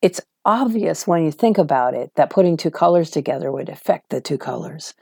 it's 0.02 0.20
obvious 0.44 1.06
when 1.06 1.24
you 1.24 1.32
think 1.32 1.58
about 1.58 1.94
it 1.94 2.10
that 2.16 2.30
putting 2.30 2.56
two 2.56 2.70
colors 2.70 3.10
together 3.10 3.50
would 3.50 3.68
affect 3.68 4.10
the 4.10 4.20
two 4.20 4.38
colors. 4.38 4.94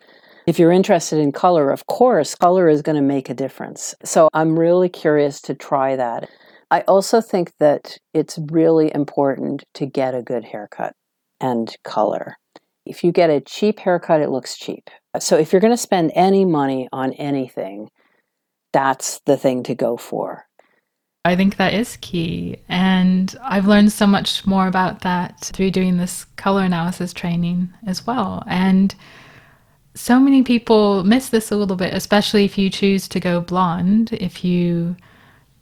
If 0.47 0.59
you're 0.59 0.73
interested 0.73 1.19
in 1.19 1.33
color, 1.33 1.71
of 1.71 1.87
course, 1.87 2.35
color 2.35 2.69
is 2.69 2.83
going 2.83 2.97
to 2.97 3.03
make 3.03 3.29
a 3.31 3.35
difference. 3.35 3.95
So 4.05 4.29
I'm 4.33 4.59
really 4.59 4.89
curious 4.89 5.41
to 5.43 5.55
try 5.55 5.97
that. 5.97 6.29
I 6.71 6.81
also 6.83 7.21
think 7.21 7.53
that 7.59 7.99
it's 8.13 8.39
really 8.51 8.95
important 8.95 9.65
to 9.75 9.87
get 9.87 10.15
a 10.15 10.23
good 10.23 10.45
haircut 10.45 10.95
and 11.41 11.75
color. 11.83 12.37
If 12.87 13.03
you 13.03 13.13
get 13.13 13.31
a 13.31 13.41
cheap 13.41 13.81
haircut, 13.81 14.21
it 14.21 14.31
looks 14.31 14.57
cheap. 14.57 14.91
So 15.19 15.37
if 15.37 15.53
you're 15.53 15.61
going 15.61 15.73
to 15.73 15.79
spend 15.79 16.13
any 16.15 16.45
money 16.45 16.89
on 16.93 17.13
anything, 17.15 17.89
that's 18.75 19.21
the 19.21 19.37
thing 19.37 19.63
to 19.63 19.75
go 19.75 19.97
for. 19.97 20.47
I 21.25 21.37
think 21.37 21.57
that 21.57 21.73
is 21.73 21.97
key. 22.01 22.59
And 22.69 23.35
I've 23.43 23.67
learned 23.67 23.93
so 23.93 24.07
much 24.07 24.47
more 24.47 24.67
about 24.67 25.01
that 25.03 25.41
through 25.41 25.71
doing 25.71 25.97
this 25.97 26.25
color 26.37 26.63
analysis 26.63 27.13
training 27.15 27.73
as 27.87 28.07
well. 28.07 28.43
And 28.47 28.95
so 29.95 30.19
many 30.19 30.43
people 30.43 31.05
miss 31.05 31.29
this 31.29 31.53
a 31.53 31.57
little 31.57 31.77
bit, 31.77 31.95
especially 31.95 32.45
if 32.45 32.59
you 32.59 32.69
choose 32.69 33.07
to 33.09 33.21
go 33.21 33.41
blonde, 33.41 34.13
if 34.13 34.45
you 34.45 34.97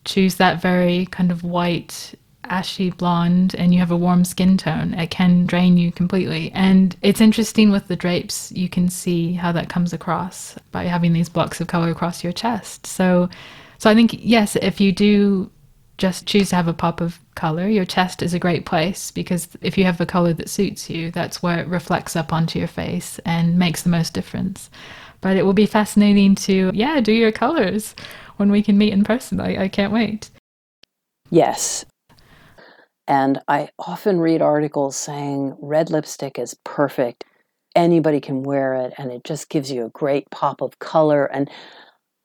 choose 0.06 0.36
that 0.36 0.62
very 0.62 1.06
kind 1.06 1.30
of 1.30 1.44
white, 1.44 2.14
ashy 2.44 2.90
blonde, 2.90 3.54
and 3.56 3.72
you 3.72 3.80
have 3.80 3.90
a 3.90 3.96
warm 3.96 4.24
skin 4.24 4.56
tone, 4.56 4.94
it 4.94 5.10
can 5.10 5.46
drain 5.46 5.76
you 5.76 5.92
completely. 5.92 6.50
And 6.52 6.96
it's 7.02 7.20
interesting 7.20 7.70
with 7.70 7.88
the 7.88 7.96
drapes, 7.96 8.52
you 8.52 8.68
can 8.68 8.88
see 8.88 9.32
how 9.34 9.52
that 9.52 9.68
comes 9.68 9.92
across 9.92 10.56
by 10.70 10.84
having 10.84 11.12
these 11.12 11.28
blocks 11.28 11.60
of 11.60 11.68
color 11.68 11.90
across 11.90 12.22
your 12.24 12.32
chest. 12.32 12.86
So, 12.86 13.28
so 13.78 13.90
I 13.90 13.94
think, 13.94 14.16
yes, 14.18 14.56
if 14.56 14.80
you 14.80 14.92
do 14.92 15.50
just 16.02 16.26
choose 16.26 16.50
to 16.50 16.56
have 16.56 16.68
a 16.68 16.72
pop 16.72 17.00
of 17.00 17.20
color. 17.36 17.68
Your 17.68 17.84
chest 17.84 18.22
is 18.22 18.34
a 18.34 18.38
great 18.38 18.66
place 18.66 19.12
because 19.12 19.48
if 19.60 19.78
you 19.78 19.84
have 19.84 19.98
the 19.98 20.06
color 20.06 20.32
that 20.32 20.50
suits 20.50 20.90
you, 20.90 21.12
that's 21.12 21.42
where 21.42 21.60
it 21.60 21.68
reflects 21.68 22.16
up 22.16 22.32
onto 22.32 22.58
your 22.58 22.66
face 22.66 23.20
and 23.24 23.58
makes 23.58 23.82
the 23.82 23.90
most 23.90 24.12
difference. 24.12 24.68
But 25.20 25.36
it 25.36 25.44
will 25.44 25.52
be 25.52 25.66
fascinating 25.66 26.34
to, 26.36 26.72
yeah, 26.74 27.00
do 27.00 27.12
your 27.12 27.30
colors 27.30 27.94
when 28.36 28.50
we 28.50 28.62
can 28.62 28.76
meet 28.76 28.92
in 28.92 29.04
person. 29.04 29.40
I, 29.40 29.64
I 29.64 29.68
can't 29.68 29.92
wait. 29.92 30.30
Yes. 31.30 31.84
And 33.08 33.40
I 33.48 33.68
often 33.78 34.20
read 34.20 34.42
articles 34.42 34.96
saying 34.96 35.56
red 35.60 35.90
lipstick 35.90 36.38
is 36.38 36.56
perfect. 36.64 37.24
Anybody 37.74 38.20
can 38.20 38.42
wear 38.42 38.74
it, 38.74 38.92
and 38.98 39.10
it 39.10 39.24
just 39.24 39.48
gives 39.48 39.70
you 39.72 39.86
a 39.86 39.90
great 39.90 40.30
pop 40.30 40.60
of 40.60 40.78
color. 40.78 41.26
And 41.26 41.50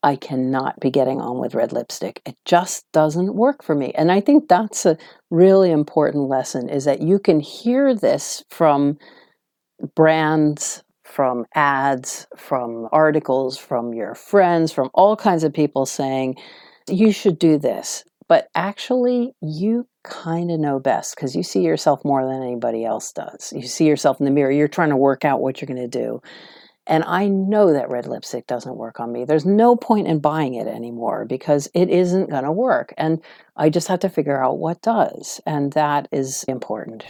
I 0.03 0.15
cannot 0.15 0.79
be 0.79 0.91
getting 0.91 1.19
on 1.19 1.39
with 1.39 1.55
red 1.55 1.73
lipstick. 1.73 2.21
It 2.25 2.35
just 2.45 2.85
doesn't 2.93 3.35
work 3.35 3.63
for 3.63 3.75
me. 3.75 3.91
And 3.95 4.11
I 4.11 4.21
think 4.21 4.47
that's 4.47 4.85
a 4.85 4.97
really 5.31 5.71
important 5.71 6.29
lesson 6.29 6.69
is 6.69 6.85
that 6.85 7.01
you 7.01 7.19
can 7.19 7.39
hear 7.39 7.95
this 7.95 8.43
from 8.49 8.97
brands, 9.95 10.83
from 11.03 11.45
ads, 11.55 12.27
from 12.35 12.87
articles, 12.91 13.57
from 13.57 13.93
your 13.93 14.13
friends, 14.13 14.71
from 14.71 14.89
all 14.93 15.15
kinds 15.15 15.43
of 15.43 15.53
people 15.53 15.85
saying, 15.85 16.35
you 16.89 17.11
should 17.11 17.39
do 17.39 17.57
this. 17.57 18.03
But 18.29 18.49
actually, 18.55 19.33
you 19.41 19.87
kind 20.07 20.51
of 20.51 20.59
know 20.59 20.79
best 20.79 21.15
because 21.15 21.35
you 21.35 21.43
see 21.43 21.61
yourself 21.61 22.03
more 22.03 22.25
than 22.25 22.41
anybody 22.41 22.85
else 22.85 23.11
does. 23.11 23.53
You 23.55 23.67
see 23.67 23.85
yourself 23.85 24.19
in 24.19 24.25
the 24.25 24.31
mirror, 24.31 24.51
you're 24.51 24.67
trying 24.67 24.89
to 24.89 24.97
work 24.97 25.25
out 25.25 25.41
what 25.41 25.61
you're 25.61 25.67
going 25.67 25.89
to 25.89 25.99
do. 25.99 26.21
And 26.87 27.03
I 27.05 27.27
know 27.27 27.73
that 27.73 27.89
red 27.89 28.07
lipstick 28.07 28.47
doesn't 28.47 28.77
work 28.77 28.99
on 28.99 29.11
me. 29.11 29.25
There's 29.25 29.45
no 29.45 29.75
point 29.75 30.07
in 30.07 30.19
buying 30.19 30.53
it 30.53 30.67
anymore 30.67 31.25
because 31.25 31.69
it 31.73 31.89
isn't 31.89 32.29
going 32.29 32.45
to 32.45 32.51
work. 32.51 32.93
And 32.97 33.21
I 33.57 33.69
just 33.69 33.89
have 33.89 33.99
to 33.99 34.09
figure 34.09 34.41
out 34.41 34.57
what 34.57 34.81
does. 34.81 35.41
And 35.45 35.73
that 35.73 36.07
is 36.13 36.45
important. 36.45 37.03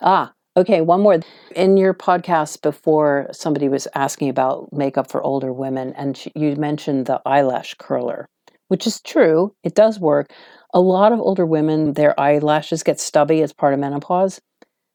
Ah, 0.00 0.32
okay, 0.56 0.80
one 0.80 1.00
more. 1.00 1.18
In 1.56 1.76
your 1.76 1.92
podcast 1.92 2.62
before, 2.62 3.28
somebody 3.32 3.68
was 3.68 3.88
asking 3.96 4.28
about 4.28 4.72
makeup 4.72 5.10
for 5.10 5.22
older 5.22 5.52
women, 5.52 5.92
and 5.94 6.22
you 6.36 6.54
mentioned 6.54 7.06
the 7.06 7.20
eyelash 7.26 7.74
curler, 7.74 8.28
which 8.68 8.86
is 8.86 9.00
true. 9.00 9.54
It 9.64 9.74
does 9.74 9.98
work. 9.98 10.30
A 10.74 10.80
lot 10.80 11.12
of 11.12 11.20
older 11.20 11.46
women, 11.46 11.94
their 11.94 12.18
eyelashes 12.20 12.82
get 12.82 13.00
stubby 13.00 13.40
as 13.42 13.54
part 13.54 13.72
of 13.72 13.80
menopause. 13.80 14.40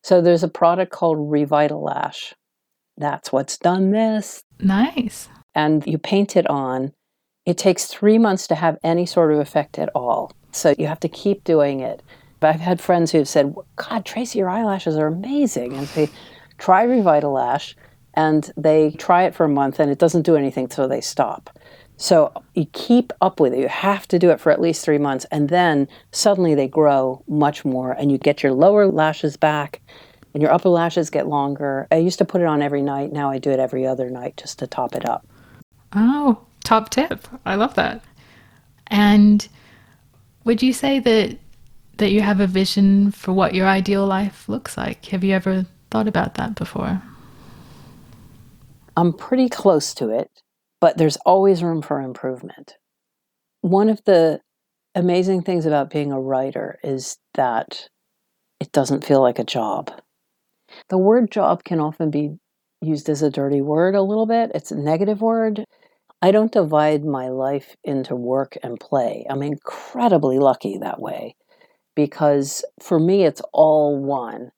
So 0.03 0.21
there's 0.21 0.43
a 0.43 0.47
product 0.47 0.91
called 0.91 1.17
Revitalash 1.17 2.33
that's 2.99 3.31
what's 3.31 3.57
done 3.57 3.91
this. 3.91 4.43
Nice. 4.59 5.29
And 5.55 5.87
you 5.87 5.97
paint 5.97 6.35
it 6.35 6.47
on. 6.47 6.91
It 7.45 7.57
takes 7.57 7.85
three 7.85 8.17
months 8.17 8.45
to 8.47 8.55
have 8.55 8.77
any 8.83 9.05
sort 9.05 9.31
of 9.31 9.39
effect 9.39 9.79
at 9.79 9.89
all. 9.95 10.33
So 10.51 10.75
you 10.77 10.85
have 10.87 10.99
to 10.99 11.09
keep 11.09 11.43
doing 11.43 11.79
it. 11.79 12.03
But 12.39 12.49
I've 12.49 12.61
had 12.61 12.81
friends 12.81 13.11
who've 13.11 13.27
said, 13.27 13.55
God, 13.77 14.05
Tracy, 14.05 14.39
your 14.39 14.49
eyelashes 14.49 14.97
are 14.97 15.07
amazing. 15.07 15.73
And 15.73 15.87
they 15.87 16.09
try 16.57 16.85
Revitalash 16.85 17.75
and 18.13 18.51
they 18.57 18.91
try 18.91 19.23
it 19.23 19.33
for 19.33 19.45
a 19.45 19.49
month 19.49 19.79
and 19.79 19.89
it 19.89 19.97
doesn't 19.97 20.23
do 20.23 20.35
anything, 20.35 20.69
so 20.69 20.87
they 20.87 21.01
stop. 21.01 21.57
So 22.01 22.31
you 22.55 22.65
keep 22.71 23.11
up 23.19 23.41
with 23.41 23.53
it. 23.53 23.59
You 23.59 23.67
have 23.67 24.07
to 24.07 24.17
do 24.17 24.29
it 24.31 24.39
for 24.39 24.53
at 24.53 24.61
least 24.61 24.85
three 24.85 24.97
months. 24.97 25.25
And 25.31 25.49
then 25.49 25.85
suddenly 26.13 26.55
they 26.55 26.67
grow 26.67 27.21
much 27.27 27.65
more 27.65 27.91
and 27.91 28.09
you 28.09 28.17
get 28.17 28.41
your 28.41 28.53
lower 28.53 28.87
lashes 28.87 29.35
back 29.35 29.81
and 30.33 30.41
your 30.41 30.51
upper 30.53 30.69
lashes 30.69 31.09
get 31.09 31.27
longer. 31.27 31.87
I 31.91 31.97
used 31.97 32.17
to 32.19 32.25
put 32.25 32.39
it 32.39 32.47
on 32.47 32.61
every 32.61 32.81
night. 32.81 33.11
Now 33.11 33.29
I 33.29 33.37
do 33.37 33.51
it 33.51 33.59
every 33.59 33.85
other 33.85 34.09
night 34.09 34.37
just 34.37 34.59
to 34.59 34.67
top 34.67 34.95
it 34.95 35.05
up. 35.05 35.27
Oh, 35.93 36.39
top 36.63 36.89
tip. 36.89 37.27
I 37.45 37.55
love 37.55 37.75
that. 37.75 38.01
And 38.87 39.45
would 40.45 40.63
you 40.63 40.71
say 40.71 40.99
that 40.99 41.37
that 41.97 42.11
you 42.11 42.21
have 42.21 42.39
a 42.39 42.47
vision 42.47 43.11
for 43.11 43.33
what 43.33 43.53
your 43.53 43.67
ideal 43.67 44.07
life 44.07 44.47
looks 44.47 44.77
like? 44.77 45.03
Have 45.07 45.25
you 45.25 45.35
ever 45.35 45.65
thought 45.91 46.07
about 46.07 46.35
that 46.35 46.55
before? 46.55 47.01
I'm 48.95 49.11
pretty 49.11 49.49
close 49.49 49.93
to 49.95 50.09
it, 50.09 50.31
but 50.81 50.97
there's 50.97 51.17
always 51.17 51.63
room 51.63 51.81
for 51.81 52.01
improvement. 52.01 52.75
One 53.61 53.89
of 53.89 54.01
the 54.05 54.41
amazing 54.95 55.43
things 55.43 55.65
about 55.65 55.89
being 55.89 56.11
a 56.11 56.19
writer 56.19 56.79
is 56.83 57.17
that 57.35 57.89
it 58.59 58.71
doesn't 58.71 59.05
feel 59.05 59.21
like 59.21 59.39
a 59.39 59.43
job. 59.43 59.91
The 60.89 60.97
word 60.97 61.31
job 61.31 61.63
can 61.63 61.79
often 61.79 62.09
be 62.09 62.37
used 62.81 63.09
as 63.09 63.21
a 63.21 63.29
dirty 63.29 63.61
word 63.61 63.95
a 63.95 64.01
little 64.01 64.25
bit. 64.25 64.51
It's 64.55 64.71
a 64.71 64.77
negative 64.77 65.21
word. 65.21 65.63
I 66.21 66.31
don't 66.31 66.51
divide 66.51 67.05
my 67.05 67.29
life 67.29 67.75
into 67.83 68.15
work 68.15 68.57
and 68.61 68.79
play. 68.79 69.25
I'm 69.29 69.41
incredibly 69.41 70.37
lucky 70.39 70.77
that 70.77 70.99
way 70.99 71.35
because 71.95 72.63
for 72.81 72.99
me, 72.99 73.23
it's 73.23 73.41
all 73.53 73.97
one. 73.97 74.51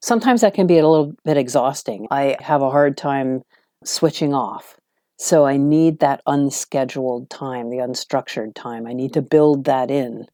Sometimes 0.00 0.42
that 0.42 0.54
can 0.54 0.66
be 0.66 0.78
a 0.78 0.88
little 0.88 1.12
bit 1.24 1.36
exhausting. 1.36 2.06
I 2.10 2.36
have 2.40 2.62
a 2.62 2.70
hard 2.70 2.96
time 2.96 3.42
switching 3.84 4.34
off. 4.34 4.76
So 5.18 5.44
I 5.44 5.56
need 5.56 5.98
that 5.98 6.22
unscheduled 6.26 7.28
time, 7.28 7.70
the 7.70 7.78
unstructured 7.78 8.54
time. 8.54 8.86
I 8.86 8.92
need 8.92 9.12
to 9.14 9.22
build 9.22 9.64
that 9.64 9.90
in 9.90 10.26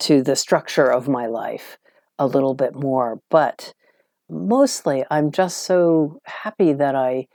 to 0.00 0.22
the 0.22 0.36
structure 0.36 0.86
of 0.88 1.08
my 1.08 1.26
life 1.26 1.76
a 2.16 2.26
little 2.26 2.54
bit 2.54 2.76
more. 2.76 3.20
But 3.30 3.74
mostly, 4.30 5.04
I'm 5.10 5.32
just 5.32 5.58
so 5.58 6.20
happy 6.24 6.72
that 6.72 6.94
I 6.94 7.26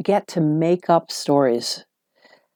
get 0.00 0.28
to 0.28 0.40
make 0.40 0.88
up 0.88 1.10
stories 1.10 1.84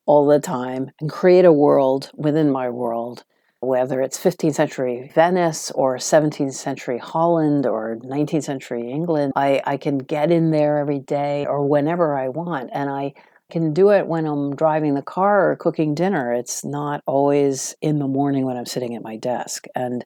all 0.07 0.27
the 0.27 0.39
time 0.39 0.93
and 1.01 1.11
create 1.11 1.45
a 1.45 1.53
world 1.53 2.13
within 2.15 2.53
my 2.53 2.71
world, 2.71 3.25
whether 3.59 4.01
it's 4.01 4.17
15th 4.17 4.55
century 4.55 5.11
Venice 5.13 5.73
or 5.73 5.97
17th 5.97 6.55
century 6.55 6.99
Holland 6.99 7.67
or 7.67 7.99
19th 8.05 8.45
century 8.45 8.93
England. 8.93 9.33
I, 9.35 9.61
I 9.65 9.77
can 9.77 9.99
get 9.99 10.31
in 10.31 10.53
there 10.53 10.79
every 10.79 11.01
day 11.01 11.47
or 11.47 11.67
whenever 11.67 12.17
I 12.17 12.29
want. 12.29 12.71
And 12.73 12.89
I 12.89 13.15
can 13.51 13.73
do 13.73 13.91
it 13.91 14.07
when 14.07 14.27
I'm 14.27 14.57
driving 14.57 14.95
the 14.95 15.03
car 15.03 15.51
or 15.51 15.57
cooking 15.57 15.95
dinner. 15.95 16.33
It's 16.33 16.65
not 16.65 17.03
always 17.07 17.77
in 17.81 17.99
the 17.99 18.09
morning 18.09 18.45
when 18.45 18.57
I'm 18.57 18.67
sitting 18.67 18.95
at 18.95 19.03
my 19.03 19.17
desk. 19.17 19.67
And 19.75 20.05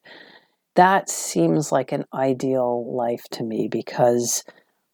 that 0.75 1.09
seems 1.09 1.73
like 1.73 1.93
an 1.93 2.05
ideal 2.15 2.95
life 2.95 3.25
to 3.33 3.43
me 3.43 3.69
because 3.69 4.45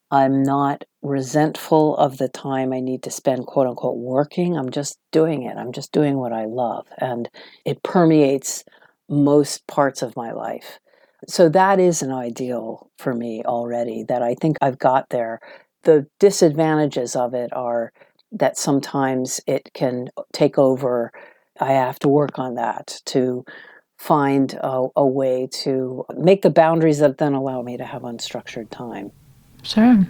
I'm 0.09 0.41
not 0.41 0.85
resentful 1.01 1.97
of 1.97 2.17
the 2.17 2.29
time 2.29 2.71
I 2.71 2.79
need 2.79 3.03
to 3.03 3.11
spend, 3.11 3.45
quote 3.45 3.67
unquote, 3.67 3.97
working. 3.97 4.57
I'm 4.57 4.71
just 4.71 4.97
doing 5.11 5.43
it. 5.43 5.57
I'm 5.57 5.73
just 5.73 5.91
doing 5.91 6.17
what 6.17 6.31
I 6.31 6.45
love. 6.45 6.87
And 6.99 7.29
it 7.65 7.83
permeates 7.83 8.63
most 9.09 9.67
parts 9.67 10.01
of 10.01 10.15
my 10.15 10.31
life. 10.31 10.79
So 11.27 11.49
that 11.49 11.79
is 11.79 12.01
an 12.01 12.11
ideal 12.11 12.89
for 12.97 13.13
me 13.13 13.43
already 13.45 14.03
that 14.07 14.21
I 14.21 14.35
think 14.35 14.57
I've 14.61 14.79
got 14.79 15.09
there. 15.09 15.39
The 15.83 16.07
disadvantages 16.19 17.15
of 17.15 17.33
it 17.33 17.51
are 17.53 17.91
that 18.31 18.57
sometimes 18.57 19.39
it 19.47 19.71
can 19.73 20.09
take 20.33 20.57
over. 20.57 21.11
I 21.59 21.71
have 21.71 21.99
to 21.99 22.07
work 22.07 22.37
on 22.39 22.55
that 22.55 23.01
to 23.05 23.45
find 23.97 24.53
a, 24.53 24.87
a 24.95 25.05
way 25.05 25.47
to 25.51 26.05
make 26.15 26.41
the 26.43 26.49
boundaries 26.49 26.99
that 26.99 27.17
then 27.17 27.33
allow 27.33 27.61
me 27.61 27.77
to 27.77 27.85
have 27.85 28.03
unstructured 28.03 28.69
time. 28.69 29.11
Sure. 29.63 30.05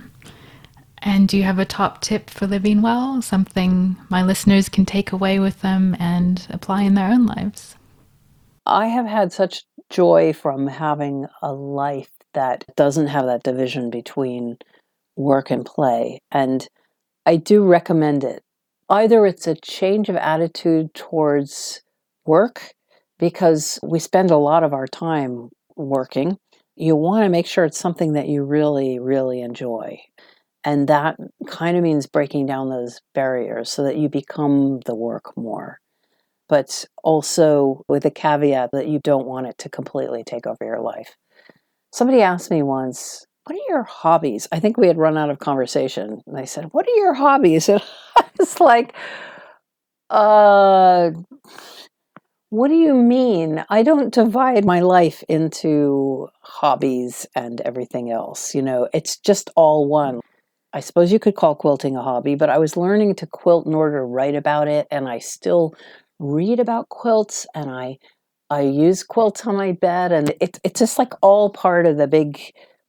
And 1.00 1.28
do 1.28 1.38
you 1.38 1.44
have 1.44 1.60
a 1.60 1.66
top 1.66 2.02
tip 2.02 2.30
for 2.30 2.48
living 2.48 2.82
well? 2.82 3.22
Something 3.22 3.98
my 4.10 4.24
listeners 4.24 4.68
can 4.68 4.86
take 4.86 5.12
away 5.12 5.40
with 5.40 5.62
them 5.62 5.96
and 6.00 6.46
apply 6.50 6.82
in 6.82 6.96
their 6.96 7.10
own 7.10 7.26
lives? 7.26 7.76
I 8.66 8.88
have 8.88 9.06
had 9.06 9.32
such 9.32 9.64
joy 9.90 10.34
from 10.34 10.68
having 10.68 11.28
a 11.42 11.54
life 11.54 12.12
that 12.34 12.66
doesn't 12.76 13.08
have 13.08 13.26
that 13.26 13.44
division 13.44 13.90
between 13.90 14.58
work 15.16 15.50
and 15.50 15.66
play. 15.66 16.20
And 16.32 16.68
I 17.28 17.36
do 17.36 17.64
recommend 17.64 18.24
it. 18.24 18.42
Either 18.90 19.28
it's 19.28 19.46
a 19.46 19.56
change 19.56 20.10
of 20.10 20.16
attitude 20.16 20.96
towards 20.96 21.82
work 22.26 22.74
because 23.20 23.80
we 23.84 24.00
spend 24.00 24.32
a 24.32 24.38
lot 24.38 24.64
of 24.64 24.74
our 24.74 24.88
time 24.88 25.50
working 25.76 26.38
you 26.78 26.96
want 26.96 27.24
to 27.24 27.30
make 27.30 27.48
sure 27.48 27.66
it's 27.66 27.80
something 27.80 28.14
that 28.14 28.28
you 28.28 28.44
really, 28.44 29.00
really 29.00 29.42
enjoy. 29.42 30.00
And 30.64 30.88
that 30.88 31.18
kind 31.48 31.76
of 31.76 31.84
means 31.84 32.06
breaking 32.06 32.46
down 32.46 32.70
those 32.70 33.02
barriers 33.16 33.72
so 33.72 33.84
that 33.84 33.98
you 33.98 34.10
become 34.10 34.80
the 34.86 34.96
work 34.96 35.36
more. 35.36 35.80
But 36.48 36.86
also 37.04 37.84
with 37.88 38.06
a 38.06 38.12
caveat 38.12 38.70
that 38.74 38.88
you 38.88 39.00
don't 39.04 39.26
want 39.26 39.48
it 39.48 39.58
to 39.60 39.70
completely 39.70 40.24
take 40.24 40.46
over 40.46 40.64
your 40.64 40.80
life. 40.80 41.16
Somebody 41.92 42.22
asked 42.22 42.52
me 42.52 42.62
once, 42.62 43.26
What 43.48 43.56
are 43.56 43.70
your 43.70 43.84
hobbies? 43.84 44.46
I 44.52 44.60
think 44.60 44.76
we 44.76 44.88
had 44.88 44.98
run 44.98 45.18
out 45.18 45.30
of 45.30 45.40
conversation. 45.40 46.22
And 46.28 46.38
I 46.38 46.44
said, 46.44 46.66
What 46.74 46.86
are 46.86 46.98
your 46.98 47.14
hobbies? 47.14 47.70
And 47.70 47.82
I 48.18 48.26
was 48.38 48.60
like, 48.60 48.94
uh, 50.10 51.12
what 52.50 52.68
do 52.68 52.76
you 52.76 52.94
mean? 52.94 53.64
I 53.70 53.84
don't 53.84 54.14
divide 54.14 54.66
my 54.66 54.82
life 54.82 55.24
into 55.30 56.28
hobbies 56.42 57.26
and 57.36 57.62
everything 57.62 58.12
else. 58.12 58.54
You 58.54 58.64
know, 58.64 58.90
it's 58.94 59.18
just 59.18 59.50
all 59.56 59.88
one. 59.88 60.20
I 60.74 60.82
suppose 60.82 61.12
you 61.12 61.20
could 61.20 61.36
call 61.36 61.56
quilting 61.56 61.96
a 61.96 62.02
hobby, 62.02 62.36
but 62.36 62.50
I 62.50 62.58
was 62.58 62.76
learning 62.76 63.16
to 63.16 63.28
quilt 63.28 63.66
in 63.66 63.74
order 63.74 64.00
to 64.00 64.04
write 64.04 64.36
about 64.36 64.68
it, 64.68 64.88
and 64.92 65.08
I 65.08 65.20
still 65.20 65.74
read 66.20 66.60
about 66.60 66.90
quilts 66.90 67.48
and 67.56 67.70
I 67.70 67.98
I 68.50 68.62
use 68.62 69.04
quilts 69.04 69.46
on 69.48 69.56
my 69.56 69.72
bed, 69.72 70.12
and 70.12 70.34
it's 70.42 70.60
it's 70.66 70.80
just 70.80 71.00
like 71.00 71.14
all 71.22 71.50
part 71.50 71.86
of 71.86 71.98
the 71.98 72.08
big 72.08 72.40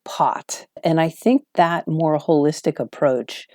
pot. 0.09 0.66
And 0.82 1.00
I 1.00 1.11
think 1.11 1.44
that 1.54 1.86
more 1.86 2.18
holistic 2.18 2.80
approach 2.80 3.46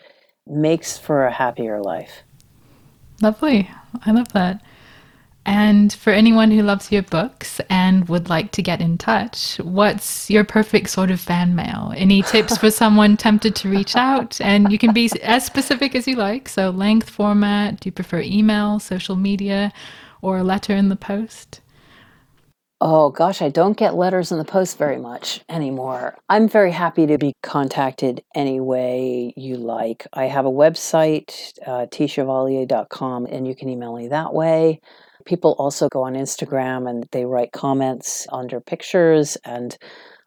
makes 0.46 1.00
for 1.00 1.26
a 1.26 1.32
happier 1.32 1.82
life. 1.82 2.22
Lovely. 3.22 3.70
I 4.06 4.12
love 4.12 4.32
that. 4.34 4.62
And 5.46 5.92
for 5.92 6.14
anyone 6.14 6.52
who 6.52 6.62
loves 6.62 6.92
your 6.92 7.02
books 7.02 7.60
and 7.70 8.08
would 8.08 8.30
like 8.30 8.52
to 8.52 8.62
get 8.62 8.80
in 8.80 8.98
touch, 8.98 9.58
what's 9.58 10.30
your 10.30 10.44
perfect 10.44 10.90
sort 10.92 11.12
of 11.12 11.20
fan 11.20 11.56
mail? 11.56 11.92
Any 11.98 12.22
tips 12.22 12.58
for 12.58 12.70
someone 12.82 13.18
tempted 13.18 13.56
to 13.58 13.70
reach 13.70 13.96
out? 13.96 14.40
And 14.40 14.72
you 14.72 14.78
can 14.78 14.94
be 14.94 15.10
as 15.22 15.46
specific 15.46 15.96
as 15.96 16.08
you 16.08 16.16
like. 16.16 16.48
So, 16.48 16.70
length, 16.70 17.10
format, 17.10 17.80
do 17.80 17.88
you 17.88 17.92
prefer 17.92 18.22
email, 18.22 18.80
social 18.80 19.18
media, 19.18 19.74
or 20.22 20.38
a 20.38 20.44
letter 20.44 20.74
in 20.74 20.88
the 20.88 20.96
post? 20.96 21.60
Oh 22.82 23.12
gosh, 23.12 23.42
I 23.42 23.50
don't 23.50 23.78
get 23.78 23.96
letters 23.96 24.32
in 24.32 24.38
the 24.40 24.44
post 24.44 24.78
very 24.78 24.98
much 24.98 25.42
anymore. 25.48 26.18
I'm 26.28 26.50
very 26.50 26.72
happy 26.72 27.06
to 27.08 27.18
be 27.18 27.34
contacted 27.42 28.24
any 28.36 28.60
way 28.60 29.34
you 29.38 29.56
like. 29.56 30.06
I 30.12 30.26
have 30.26 30.46
a 30.46 30.52
website, 30.52 31.54
uh, 31.66 31.86
tchevalier.com, 31.86 33.28
and 33.28 33.48
you 33.48 33.56
can 33.56 33.70
email 33.70 33.96
me 33.96 34.10
that 34.10 34.34
way. 34.34 34.82
People 35.26 35.56
also 35.58 35.88
go 35.90 36.04
on 36.04 36.16
Instagram 36.16 36.90
and 36.90 37.08
they 37.12 37.26
write 37.26 37.54
comments 37.54 38.28
under 38.32 38.60
pictures 38.60 39.38
and 39.46 39.78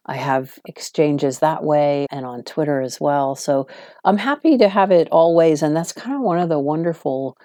I 0.07 0.15
have 0.15 0.57
exchanges 0.65 1.39
that 1.39 1.63
way 1.63 2.07
and 2.09 2.25
on 2.25 2.43
Twitter 2.43 2.81
as 2.81 2.99
well. 2.99 3.35
So 3.35 3.67
I'm 4.05 4.17
happy 4.17 4.57
to 4.57 4.69
have 4.69 4.89
it 4.89 5.09
always. 5.11 5.61
And 5.61 5.75
that's 5.75 5.91
kind 5.91 6.15
of 6.15 6.21
one 6.21 6.39
of 6.39 6.49
the 6.49 6.59
wonderful 6.59 7.37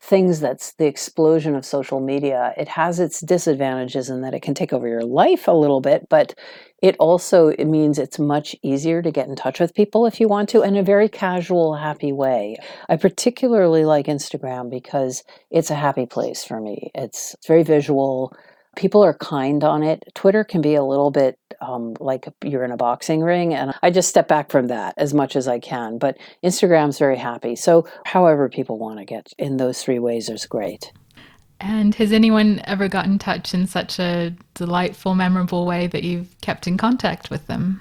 things 0.00 0.40
that's 0.40 0.72
the 0.74 0.86
explosion 0.86 1.54
of 1.54 1.64
social 1.64 2.00
media. 2.00 2.54
It 2.56 2.68
has 2.68 3.00
its 3.00 3.20
disadvantages 3.20 4.08
in 4.08 4.22
that 4.22 4.34
it 4.34 4.42
can 4.42 4.54
take 4.54 4.72
over 4.72 4.86
your 4.86 5.02
life 5.02 5.48
a 5.48 5.52
little 5.52 5.80
bit, 5.80 6.08
but 6.08 6.34
it 6.80 6.94
also 6.98 7.48
it 7.48 7.64
means 7.64 7.98
it's 7.98 8.18
much 8.18 8.54
easier 8.62 9.02
to 9.02 9.10
get 9.10 9.28
in 9.28 9.34
touch 9.34 9.58
with 9.58 9.74
people 9.74 10.06
if 10.06 10.20
you 10.20 10.28
want 10.28 10.48
to 10.50 10.62
in 10.62 10.76
a 10.76 10.82
very 10.82 11.08
casual, 11.08 11.74
happy 11.74 12.12
way. 12.12 12.56
I 12.88 12.96
particularly 12.96 13.84
like 13.84 14.06
Instagram 14.06 14.70
because 14.70 15.24
it's 15.50 15.70
a 15.70 15.74
happy 15.74 16.06
place 16.06 16.44
for 16.44 16.60
me. 16.60 16.90
It's, 16.94 17.34
it's 17.34 17.46
very 17.46 17.64
visual 17.64 18.36
people 18.76 19.04
are 19.04 19.14
kind 19.14 19.64
on 19.64 19.82
it. 19.82 20.02
Twitter 20.14 20.44
can 20.44 20.60
be 20.60 20.74
a 20.74 20.84
little 20.84 21.10
bit 21.10 21.38
um, 21.60 21.94
like 21.98 22.28
you're 22.44 22.64
in 22.64 22.70
a 22.70 22.76
boxing 22.76 23.20
ring, 23.20 23.54
and 23.54 23.74
I 23.82 23.90
just 23.90 24.08
step 24.08 24.28
back 24.28 24.50
from 24.50 24.68
that 24.68 24.94
as 24.96 25.12
much 25.12 25.36
as 25.36 25.48
I 25.48 25.58
can. 25.58 25.98
But 25.98 26.16
Instagram's 26.44 26.98
very 26.98 27.16
happy. 27.16 27.56
So, 27.56 27.86
however, 28.04 28.48
people 28.48 28.78
want 28.78 28.98
to 28.98 29.04
get 29.04 29.32
in 29.38 29.56
those 29.56 29.82
three 29.82 29.98
ways 29.98 30.28
is 30.28 30.46
great. 30.46 30.92
And 31.60 31.94
has 31.96 32.12
anyone 32.12 32.60
ever 32.64 32.88
got 32.88 33.06
in 33.06 33.18
touch 33.18 33.52
in 33.52 33.66
such 33.66 33.98
a 33.98 34.34
delightful, 34.54 35.14
memorable 35.14 35.66
way 35.66 35.88
that 35.88 36.04
you've 36.04 36.40
kept 36.40 36.68
in 36.68 36.76
contact 36.76 37.30
with 37.30 37.46
them? 37.48 37.80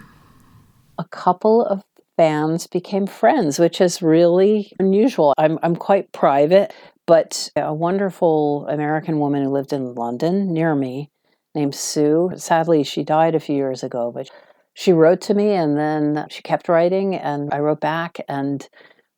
A 0.97 1.05
couple 1.05 1.63
of 1.63 1.83
fans 2.17 2.65
became 2.65 3.05
friends, 3.05 3.59
which 3.59 3.79
is 3.79 4.01
really 4.01 4.73
unusual. 4.79 5.33
I'm, 5.37 5.59
I'm 5.61 5.75
quite 5.75 6.11
private, 6.11 6.73
but 7.07 7.49
a 7.55 7.73
wonderful 7.73 8.67
American 8.67 9.17
woman 9.17 9.43
who 9.43 9.49
lived 9.49 9.73
in 9.73 9.95
London 9.95 10.53
near 10.53 10.75
me 10.75 11.09
named 11.55 11.73
Sue. 11.73 12.31
Sadly, 12.35 12.83
she 12.83 13.03
died 13.03 13.33
a 13.33 13.39
few 13.39 13.55
years 13.55 13.83
ago, 13.83 14.11
but 14.13 14.29
she 14.75 14.93
wrote 14.93 15.21
to 15.21 15.33
me 15.33 15.53
and 15.53 15.75
then 15.77 16.27
she 16.29 16.43
kept 16.43 16.69
writing, 16.69 17.15
and 17.15 17.51
I 17.51 17.59
wrote 17.59 17.79
back. 17.79 18.19
And 18.27 18.67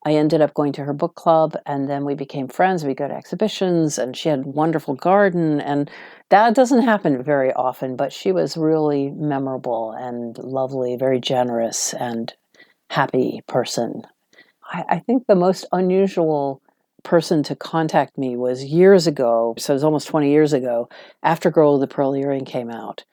I 0.06 0.14
ended 0.14 0.40
up 0.40 0.54
going 0.54 0.72
to 0.74 0.86
her 0.86 0.94
book 0.94 1.16
club, 1.16 1.58
and 1.66 1.90
then 1.90 2.06
we 2.06 2.16
became 2.16 2.48
friends. 2.48 2.86
We 2.86 2.94
go 2.94 3.08
to 3.08 3.14
exhibitions, 3.14 3.98
and 3.98 4.16
she 4.16 4.30
had 4.30 4.40
a 4.40 4.50
wonderful 4.50 4.96
garden. 4.96 5.60
And 5.60 5.92
that 6.30 6.56
doesn't 6.56 6.84
happen 6.84 7.22
very 7.22 7.52
often, 7.52 7.98
but 7.98 8.14
she 8.14 8.32
was 8.32 8.56
really 8.56 9.10
memorable 9.10 9.92
and 9.92 10.38
lovely, 10.38 10.96
very 10.96 11.20
generous, 11.20 11.94
and 11.94 12.34
happy 12.90 13.42
person. 13.48 14.04
I, 14.72 14.86
I 14.90 15.00
think 15.00 15.26
the 15.28 15.36
most 15.36 15.66
unusual 15.74 16.62
person 17.04 17.44
to 17.44 17.56
contact 17.56 18.18
me 18.18 18.36
was 18.36 18.64
years 18.64 19.08
ago, 19.08 19.56
so 19.58 19.74
it 19.74 19.76
was 19.76 19.84
almost 19.84 20.08
20 20.08 20.30
years 20.30 20.54
ago, 20.54 20.90
after 21.24 21.50
Girl 21.50 21.74
with 21.74 21.82
the 21.82 21.94
Pearl 21.94 22.16
Earring 22.16 22.46
came 22.46 22.70
out. 22.70 23.06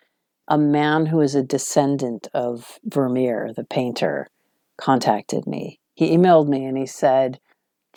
A 0.48 0.58
man 0.58 1.06
who 1.06 1.20
is 1.20 1.34
a 1.34 1.42
descendant 1.42 2.28
of 2.32 2.78
Vermeer, 2.84 3.52
the 3.54 3.64
painter, 3.64 4.28
contacted 4.76 5.46
me. 5.46 5.80
He 5.94 6.16
emailed 6.16 6.48
me 6.48 6.64
and 6.64 6.76
he 6.76 6.86
said, 6.86 7.40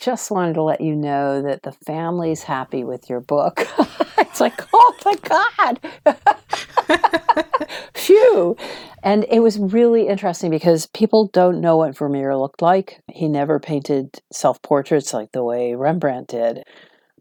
just 0.00 0.30
wanted 0.30 0.54
to 0.54 0.62
let 0.62 0.80
you 0.80 0.96
know 0.96 1.42
that 1.42 1.62
the 1.62 1.72
family's 1.72 2.42
happy 2.42 2.82
with 2.84 3.08
your 3.10 3.20
book. 3.20 3.66
it's 4.18 4.40
like, 4.40 4.60
oh 4.72 4.94
my 5.04 5.14
God. 5.22 5.80
Phew. 7.94 8.56
And 9.02 9.26
it 9.30 9.40
was 9.40 9.58
really 9.58 10.08
interesting 10.08 10.50
because 10.50 10.86
people 10.88 11.28
don't 11.28 11.60
know 11.60 11.76
what 11.76 11.96
Vermeer 11.96 12.36
looked 12.36 12.62
like. 12.62 13.00
He 13.08 13.28
never 13.28 13.60
painted 13.60 14.20
self 14.32 14.60
portraits 14.62 15.12
like 15.12 15.32
the 15.32 15.44
way 15.44 15.74
Rembrandt 15.74 16.28
did. 16.28 16.62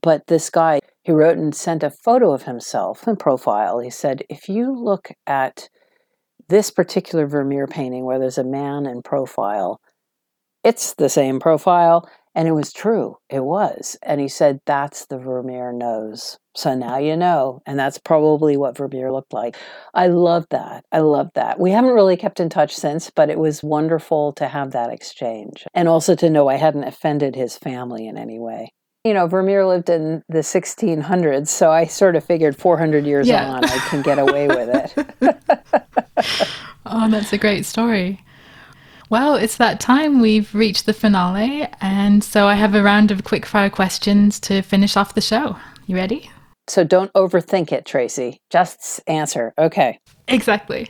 But 0.01 0.27
this 0.27 0.49
guy, 0.49 0.79
he 1.03 1.11
wrote 1.11 1.37
and 1.37 1.53
sent 1.53 1.83
a 1.83 1.89
photo 1.89 2.31
of 2.31 2.43
himself 2.43 3.07
in 3.07 3.17
profile. 3.17 3.79
He 3.79 3.89
said, 3.89 4.23
if 4.29 4.47
you 4.47 4.73
look 4.73 5.11
at 5.27 5.69
this 6.47 6.71
particular 6.71 7.27
Vermeer 7.27 7.67
painting 7.67 8.05
where 8.05 8.19
there's 8.19 8.37
a 8.37 8.43
man 8.43 8.85
in 8.85 9.01
profile, 9.01 9.79
it's 10.63 10.93
the 10.93 11.09
same 11.09 11.39
profile. 11.39 12.09
And 12.39 12.47
it 12.47 12.53
was 12.53 12.71
true. 12.71 13.17
It 13.29 13.43
was. 13.43 13.97
And 14.01 14.21
he 14.21 14.29
said, 14.29 14.61
that's 14.65 15.07
the 15.07 15.17
Vermeer 15.17 15.73
nose. 15.73 16.39
So 16.55 16.73
now 16.73 16.97
you 16.97 17.17
know. 17.17 17.61
And 17.65 17.77
that's 17.77 17.97
probably 17.97 18.55
what 18.55 18.77
Vermeer 18.77 19.11
looked 19.11 19.33
like. 19.33 19.57
I 19.93 20.07
love 20.07 20.45
that. 20.49 20.85
I 20.93 20.99
love 20.99 21.31
that. 21.35 21.59
We 21.59 21.71
haven't 21.71 21.91
really 21.91 22.15
kept 22.15 22.39
in 22.39 22.47
touch 22.47 22.73
since, 22.73 23.09
but 23.09 23.29
it 23.29 23.39
was 23.39 23.61
wonderful 23.61 24.31
to 24.37 24.47
have 24.47 24.71
that 24.71 24.89
exchange. 24.89 25.65
And 25.73 25.89
also 25.89 26.15
to 26.15 26.29
know 26.29 26.47
I 26.47 26.55
hadn't 26.55 26.85
offended 26.85 27.35
his 27.35 27.57
family 27.57 28.07
in 28.07 28.17
any 28.17 28.39
way. 28.39 28.71
You 29.03 29.15
know, 29.15 29.27
Vermeer 29.27 29.65
lived 29.65 29.89
in 29.89 30.23
the 30.29 30.39
1600s, 30.39 31.49
so 31.49 31.71
I 31.71 31.87
sort 31.87 32.15
of 32.15 32.23
figured 32.23 32.55
400 32.55 33.05
years 33.05 33.27
yeah. 33.27 33.49
on, 33.49 33.65
I 33.65 33.77
can 33.89 34.01
get 34.01 34.17
away 34.17 34.47
with 34.47 34.95
it. 34.95 36.47
oh, 36.85 37.09
that's 37.09 37.33
a 37.33 37.37
great 37.37 37.65
story. 37.65 38.23
Well, 39.09 39.35
it's 39.35 39.57
that 39.57 39.79
time. 39.79 40.21
We've 40.21 40.53
reached 40.53 40.85
the 40.85 40.93
finale. 40.93 41.67
And 41.81 42.23
so 42.23 42.47
I 42.47 42.53
have 42.53 42.75
a 42.75 42.83
round 42.83 43.09
of 43.09 43.23
quickfire 43.23 43.71
questions 43.71 44.39
to 44.41 44.61
finish 44.61 44.95
off 44.95 45.15
the 45.15 45.21
show. 45.21 45.57
You 45.87 45.95
ready? 45.95 46.29
So 46.67 46.83
don't 46.83 47.11
overthink 47.13 47.71
it, 47.71 47.85
Tracy. 47.85 48.37
Just 48.51 49.01
answer. 49.07 49.53
Okay. 49.57 49.99
Exactly. 50.27 50.89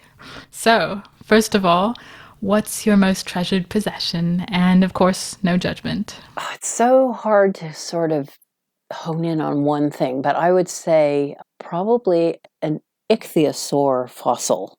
So, 0.51 1.01
first 1.23 1.55
of 1.55 1.65
all, 1.65 1.95
what's 2.41 2.85
your 2.85 2.97
most 2.97 3.25
treasured 3.25 3.69
possession? 3.69 4.41
And 4.49 4.83
of 4.83 4.91
course, 4.93 5.37
no 5.41 5.55
judgment. 5.55 6.19
Oh, 6.37 6.51
it's 6.53 6.67
so 6.67 7.13
hard 7.13 7.55
to 7.55 7.73
sort 7.73 8.11
of 8.11 8.29
hone 8.91 9.23
in 9.23 9.39
on 9.39 9.63
one 9.63 9.91
thing, 9.91 10.21
but 10.21 10.35
I 10.35 10.51
would 10.51 10.67
say 10.67 11.37
probably 11.59 12.39
an 12.61 12.81
ichthyosaur 13.09 14.09
fossil. 14.09 14.75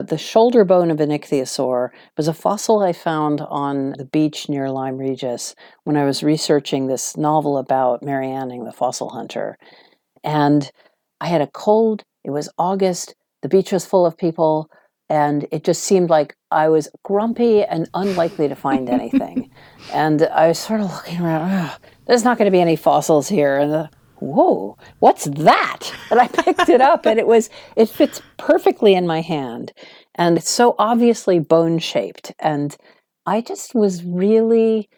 The 0.00 0.16
shoulder 0.16 0.64
bone 0.64 0.90
of 0.90 0.98
an 1.00 1.10
ichthyosaur 1.10 1.90
was 2.16 2.26
a 2.26 2.32
fossil 2.32 2.80
I 2.80 2.94
found 2.94 3.42
on 3.42 3.92
the 3.98 4.06
beach 4.06 4.48
near 4.48 4.70
Lyme 4.70 4.96
Regis 4.96 5.54
when 5.84 5.98
I 5.98 6.06
was 6.06 6.22
researching 6.22 6.86
this 6.86 7.18
novel 7.18 7.58
about 7.58 8.02
Mary 8.02 8.30
Anning, 8.30 8.64
the 8.64 8.72
fossil 8.72 9.10
hunter. 9.10 9.58
And 10.24 10.70
I 11.20 11.26
had 11.26 11.42
a 11.42 11.46
cold, 11.48 12.02
it 12.24 12.30
was 12.30 12.48
August, 12.56 13.14
the 13.42 13.50
beach 13.50 13.72
was 13.72 13.84
full 13.84 14.06
of 14.06 14.16
people, 14.16 14.70
and 15.10 15.46
it 15.50 15.64
just 15.64 15.84
seemed 15.84 16.08
like 16.08 16.34
I 16.50 16.70
was 16.70 16.88
grumpy 17.02 17.62
and 17.62 17.86
unlikely 17.92 18.48
to 18.48 18.54
find 18.54 18.88
anything. 18.88 19.50
and 19.92 20.22
I 20.22 20.48
was 20.48 20.58
sort 20.58 20.80
of 20.80 20.90
looking 20.90 21.20
around, 21.20 21.72
there's 22.06 22.24
not 22.24 22.38
going 22.38 22.46
to 22.46 22.56
be 22.56 22.62
any 22.62 22.76
fossils 22.76 23.28
here. 23.28 23.58
And 23.58 23.70
the, 23.70 23.90
whoa, 24.20 24.76
what's 24.98 25.24
that? 25.24 25.92
And 26.10 26.20
I 26.20 26.28
picked 26.28 26.68
it 26.68 26.80
up 26.80 27.06
and 27.06 27.18
it 27.18 27.26
was, 27.26 27.50
it 27.76 27.88
fits 27.88 28.22
perfectly 28.36 28.94
in 28.94 29.06
my 29.06 29.20
hand. 29.20 29.72
And 30.14 30.38
it's 30.38 30.50
so 30.50 30.74
obviously 30.78 31.38
bone 31.38 31.78
shaped. 31.78 32.32
And 32.38 32.76
I 33.26 33.40
just 33.40 33.74
was 33.74 34.04
really 34.04 34.88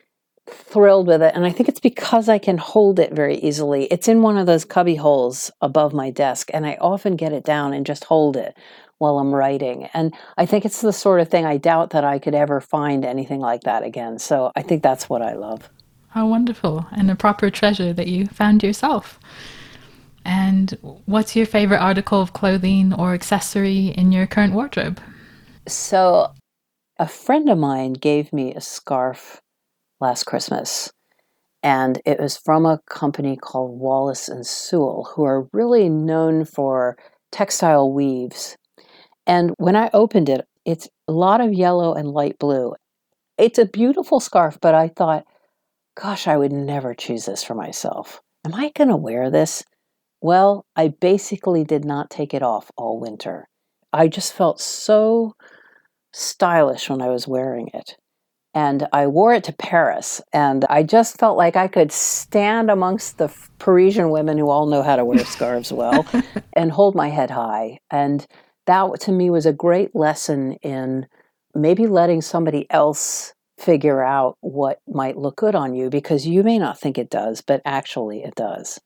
thrilled 0.48 1.06
with 1.06 1.22
it. 1.22 1.34
And 1.34 1.46
I 1.46 1.50
think 1.50 1.68
it's 1.68 1.80
because 1.80 2.28
I 2.28 2.38
can 2.38 2.58
hold 2.58 2.98
it 2.98 3.12
very 3.12 3.36
easily. 3.36 3.84
It's 3.84 4.08
in 4.08 4.22
one 4.22 4.36
of 4.36 4.46
those 4.46 4.64
cubby 4.64 4.96
holes 4.96 5.50
above 5.60 5.92
my 5.92 6.10
desk, 6.10 6.50
and 6.52 6.66
I 6.66 6.76
often 6.80 7.16
get 7.16 7.32
it 7.32 7.44
down 7.44 7.72
and 7.72 7.86
just 7.86 8.04
hold 8.04 8.36
it 8.36 8.56
while 8.98 9.18
I'm 9.18 9.34
writing. 9.34 9.88
And 9.94 10.14
I 10.36 10.46
think 10.46 10.64
it's 10.64 10.80
the 10.80 10.92
sort 10.92 11.20
of 11.20 11.28
thing 11.28 11.44
I 11.44 11.56
doubt 11.56 11.90
that 11.90 12.04
I 12.04 12.18
could 12.18 12.34
ever 12.34 12.60
find 12.60 13.04
anything 13.04 13.40
like 13.40 13.62
that 13.62 13.82
again. 13.82 14.18
So 14.18 14.52
I 14.54 14.62
think 14.62 14.82
that's 14.82 15.08
what 15.08 15.22
I 15.22 15.34
love. 15.34 15.68
How 16.12 16.26
wonderful. 16.26 16.86
And 16.92 17.10
a 17.10 17.16
proper 17.16 17.50
treasure 17.50 17.92
that 17.94 18.06
you 18.06 18.26
found 18.26 18.62
yourself. 18.62 19.18
And 20.24 20.70
what's 21.06 21.34
your 21.34 21.46
favorite 21.46 21.80
article 21.80 22.20
of 22.20 22.34
clothing 22.34 22.92
or 22.92 23.14
accessory 23.14 23.88
in 23.88 24.12
your 24.12 24.26
current 24.26 24.52
wardrobe? 24.52 25.00
So, 25.66 26.32
a 26.98 27.08
friend 27.08 27.48
of 27.48 27.56
mine 27.56 27.94
gave 27.94 28.32
me 28.32 28.54
a 28.54 28.60
scarf 28.60 29.40
last 30.00 30.24
Christmas, 30.24 30.92
and 31.62 32.00
it 32.04 32.20
was 32.20 32.36
from 32.36 32.66
a 32.66 32.80
company 32.90 33.36
called 33.36 33.80
Wallace 33.80 34.28
and 34.28 34.46
Sewell, 34.46 35.08
who 35.14 35.24
are 35.24 35.48
really 35.52 35.88
known 35.88 36.44
for 36.44 36.98
textile 37.30 37.90
weaves. 37.90 38.56
And 39.26 39.54
when 39.56 39.76
I 39.76 39.88
opened 39.94 40.28
it, 40.28 40.46
it's 40.64 40.88
a 41.08 41.12
lot 41.12 41.40
of 41.40 41.54
yellow 41.54 41.94
and 41.94 42.08
light 42.08 42.38
blue. 42.38 42.74
It's 43.38 43.58
a 43.58 43.66
beautiful 43.66 44.20
scarf, 44.20 44.58
but 44.60 44.74
I 44.74 44.88
thought, 44.88 45.24
gosh, 45.94 46.26
I 46.26 46.36
would 46.36 46.52
never 46.52 46.94
choose 46.94 47.26
this 47.26 47.42
for 47.42 47.54
myself. 47.54 48.20
Am 48.44 48.54
I 48.54 48.70
going 48.74 48.88
to 48.88 48.96
wear 48.96 49.30
this? 49.30 49.62
Well, 50.20 50.64
I 50.76 50.88
basically 50.88 51.64
did 51.64 51.84
not 51.84 52.10
take 52.10 52.32
it 52.32 52.42
off 52.42 52.70
all 52.76 53.00
winter. 53.00 53.48
I 53.92 54.08
just 54.08 54.32
felt 54.32 54.60
so 54.60 55.34
stylish 56.12 56.88
when 56.88 57.02
I 57.02 57.08
was 57.08 57.28
wearing 57.28 57.68
it. 57.74 57.96
And 58.54 58.86
I 58.92 59.06
wore 59.06 59.32
it 59.32 59.44
to 59.44 59.52
Paris, 59.52 60.20
and 60.30 60.66
I 60.68 60.82
just 60.82 61.18
felt 61.18 61.38
like 61.38 61.56
I 61.56 61.68
could 61.68 61.90
stand 61.90 62.70
amongst 62.70 63.16
the 63.16 63.34
Parisian 63.58 64.10
women 64.10 64.36
who 64.36 64.50
all 64.50 64.66
know 64.66 64.82
how 64.82 64.96
to 64.96 65.06
wear 65.06 65.24
scarves 65.24 65.72
well 65.72 66.06
and 66.52 66.70
hold 66.70 66.94
my 66.94 67.08
head 67.08 67.30
high. 67.30 67.78
And 67.90 68.26
that 68.66 69.00
to 69.00 69.12
me 69.12 69.30
was 69.30 69.46
a 69.46 69.54
great 69.54 69.94
lesson 69.94 70.52
in 70.62 71.06
maybe 71.54 71.86
letting 71.86 72.20
somebody 72.20 72.66
else 72.70 73.32
figure 73.62 74.02
out 74.02 74.36
what 74.40 74.80
might 74.88 75.16
look 75.16 75.36
good 75.36 75.54
on 75.54 75.74
you 75.74 75.88
because 75.88 76.26
you 76.26 76.42
may 76.42 76.58
not 76.58 76.80
think 76.80 76.98
it 76.98 77.10
does, 77.10 77.40
but 77.40 77.62
actually 77.64 78.24
it 78.24 78.34
does. 78.34 78.80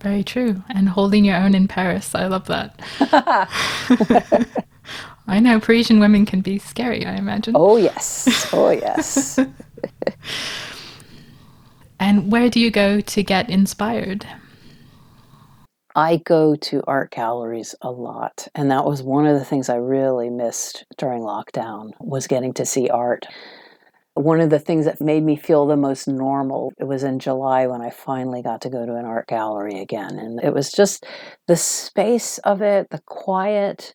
Very 0.00 0.24
true. 0.24 0.62
And 0.70 0.88
holding 0.88 1.24
your 1.24 1.36
own 1.36 1.54
in 1.54 1.68
Paris. 1.68 2.14
I 2.14 2.26
love 2.26 2.46
that. 2.46 2.80
I 5.26 5.38
know 5.38 5.60
Parisian 5.60 6.00
women 6.00 6.24
can 6.24 6.40
be 6.40 6.58
scary, 6.58 7.04
I 7.04 7.16
imagine. 7.16 7.54
Oh, 7.56 7.76
yes. 7.76 8.48
Oh, 8.52 8.70
yes. 8.70 9.38
and 12.00 12.32
where 12.32 12.48
do 12.48 12.58
you 12.58 12.70
go 12.70 13.00
to 13.00 13.22
get 13.22 13.50
inspired? 13.50 14.26
I 15.94 16.16
go 16.18 16.56
to 16.56 16.82
art 16.86 17.10
galleries 17.10 17.74
a 17.82 17.90
lot, 17.90 18.48
and 18.54 18.70
that 18.70 18.84
was 18.84 19.02
one 19.02 19.26
of 19.26 19.38
the 19.38 19.44
things 19.44 19.68
I 19.68 19.76
really 19.76 20.30
missed 20.30 20.84
during 20.96 21.22
lockdown 21.22 21.90
was 21.98 22.26
getting 22.26 22.54
to 22.54 22.64
see 22.64 22.88
art. 22.88 23.26
One 24.20 24.40
of 24.40 24.50
the 24.50 24.58
things 24.58 24.84
that 24.84 25.00
made 25.00 25.22
me 25.22 25.36
feel 25.36 25.66
the 25.66 25.76
most 25.76 26.06
normal, 26.06 26.72
it 26.78 26.84
was 26.84 27.02
in 27.02 27.18
July 27.18 27.66
when 27.66 27.80
I 27.80 27.90
finally 27.90 28.42
got 28.42 28.60
to 28.62 28.70
go 28.70 28.84
to 28.84 28.96
an 28.96 29.06
art 29.06 29.28
gallery 29.28 29.80
again. 29.80 30.18
And 30.18 30.42
it 30.42 30.52
was 30.52 30.70
just 30.70 31.06
the 31.46 31.56
space 31.56 32.38
of 32.38 32.60
it, 32.60 32.90
the 32.90 33.00
quiet, 33.06 33.94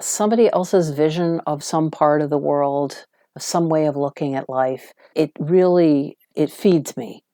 somebody 0.00 0.48
else's 0.52 0.90
vision 0.90 1.40
of 1.46 1.64
some 1.64 1.90
part 1.90 2.22
of 2.22 2.30
the 2.30 2.38
world, 2.38 3.04
some 3.38 3.68
way 3.68 3.86
of 3.86 3.96
looking 3.96 4.36
at 4.36 4.48
life. 4.48 4.92
It 5.14 5.32
really 5.40 6.16
it 6.34 6.50
feeds 6.50 6.96
me. 6.96 7.24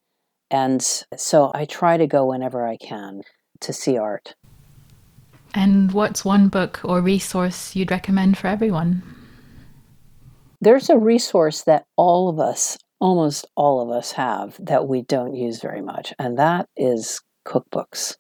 And 0.51 0.83
so 1.17 1.51
I 1.55 1.65
try 1.65 1.97
to 1.97 2.07
go 2.07 2.27
whenever 2.27 2.67
I 2.67 2.77
can 2.77 3.23
to 3.61 3.73
see 3.73 3.97
art. 3.97 4.35
And 5.55 5.93
what's 5.93 6.25
one 6.25 6.49
book 6.49 6.81
or 6.85 7.01
resource 7.01 7.75
you'd 7.77 7.91
recommend 7.91 8.39
for 8.39 8.47
everyone? 8.47 9.03
There's 10.61 10.91
a 10.91 10.99
resource 10.99 11.63
that 11.63 11.87
all 11.97 12.29
of 12.29 12.39
us, 12.39 12.77
almost 13.01 13.47
all 13.57 13.81
of 13.81 13.97
us, 13.97 14.13
have 14.13 14.57
that 14.61 14.87
we 14.87 15.03
don't 15.03 15.35
use 15.35 15.61
very 15.61 15.81
much, 15.81 16.13
and 16.19 16.39
that 16.39 16.69
is 16.77 17.21
cookbooks. 17.47 18.17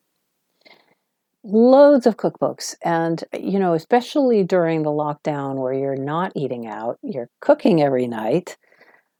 Loads 1.42 2.06
of 2.06 2.16
cookbooks. 2.16 2.74
And, 2.82 3.22
you 3.38 3.58
know, 3.58 3.74
especially 3.74 4.42
during 4.42 4.82
the 4.82 4.90
lockdown 4.90 5.56
where 5.56 5.72
you're 5.72 5.96
not 5.96 6.32
eating 6.34 6.66
out, 6.66 6.98
you're 7.02 7.28
cooking 7.40 7.82
every 7.82 8.06
night, 8.06 8.56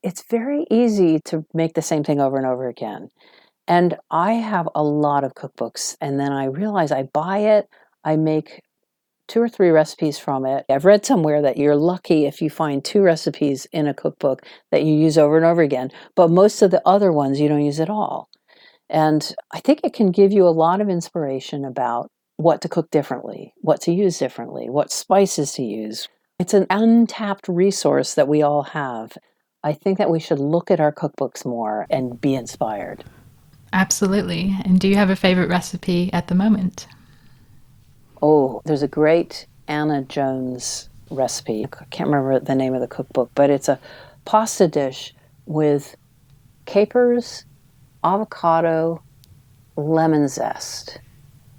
it's 0.03 0.25
very 0.31 0.66
easy 0.71 1.21
to 1.27 1.45
make 1.53 1.75
the 1.75 1.83
same 1.83 2.05
thing 2.05 2.21
over 2.21 2.39
and 2.39 2.47
over 2.47 2.68
again. 2.68 3.11
And 3.68 3.97
I 4.11 4.33
have 4.33 4.68
a 4.75 4.83
lot 4.83 5.25
of 5.25 5.35
cookbooks, 5.35 5.97
and 6.01 6.18
then 6.18 6.33
I 6.33 6.47
realize 6.47 6.91
I 6.91 7.03
buy 7.05 7.39
it, 7.39 7.68
I 8.03 8.16
make 8.16 8.62
two 9.31 9.41
or 9.41 9.49
three 9.49 9.70
recipes 9.70 10.18
from 10.18 10.45
it. 10.45 10.66
I've 10.68 10.85
read 10.85 11.07
somewhere 11.07 11.41
that 11.41 11.57
you're 11.57 11.76
lucky 11.76 12.26
if 12.26 12.43
you 12.43 12.51
find 12.51 12.85
two 12.85 13.01
recipes 13.01 13.66
in 13.72 13.87
a 13.87 13.95
cookbook 13.95 14.45
that 14.72 14.83
you 14.83 14.93
use 14.93 15.16
over 15.16 15.37
and 15.37 15.47
over 15.47 15.62
again, 15.62 15.93
but 16.16 16.31
most 16.31 16.61
of 16.62 16.72
the 16.72 16.83
other 16.85 17.12
ones 17.12 17.41
you 17.41 17.49
don't 17.49 17.64
use 17.64 17.78
at 17.78 17.89
all. 17.89 18.28
And 18.89 19.33
I 19.53 19.61
think 19.61 19.81
it 19.85 19.95
can 19.95 20.11
give 20.11 20.33
you 20.33 20.47
a 20.47 20.51
lot 20.51 20.81
of 20.81 20.89
inspiration 20.89 21.64
about 21.64 22.11
what 22.39 22.61
to 22.62 22.68
cook 22.68 22.91
differently, 22.91 23.55
what 23.59 23.81
to 23.83 23.93
use 23.93 24.18
differently, 24.18 24.68
what 24.68 24.91
spices 24.91 25.53
to 25.53 25.62
use. 25.62 26.09
It's 26.41 26.55
an 26.55 26.66
untapped 26.68 27.47
resource 27.47 28.14
that 28.14 28.26
we 28.26 28.43
all 28.43 28.64
have. 28.64 29.16
I 29.62 29.74
think 29.74 29.99
that 29.99 30.11
we 30.11 30.18
should 30.18 30.41
look 30.41 30.72
at 30.72 30.81
our 30.81 30.93
cookbooks 30.93 31.47
more 31.47 31.87
and 31.89 32.20
be 32.20 32.35
inspired. 32.35 33.05
Absolutely. 33.72 34.57
And 34.64 34.81
do 34.81 34.89
you 34.89 34.97
have 34.97 35.11
a 35.11 35.14
favorite 35.14 35.51
recipe 35.51 36.12
at 36.12 36.26
the 36.26 36.35
moment? 36.35 36.89
Oh, 38.23 38.61
there's 38.64 38.83
a 38.83 38.89
great 38.89 39.47
Anna 39.68 40.03
Jones 40.03 40.89
recipe. 41.11 41.64
I 41.64 41.85
can't 41.87 42.11
remember 42.11 42.39
the 42.41 42.55
name 42.55 42.75
of 42.75 42.81
the 42.81 42.87
cookbook, 42.89 43.31
but 43.35 43.51
it's 43.51 43.68
a 43.68 43.79
pasta 44.25 44.68
dish 44.68 45.14
with 45.47 45.97
capers, 46.66 47.45
avocado, 48.05 49.03
lemon 49.77 50.29
zest, 50.29 51.01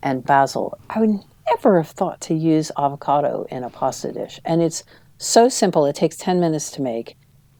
and 0.03 0.23
basil. 0.23 0.77
I 0.89 0.99
would 0.99 1.19
never 1.49 1.81
have 1.81 1.89
thought 1.89 2.21
to 2.21 2.33
use 2.33 2.71
avocado 2.77 3.45
in 3.49 3.63
a 3.63 3.69
pasta 3.69 4.11
dish. 4.11 4.39
And 4.45 4.61
it's 4.61 4.83
so 5.17 5.49
simple, 5.49 5.85
it 5.85 5.95
takes 5.95 6.17
10 6.17 6.39
minutes 6.39 6.71
to 6.71 6.81
make. 6.81 7.17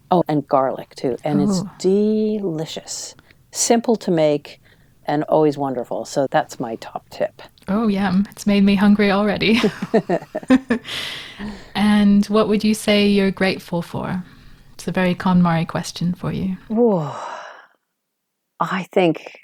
Oh, 0.09 0.23
and 0.27 0.47
garlic 0.47 0.93
too. 0.95 1.17
And 1.23 1.39
Ooh. 1.39 1.49
it's 1.49 1.59
oh. 1.59 1.71
delicious. 1.79 3.15
Simple 3.51 3.95
to 3.97 4.11
make 4.11 4.61
and 5.05 5.23
always 5.25 5.57
wonderful. 5.57 6.05
So 6.05 6.27
that's 6.29 6.59
my 6.59 6.75
top 6.77 7.09
tip. 7.09 7.41
Oh, 7.67 7.87
yum. 7.87 8.27
It's 8.31 8.47
made 8.47 8.63
me 8.63 8.75
hungry 8.75 9.11
already. 9.11 9.59
and 11.75 12.25
what 12.25 12.47
would 12.47 12.63
you 12.63 12.73
say 12.73 13.07
you're 13.07 13.31
grateful 13.31 13.81
for? 13.81 14.23
It's 14.73 14.87
a 14.87 14.91
very 14.91 15.15
KonMari 15.15 15.67
question 15.67 16.13
for 16.13 16.31
you. 16.31 16.57
Ooh, 16.71 17.09
I 18.59 18.83
think 18.91 19.39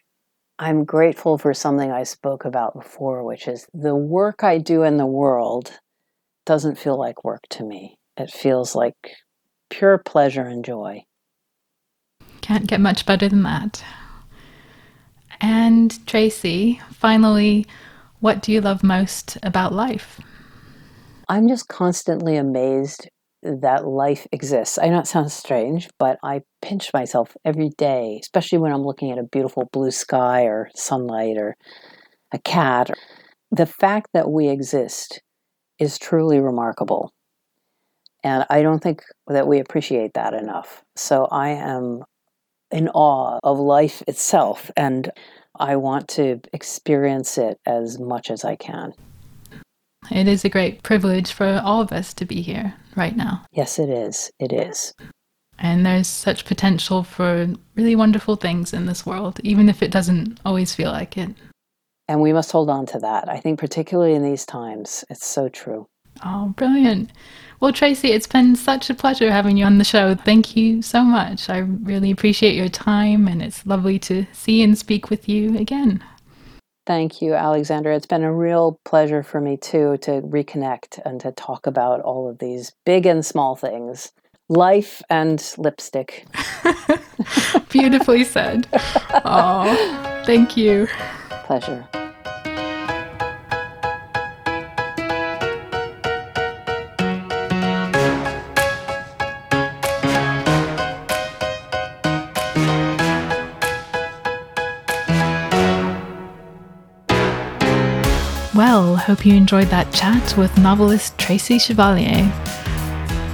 I'm 0.60 0.84
grateful 0.84 1.38
for 1.38 1.54
something 1.54 1.92
I 1.92 2.04
spoke 2.04 2.46
about 2.46 2.74
before, 2.74 3.24
which 3.24 3.48
is 3.48 3.68
the 3.74 3.96
work 3.96 4.44
I 4.44 4.58
do 4.58 4.84
in 4.84 4.98
the 4.98 5.06
world 5.06 5.80
doesn't 6.46 6.80
feel 6.80 6.98
like 6.98 7.24
work 7.24 7.42
to 7.52 7.64
me. 7.64 7.98
It 8.16 8.32
feels 8.32 8.74
like 8.74 8.96
pure 9.70 9.98
pleasure 10.00 10.46
and 10.46 10.66
joy. 10.66 11.04
Can't 12.42 12.66
get 12.66 12.80
much 12.80 13.06
better 13.06 13.28
than 13.30 13.44
that. 13.44 13.84
And 15.42 16.06
Tracy, 16.08 16.82
finally, 16.92 17.66
what 18.20 18.42
do 18.42 18.52
you 18.52 18.62
love 18.62 18.84
most 18.84 19.38
about 19.44 19.74
life? 19.74 20.20
I'm 21.30 21.48
just 21.48 21.68
constantly 21.68 22.38
amazed 22.38 23.10
that 23.44 23.88
life 23.88 24.26
exists. 24.32 24.80
I 24.80 24.90
know 24.90 25.00
it 25.00 25.08
sounds 25.08 25.34
strange, 25.34 25.90
but 26.00 26.18
I 26.24 26.42
pinch 26.62 26.92
myself 26.94 27.36
every 27.46 27.70
day, 27.78 28.20
especially 28.22 28.58
when 28.58 28.72
I'm 28.72 28.84
looking 28.84 29.12
at 29.12 29.20
a 29.20 29.24
beautiful 29.24 29.70
blue 29.72 29.92
sky 29.92 30.44
or 30.44 30.70
sunlight 30.76 31.38
or 31.38 31.56
a 32.34 32.40
cat. 32.40 32.90
The 33.52 33.66
fact 33.66 34.10
that 34.14 34.32
we 34.32 34.50
exist 34.50 35.22
is 35.80 35.98
truly 35.98 36.40
remarkable. 36.40 37.12
And 38.24 38.46
I 38.50 38.64
don't 38.64 38.80
think 38.80 39.02
that 39.28 39.48
we 39.48 39.60
appreciate 39.60 40.14
that 40.16 40.34
enough. 40.34 40.82
So 40.96 41.28
I 41.32 41.50
am 41.50 42.02
in 42.72 42.90
awe 42.90 43.40
of 43.44 43.60
life 43.60 44.04
itself, 44.08 44.70
and 44.76 45.12
I 45.60 45.76
want 45.76 46.08
to 46.10 46.42
experience 46.54 47.38
it 47.38 47.58
as 47.66 48.00
much 48.00 48.30
as 48.30 48.44
I 48.46 48.56
can. 48.56 48.94
It 50.12 50.28
is 50.28 50.46
a 50.46 50.50
great 50.50 50.84
privilege 50.84 51.32
for 51.34 51.62
all 51.64 51.82
of 51.82 51.92
us 51.92 52.14
to 52.16 52.26
be 52.26 52.42
here 52.42 52.76
right 52.96 53.16
now. 53.16 53.46
Yes, 53.52 53.80
it 53.80 53.90
is. 53.90 54.32
It 54.40 54.54
is. 54.54 54.94
And 55.60 55.86
there's 55.86 56.08
such 56.08 56.46
potential 56.46 57.04
for 57.04 57.48
really 57.76 57.96
wonderful 57.96 58.36
things 58.36 58.74
in 58.74 58.86
this 58.86 59.06
world, 59.06 59.40
even 59.44 59.70
if 59.70 59.82
it 59.82 59.92
doesn't 59.92 60.40
always 60.46 60.76
feel 60.76 60.92
like 60.92 61.18
it. 61.18 61.32
And 62.08 62.22
we 62.22 62.32
must 62.32 62.52
hold 62.52 62.70
on 62.70 62.86
to 62.88 63.00
that. 63.00 63.28
I 63.28 63.40
think, 63.40 63.60
particularly 63.60 64.14
in 64.14 64.24
these 64.24 64.46
times, 64.46 65.04
it's 65.10 65.26
so 65.26 65.50
true. 65.50 65.88
Oh, 66.24 66.54
brilliant. 66.56 67.12
Well, 67.60 67.74
Tracy, 67.74 68.12
it's 68.12 68.28
been 68.28 68.56
such 68.56 68.90
a 68.90 68.94
pleasure 68.94 69.32
having 69.32 69.58
you 69.58 69.66
on 69.66 69.80
the 69.80 69.84
show. 69.84 70.14
Thank 70.14 70.56
you 70.56 70.84
so 70.84 71.04
much. 71.04 71.50
I 71.50 71.60
really 71.60 72.12
appreciate 72.12 72.56
your 72.56 72.70
time, 72.70 73.28
and 73.28 73.42
it's 73.42 73.66
lovely 73.66 73.98
to 74.00 74.28
see 74.32 74.62
and 74.62 74.78
speak 74.78 75.10
with 75.10 75.28
you 75.28 75.58
again. 75.58 76.04
Thank 76.86 77.22
you, 77.22 77.34
Alexandra. 77.34 77.96
It's 77.96 78.06
been 78.06 78.24
a 78.24 78.34
real 78.34 78.80
pleasure 78.86 79.24
for 79.24 79.42
me 79.42 79.58
too 79.58 79.98
to 80.04 80.22
reconnect 80.22 81.00
and 81.04 81.20
to 81.22 81.32
talk 81.32 81.68
about 81.68 82.02
all 82.02 82.30
of 82.30 82.38
these 82.38 82.74
big 82.86 83.06
and 83.06 83.26
small 83.26 83.56
things 83.56 84.12
life 84.50 85.02
and 85.10 85.54
lipstick. 85.58 86.26
Beautifully 87.70 88.24
said. 88.24 88.68
Oh, 89.30 90.24
thank 90.26 90.56
you. 90.56 90.88
Pleasure. 91.46 92.07
Well, 108.58 108.96
hope 108.96 109.24
you 109.24 109.36
enjoyed 109.36 109.68
that 109.68 109.94
chat 109.94 110.36
with 110.36 110.58
novelist 110.58 111.16
Tracy 111.20 111.60
Chevalier. 111.60 112.26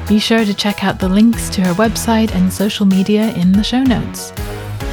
Be 0.06 0.20
sure 0.20 0.44
to 0.44 0.54
check 0.54 0.84
out 0.84 1.00
the 1.00 1.08
links 1.08 1.50
to 1.52 1.62
her 1.62 1.74
website 1.76 2.36
and 2.36 2.52
social 2.52 2.86
media 2.86 3.34
in 3.36 3.54
the 3.54 3.64
show 3.64 3.84
notes. 3.84 4.32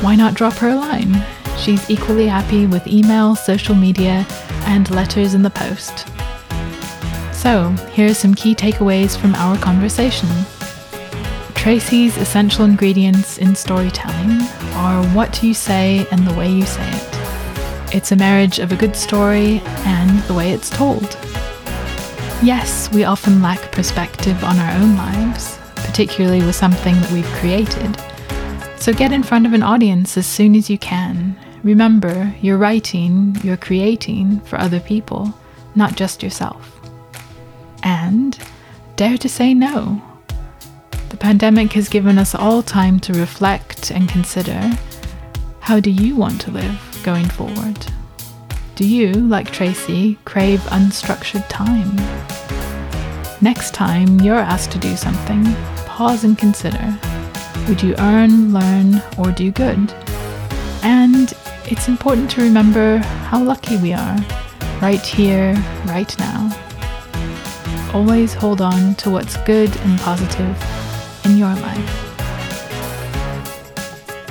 Why 0.02 0.14
not 0.14 0.34
drop 0.34 0.52
her 0.58 0.68
a 0.68 0.76
line? 0.76 1.20
She's 1.58 1.90
equally 1.90 2.28
happy 2.28 2.66
with 2.66 2.86
email, 2.86 3.34
social 3.34 3.74
media, 3.74 4.24
and 4.66 4.88
letters 4.92 5.34
in 5.34 5.42
the 5.42 5.50
post. 5.50 6.06
So, 7.32 7.70
here 7.92 8.08
are 8.08 8.14
some 8.14 8.36
key 8.36 8.54
takeaways 8.54 9.18
from 9.18 9.34
our 9.34 9.58
conversation. 9.58 10.28
Tracy's 11.56 12.16
essential 12.18 12.64
ingredients 12.64 13.38
in 13.38 13.56
storytelling 13.56 14.42
are 14.74 15.04
what 15.08 15.42
you 15.42 15.54
say 15.54 16.06
and 16.12 16.24
the 16.24 16.34
way 16.34 16.52
you 16.52 16.66
say 16.66 16.88
it. 16.88 16.99
It's 17.92 18.12
a 18.12 18.16
marriage 18.16 18.60
of 18.60 18.70
a 18.70 18.76
good 18.76 18.94
story 18.94 19.60
and 19.84 20.20
the 20.22 20.34
way 20.34 20.52
it's 20.52 20.70
told. 20.70 21.18
Yes, 22.40 22.88
we 22.92 23.02
often 23.02 23.42
lack 23.42 23.72
perspective 23.72 24.44
on 24.44 24.58
our 24.60 24.80
own 24.80 24.96
lives, 24.96 25.58
particularly 25.74 26.40
with 26.40 26.54
something 26.54 26.94
that 26.94 27.10
we've 27.10 27.26
created. 27.40 28.00
So 28.80 28.92
get 28.92 29.10
in 29.12 29.24
front 29.24 29.44
of 29.44 29.54
an 29.54 29.64
audience 29.64 30.16
as 30.16 30.26
soon 30.26 30.54
as 30.54 30.70
you 30.70 30.78
can. 30.78 31.36
Remember, 31.64 32.32
you're 32.40 32.58
writing, 32.58 33.36
you're 33.42 33.56
creating 33.56 34.38
for 34.42 34.60
other 34.60 34.78
people, 34.78 35.34
not 35.74 35.96
just 35.96 36.22
yourself. 36.22 36.80
And 37.82 38.38
dare 38.94 39.18
to 39.18 39.28
say 39.28 39.52
no. 39.52 40.00
The 41.08 41.16
pandemic 41.16 41.72
has 41.72 41.88
given 41.88 42.18
us 42.18 42.36
all 42.36 42.62
time 42.62 43.00
to 43.00 43.14
reflect 43.14 43.90
and 43.90 44.08
consider 44.08 44.78
how 45.58 45.80
do 45.80 45.90
you 45.90 46.14
want 46.14 46.40
to 46.42 46.52
live? 46.52 46.89
Going 47.02 47.26
forward? 47.26 47.86
Do 48.74 48.86
you, 48.86 49.12
like 49.12 49.50
Tracy, 49.50 50.18
crave 50.24 50.60
unstructured 50.60 51.46
time? 51.48 51.96
Next 53.42 53.74
time 53.74 54.20
you're 54.20 54.36
asked 54.36 54.72
to 54.72 54.78
do 54.78 54.96
something, 54.96 55.44
pause 55.86 56.24
and 56.24 56.36
consider 56.36 56.98
would 57.68 57.82
you 57.82 57.94
earn, 57.98 58.52
learn, 58.52 59.00
or 59.16 59.30
do 59.30 59.52
good? 59.52 59.92
And 60.82 61.32
it's 61.66 61.86
important 61.88 62.30
to 62.32 62.42
remember 62.42 62.98
how 63.28 63.42
lucky 63.42 63.76
we 63.76 63.92
are, 63.92 64.18
right 64.82 65.00
here, 65.00 65.54
right 65.86 66.18
now. 66.18 66.50
Always 67.94 68.34
hold 68.34 68.60
on 68.60 68.94
to 68.96 69.10
what's 69.10 69.36
good 69.44 69.74
and 69.82 70.00
positive 70.00 71.24
in 71.24 71.36
your 71.36 71.54
life. 71.54 72.09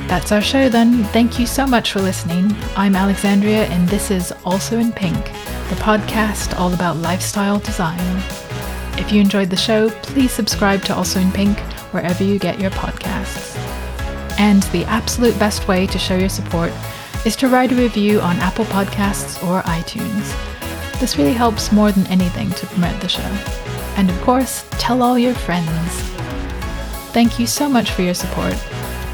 That's 0.10 0.32
our 0.32 0.42
show 0.42 0.70
then. 0.70 1.04
Thank 1.04 1.38
you 1.38 1.46
so 1.46 1.68
much 1.68 1.92
for 1.92 2.02
listening. 2.02 2.52
I'm 2.76 2.96
Alexandria, 2.96 3.66
and 3.66 3.88
this 3.88 4.10
is 4.10 4.34
Also 4.44 4.80
in 4.80 4.92
Pink, 4.92 5.24
the 5.24 5.76
podcast 5.76 6.60
all 6.60 6.74
about 6.74 6.98
lifestyle 6.98 7.60
design. 7.60 8.18
If 8.98 9.12
you 9.12 9.22
enjoyed 9.22 9.52
the 9.52 9.56
show, 9.56 9.92
please 10.02 10.32
subscribe 10.32 10.82
to 10.86 10.96
Also 10.96 11.20
in 11.20 11.32
Pink 11.32 11.60
wherever 11.94 12.24
you 12.24 12.40
get 12.40 12.60
your 12.60 12.72
podcasts. 12.72 13.56
And 14.40 14.64
the 14.64 14.84
absolute 14.86 15.38
best 15.38 15.68
way 15.68 15.86
to 15.86 16.00
show 16.00 16.18
your 16.18 16.28
support 16.28 16.74
is 17.24 17.36
to 17.36 17.48
write 17.48 17.72
a 17.72 17.76
review 17.76 18.20
on 18.20 18.38
Apple 18.38 18.66
Podcasts 18.66 19.38
or 19.48 19.62
iTunes. 19.62 21.00
This 21.00 21.20
really 21.20 21.34
helps 21.34 21.72
more 21.72 21.92
than 21.92 22.08
anything 22.08 22.50
to 22.50 22.66
promote 22.66 23.00
the 23.00 23.10
show. 23.10 23.22
And 23.96 24.10
of 24.10 24.20
course, 24.22 24.68
tell 24.72 25.04
all 25.04 25.20
your 25.20 25.36
friends. 25.36 25.70
Thank 27.14 27.40
you 27.40 27.46
so 27.46 27.70
much 27.70 27.92
for 27.92 28.02
your 28.02 28.16
support 28.16 28.56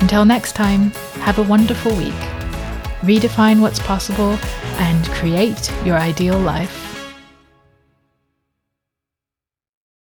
until 0.01 0.25
next 0.25 0.53
time, 0.53 0.91
have 1.21 1.39
a 1.39 1.43
wonderful 1.43 1.95
week. 1.95 2.13
Redefine 3.01 3.61
what's 3.61 3.79
possible 3.79 4.37
and 4.79 5.05
create 5.09 5.71
your 5.85 5.97
ideal 5.97 6.39
life. 6.39 6.84